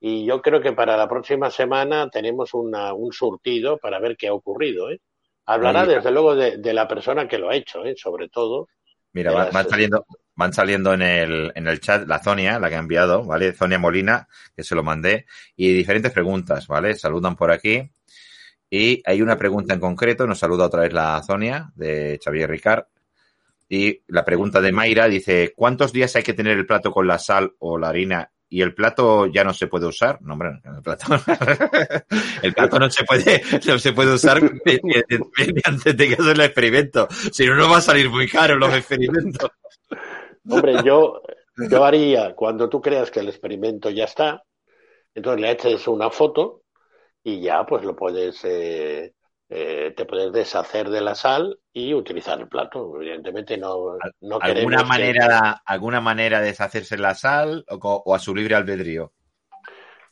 [0.00, 4.28] y yo creo que para la próxima semana tenemos una, un surtido para ver qué
[4.28, 4.90] ha ocurrido.
[4.90, 5.00] ¿eh?
[5.46, 7.94] Hablará desde luego de, la persona que lo ha hecho, ¿eh?
[7.96, 8.68] sobre todo.
[9.12, 12.80] Mira, van, saliendo, van saliendo en el, en el chat la Zonia, la que ha
[12.80, 13.52] enviado, ¿vale?
[13.52, 14.26] Zonia Molina,
[14.56, 16.94] que se lo mandé, y diferentes preguntas, ¿vale?
[16.94, 17.90] Saludan por aquí.
[18.70, 22.86] Y hay una pregunta en concreto, nos saluda otra vez la Zonia, de Xavier Ricard.
[23.68, 27.18] Y la pregunta de Mayra dice, ¿cuántos días hay que tener el plato con la
[27.18, 30.22] sal o la harina y el plato ya no se puede usar.
[30.22, 31.06] No, el plato,
[32.42, 37.08] el plato no se puede, no se puede usar mediante de que el experimento.
[37.32, 39.50] Si no, no va a salir muy caro los experimentos.
[40.48, 41.20] Hombre, yo,
[41.68, 44.44] yo haría, cuando tú creas que el experimento ya está,
[45.16, 46.62] entonces le eches una foto
[47.24, 49.14] y ya pues lo puedes, eh,
[49.56, 52.96] eh, te puedes deshacer de la sal y utilizar el plato.
[52.96, 58.56] Evidentemente no, no ¿Alguna manera, ¿Alguna manera de deshacerse la sal o, a su libre
[58.56, 59.12] albedrío?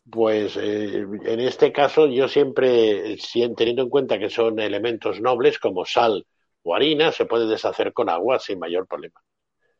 [0.08, 3.16] Pues eh, en este caso yo siempre,
[3.56, 6.24] teniendo en cuenta que son elementos nobles como sal
[6.62, 9.20] o harina, se puede deshacer con agua sin mayor problema.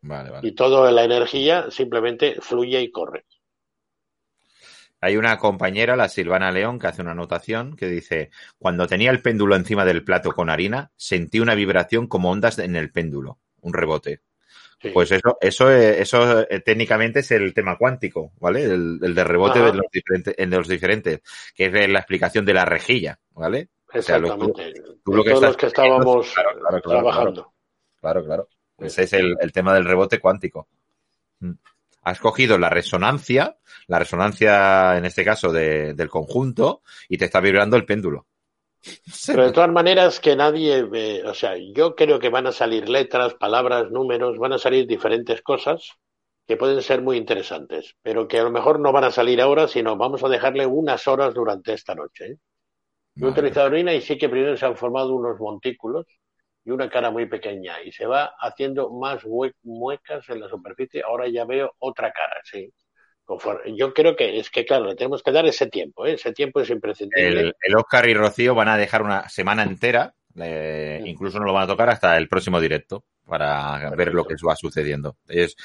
[0.01, 0.48] Vale, vale.
[0.48, 3.26] Y toda la energía simplemente fluye y corre.
[5.03, 9.20] Hay una compañera, la Silvana León, que hace una anotación que dice, cuando tenía el
[9.20, 13.74] péndulo encima del plato con harina, sentí una vibración como ondas en el péndulo, un
[13.74, 14.20] rebote.
[14.95, 18.62] Pues eso, eso, eso eh, técnicamente es el tema cuántico, ¿vale?
[18.62, 21.20] El, de rebote de los, diferentes, de los diferentes,
[21.53, 23.70] que es la explicación de la rejilla, ¿vale?
[23.93, 24.73] Exactamente.
[25.05, 26.33] lo que los que estábamos
[26.85, 27.53] trabajando.
[28.01, 28.49] Claro, claro.
[28.79, 30.69] Ese es el, tema del rebote cuántico.
[32.03, 37.77] Has cogido la resonancia, la resonancia en este caso del conjunto, y te está vibrando
[37.77, 38.27] el péndulo.
[39.27, 42.89] Pero de todas maneras que nadie, ve, o sea, yo creo que van a salir
[42.89, 45.93] letras, palabras, números, van a salir diferentes cosas
[46.47, 49.69] que pueden ser muy interesantes, pero que a lo mejor no van a salir ahora,
[49.69, 52.24] sino vamos a dejarle unas horas durante esta noche.
[52.27, 52.39] ¿eh?
[53.15, 56.07] Yo he utilizado orina y sí que primero se han formado unos montículos
[56.64, 59.22] y una cara muy pequeña y se va haciendo más
[59.62, 61.02] muecas en la superficie.
[61.05, 62.72] Ahora ya veo otra cara, sí.
[63.76, 66.14] Yo creo que es que, claro, le tenemos que dar ese tiempo, ¿eh?
[66.14, 67.55] ese tiempo es imprescindible.
[67.60, 70.14] El, Oscar y Rocío van a dejar una semana entera,
[71.05, 74.56] incluso no lo van a tocar hasta el próximo directo para ver lo que va
[74.56, 75.16] sucediendo.
[75.28, 75.56] Es,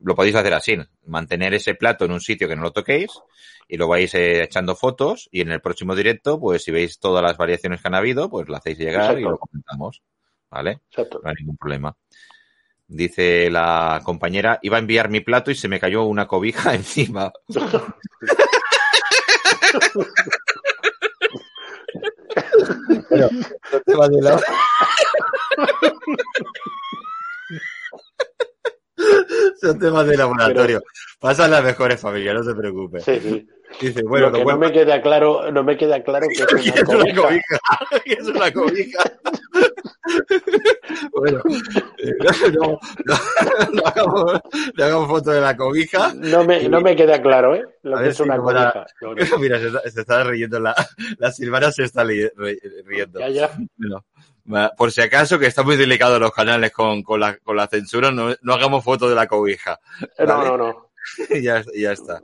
[0.00, 0.76] lo podéis hacer así,
[1.06, 3.10] mantener ese plato en un sitio que no lo toquéis
[3.68, 7.22] y lo vais eh, echando fotos y en el próximo directo, pues si veis todas
[7.22, 10.02] las variaciones que han habido, pues lo hacéis llegar y lo comentamos.
[10.50, 10.80] ¿Vale?
[10.96, 11.96] No hay ningún problema.
[12.86, 17.32] Dice la compañera, iba a enviar mi plato y se me cayó una cobija encima.
[29.60, 30.82] Son temas de laboratorio.
[31.20, 33.00] Pasan las mejores familias, no se preocupe.
[33.00, 33.48] Sí, sí.
[33.80, 37.14] Dice, bueno, Lo que no me queda claro, no me queda claro que es una,
[37.14, 37.58] cobija.
[38.04, 39.02] es una cobija.
[41.12, 41.40] bueno,
[41.98, 42.12] eh,
[42.52, 42.78] no,
[43.72, 44.40] no, hagamos,
[44.74, 46.12] no, hagamos, foto de la cobija.
[46.14, 47.64] No me, no me queda claro, ¿eh?
[47.82, 48.86] Lo que es una cobija.
[49.38, 50.74] Mira, se está, se está, riendo, la,
[51.18, 53.20] la Silvana se está riendo.
[53.20, 54.70] Ya, ya.
[54.76, 58.10] Por si acaso, que está muy delicado los canales con, con, la, con la censura,
[58.10, 59.78] no, no hagamos foto de la cobija.
[60.18, 60.32] ¿vale?
[60.32, 60.90] No, no, no.
[61.40, 62.22] ya, ya está.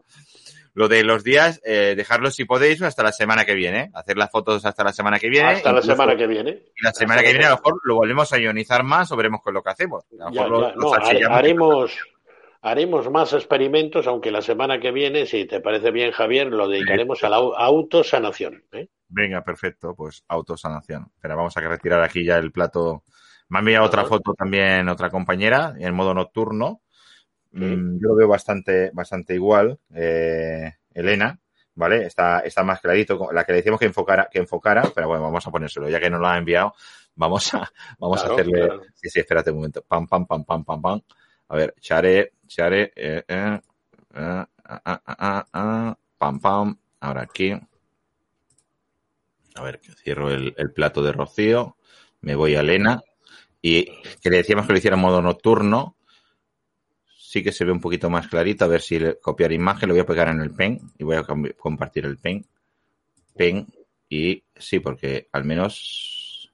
[0.76, 3.90] Lo de los días, eh, dejarlos si podéis hasta la semana que viene.
[3.94, 5.48] Hacer las fotos hasta la semana que viene.
[5.48, 6.50] Hasta la semana que viene.
[6.50, 9.40] Y la semana que viene a lo mejor lo volvemos a ionizar más o veremos
[9.40, 10.04] con lo que hacemos.
[10.10, 10.92] no,
[11.30, 11.98] haremos,
[12.60, 17.24] haremos más experimentos, aunque la semana que viene, si te parece bien, Javier, lo dedicaremos
[17.24, 18.62] a la autosanación.
[18.72, 18.88] ¿eh?
[19.08, 21.10] Venga, perfecto, pues autosanación.
[21.18, 23.02] Pero vamos a retirar aquí ya el plato.
[23.48, 26.82] Me ha enviado otra foto también otra compañera en modo nocturno
[27.56, 31.40] Mm, yo lo veo bastante, bastante igual, eh, Elena,
[31.74, 32.04] ¿vale?
[32.04, 33.30] Está, está más clarito.
[33.32, 35.88] La que le decíamos que enfocara, que enfocara, pero bueno, vamos a ponérselo.
[35.88, 36.74] Ya que nos lo ha enviado,
[37.14, 38.68] vamos a, vamos a hacerle.
[38.94, 39.82] Sí, sí, espérate un momento.
[39.88, 41.00] Pam, pam, pam, pam, pam, pam.
[41.48, 43.58] A ver, chare, chare, eh, eh, eh
[44.14, 44.48] ah,
[44.84, 46.78] ah, ah, pam, pam.
[47.00, 47.58] Ahora aquí.
[49.54, 51.78] A ver, cierro el, el plato de Rocío.
[52.20, 53.02] Me voy a Elena.
[53.62, 53.86] Y
[54.20, 55.95] que le decíamos que lo hiciera en modo nocturno
[57.26, 58.64] sí que se ve un poquito más clarito.
[58.64, 61.16] A ver si le, copiar imagen, lo voy a pegar en el pen y voy
[61.16, 61.24] a
[61.56, 62.46] compartir el pen.
[63.36, 63.66] Pen
[64.08, 66.52] y sí, porque al menos...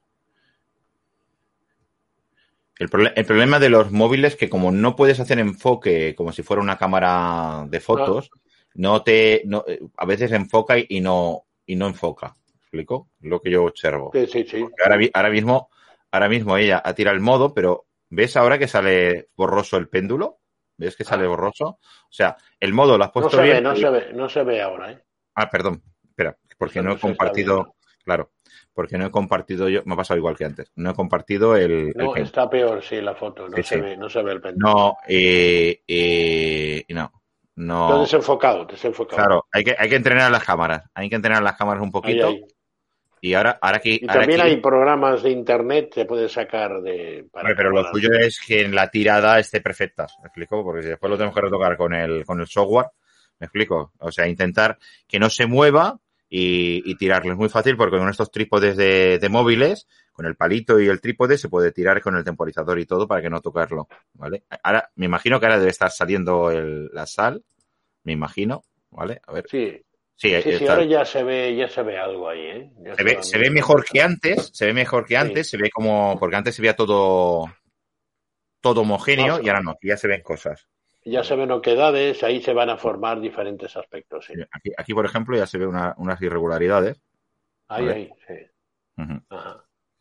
[2.79, 6.77] El, problema de los móviles que como no puedes hacer enfoque como si fuera una
[6.77, 8.31] cámara de fotos,
[8.73, 9.43] no, te...
[9.45, 9.63] No,
[9.95, 12.35] a veces enfoca y no, y no enfoca.
[12.61, 13.09] explico?
[13.21, 14.11] Lo que yo observo.
[14.13, 14.65] Sí, sí, sí.
[14.83, 15.69] Ahora, ahora mismo
[16.11, 20.39] ahora mismo ella ha tirado el modo, pero ¿ves ahora que sale borroso el péndulo?
[20.77, 21.29] ¿Ves que sale ah.
[21.29, 21.65] borroso?
[21.65, 24.43] O sea, el modo lo has puesto no se Ve, no se ve, no se
[24.43, 25.03] ve ahora, ¿eh?
[25.35, 25.81] Ah, perdón.
[26.03, 27.75] Espera, porque no, he compartido.
[28.03, 28.31] Claro,
[28.73, 29.81] porque no he compartido yo.
[29.85, 30.71] Me ha pasado igual que antes.
[30.75, 31.91] No he compartido el.
[31.95, 33.47] No, está peor, sí, la foto.
[33.47, 34.69] No, se, Ve, no se ve el pendiente.
[34.69, 37.11] No, eh, eh, no.
[37.55, 37.87] No.
[37.87, 39.17] Está desenfocado, desenfocado.
[39.17, 40.83] Claro, hay que, hay que entrenar las cámaras.
[40.93, 42.33] Hay que entrenar las cámaras un poquito.
[43.23, 43.79] Y ahora, ahora.
[43.85, 47.25] Y también hay programas de internet que puedes sacar de.
[47.31, 50.61] pero lo suyo es que en la tirada esté perfecta, ¿me explico?
[50.61, 52.87] Porque si después lo tenemos que retocar con el, con el software,
[53.39, 53.93] ¿me explico?
[53.99, 54.77] O sea, intentar
[55.07, 57.31] que no se mueva y, y tirarlo.
[57.31, 60.99] Es muy fácil porque con estos trípodes de, de, móviles, con el palito y el
[60.99, 64.43] trípode, se puede tirar con el temporizador y todo para que no tocarlo, ¿vale?
[64.63, 67.41] Ahora, me imagino que ahora debe estar saliendo el, la sal,
[68.03, 69.21] me imagino, ¿vale?
[69.25, 69.45] A ver.
[69.49, 69.81] Sí,
[70.15, 72.71] Sí, sí, ahora ya se ve, ya se ve algo ahí, ¿eh?
[72.95, 76.17] se, ve, se ve mejor que antes, se ve mejor que antes, se ve como,
[76.19, 77.45] porque antes se veía todo,
[78.61, 80.67] todo homogéneo y ahora no, ya se ven cosas.
[81.03, 84.25] Ya se ven oquedades, ahí se van a formar diferentes aspectos.
[84.25, 84.33] Sí.
[84.51, 87.01] Aquí, aquí, por ejemplo, ya se ve una, unas irregularidades.
[87.67, 88.35] Ahí, ahí, sí.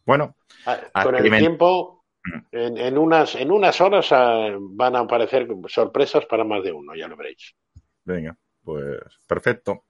[0.04, 0.36] Bueno,
[0.66, 2.04] ah, con el tiempo,
[2.52, 6.94] en, en, unas, en unas horas ah, van a aparecer sorpresas para más de uno,
[6.94, 7.54] ya lo veréis.
[8.04, 8.36] Venga.
[8.62, 9.84] Pues perfecto.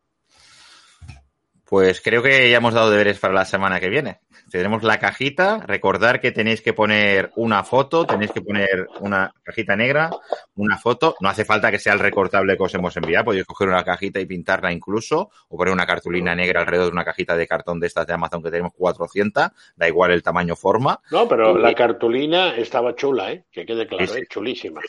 [1.72, 4.20] Pues creo que ya hemos dado deberes para la semana que viene
[4.52, 5.58] tenemos la cajita.
[5.66, 10.10] Recordar que tenéis que poner una foto, tenéis que poner una cajita negra,
[10.56, 11.16] una foto.
[11.20, 13.26] No hace falta que sea el recortable que os hemos enviado.
[13.26, 17.04] Podéis coger una cajita y pintarla incluso, o poner una cartulina negra alrededor de una
[17.04, 19.48] cajita de cartón de estas de Amazon que tenemos 400.
[19.74, 21.00] Da igual el tamaño forma.
[21.10, 23.46] No, pero la cartulina estaba chula, ¿eh?
[23.50, 24.26] Que quede claro, ¿eh?
[24.28, 24.82] chulísima.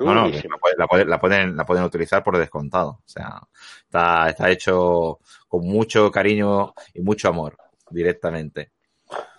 [0.00, 0.30] No, no,
[0.76, 3.00] la, pueden, la pueden utilizar por descontado.
[3.04, 3.40] O sea,
[3.84, 5.18] está, está hecho
[5.50, 7.56] con mucho cariño y mucho amor
[7.90, 8.70] directamente.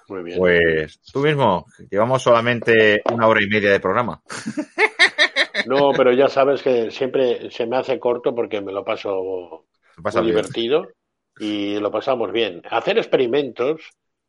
[0.05, 4.21] Pues tú mismo, llevamos solamente una hora y media de programa.
[5.67, 9.67] No, pero ya sabes que siempre se me hace corto porque me lo paso
[9.97, 10.87] muy divertido
[11.37, 12.63] y lo pasamos bien.
[12.71, 13.81] Hacer experimentos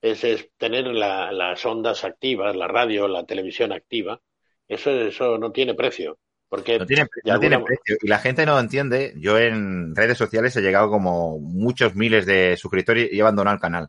[0.03, 4.21] es, tener las ondas activas, la radio, la televisión activa.
[4.69, 6.19] Eso, eso no tiene precio.
[6.53, 7.97] Porque no tiene, precio.
[8.03, 9.15] Y la gente no entiende.
[9.17, 13.61] Yo en redes sociales he llegado como muchos miles de suscriptores y he abandonado el
[13.63, 13.89] canal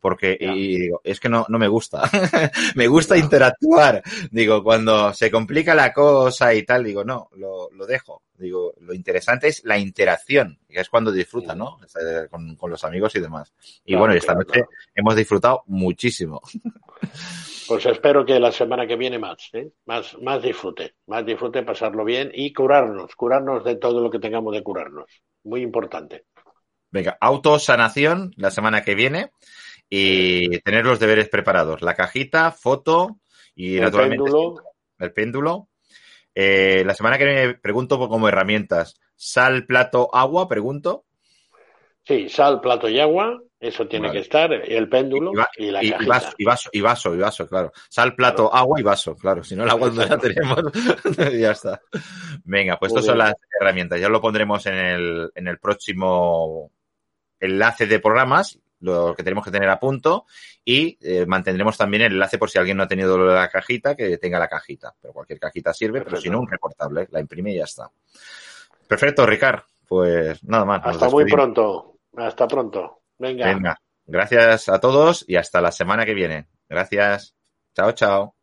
[0.00, 2.02] porque y digo, es que no, no me gusta.
[2.76, 4.00] me gusta interactuar.
[4.30, 8.22] Digo, cuando se complica la cosa y tal, digo, no, lo, lo dejo.
[8.38, 11.80] Digo, lo interesante es la interacción, que es cuando disfruta, ¿no?
[12.30, 13.52] Con, con, los amigos y demás.
[13.84, 16.40] Y bueno, esta noche hemos disfrutado muchísimo.
[17.68, 19.70] Pues espero que la semana que viene más, ¿eh?
[19.84, 24.54] más, más disfrute, más disfrute, pasarlo bien y curarnos, curarnos de todo lo que tengamos
[24.54, 25.22] de curarnos.
[25.44, 26.24] Muy importante.
[26.90, 29.32] Venga, autosanación la semana que viene
[29.90, 31.82] y tener los deberes preparados.
[31.82, 33.20] La cajita, foto
[33.54, 34.62] y el naturalmente péndulo.
[34.98, 35.68] el péndulo.
[36.34, 38.98] Eh, la semana que viene pregunto como herramientas.
[39.14, 41.04] Sal, plato, agua, pregunto.
[42.04, 46.06] Sí, sal, plato y agua, eso tiene que estar, el péndulo y, la cajita.
[46.06, 47.72] Vaso, y, vaso, y vaso, y vaso, claro.
[47.88, 49.42] Sal, plato, agua y vaso, claro.
[49.42, 50.62] Si no, el agua no la tenemos,
[51.38, 51.80] ya está.
[52.44, 54.00] Venga, pues estas son las herramientas.
[54.00, 56.70] Ya lo pondremos en el, en el próximo
[57.40, 60.26] enlace de programas lo que tenemos que tener a punto
[60.64, 64.18] y eh, mantendremos también el enlace por si alguien no ha tenido la cajita, que
[64.18, 64.94] tenga la cajita.
[65.00, 67.08] Pero cualquier cajita sirve, pero si no, un reportable.
[67.10, 67.90] La imprime y ya está.
[68.86, 69.62] Perfecto, Ricard.
[69.86, 70.82] Pues nada más.
[70.84, 71.98] Hasta muy pronto.
[72.16, 72.97] Hasta pronto.
[73.18, 73.46] Venga.
[73.46, 73.80] Venga.
[74.06, 76.46] Gracias a todos y hasta la semana que viene.
[76.68, 77.34] Gracias.
[77.74, 78.37] Chao, chao.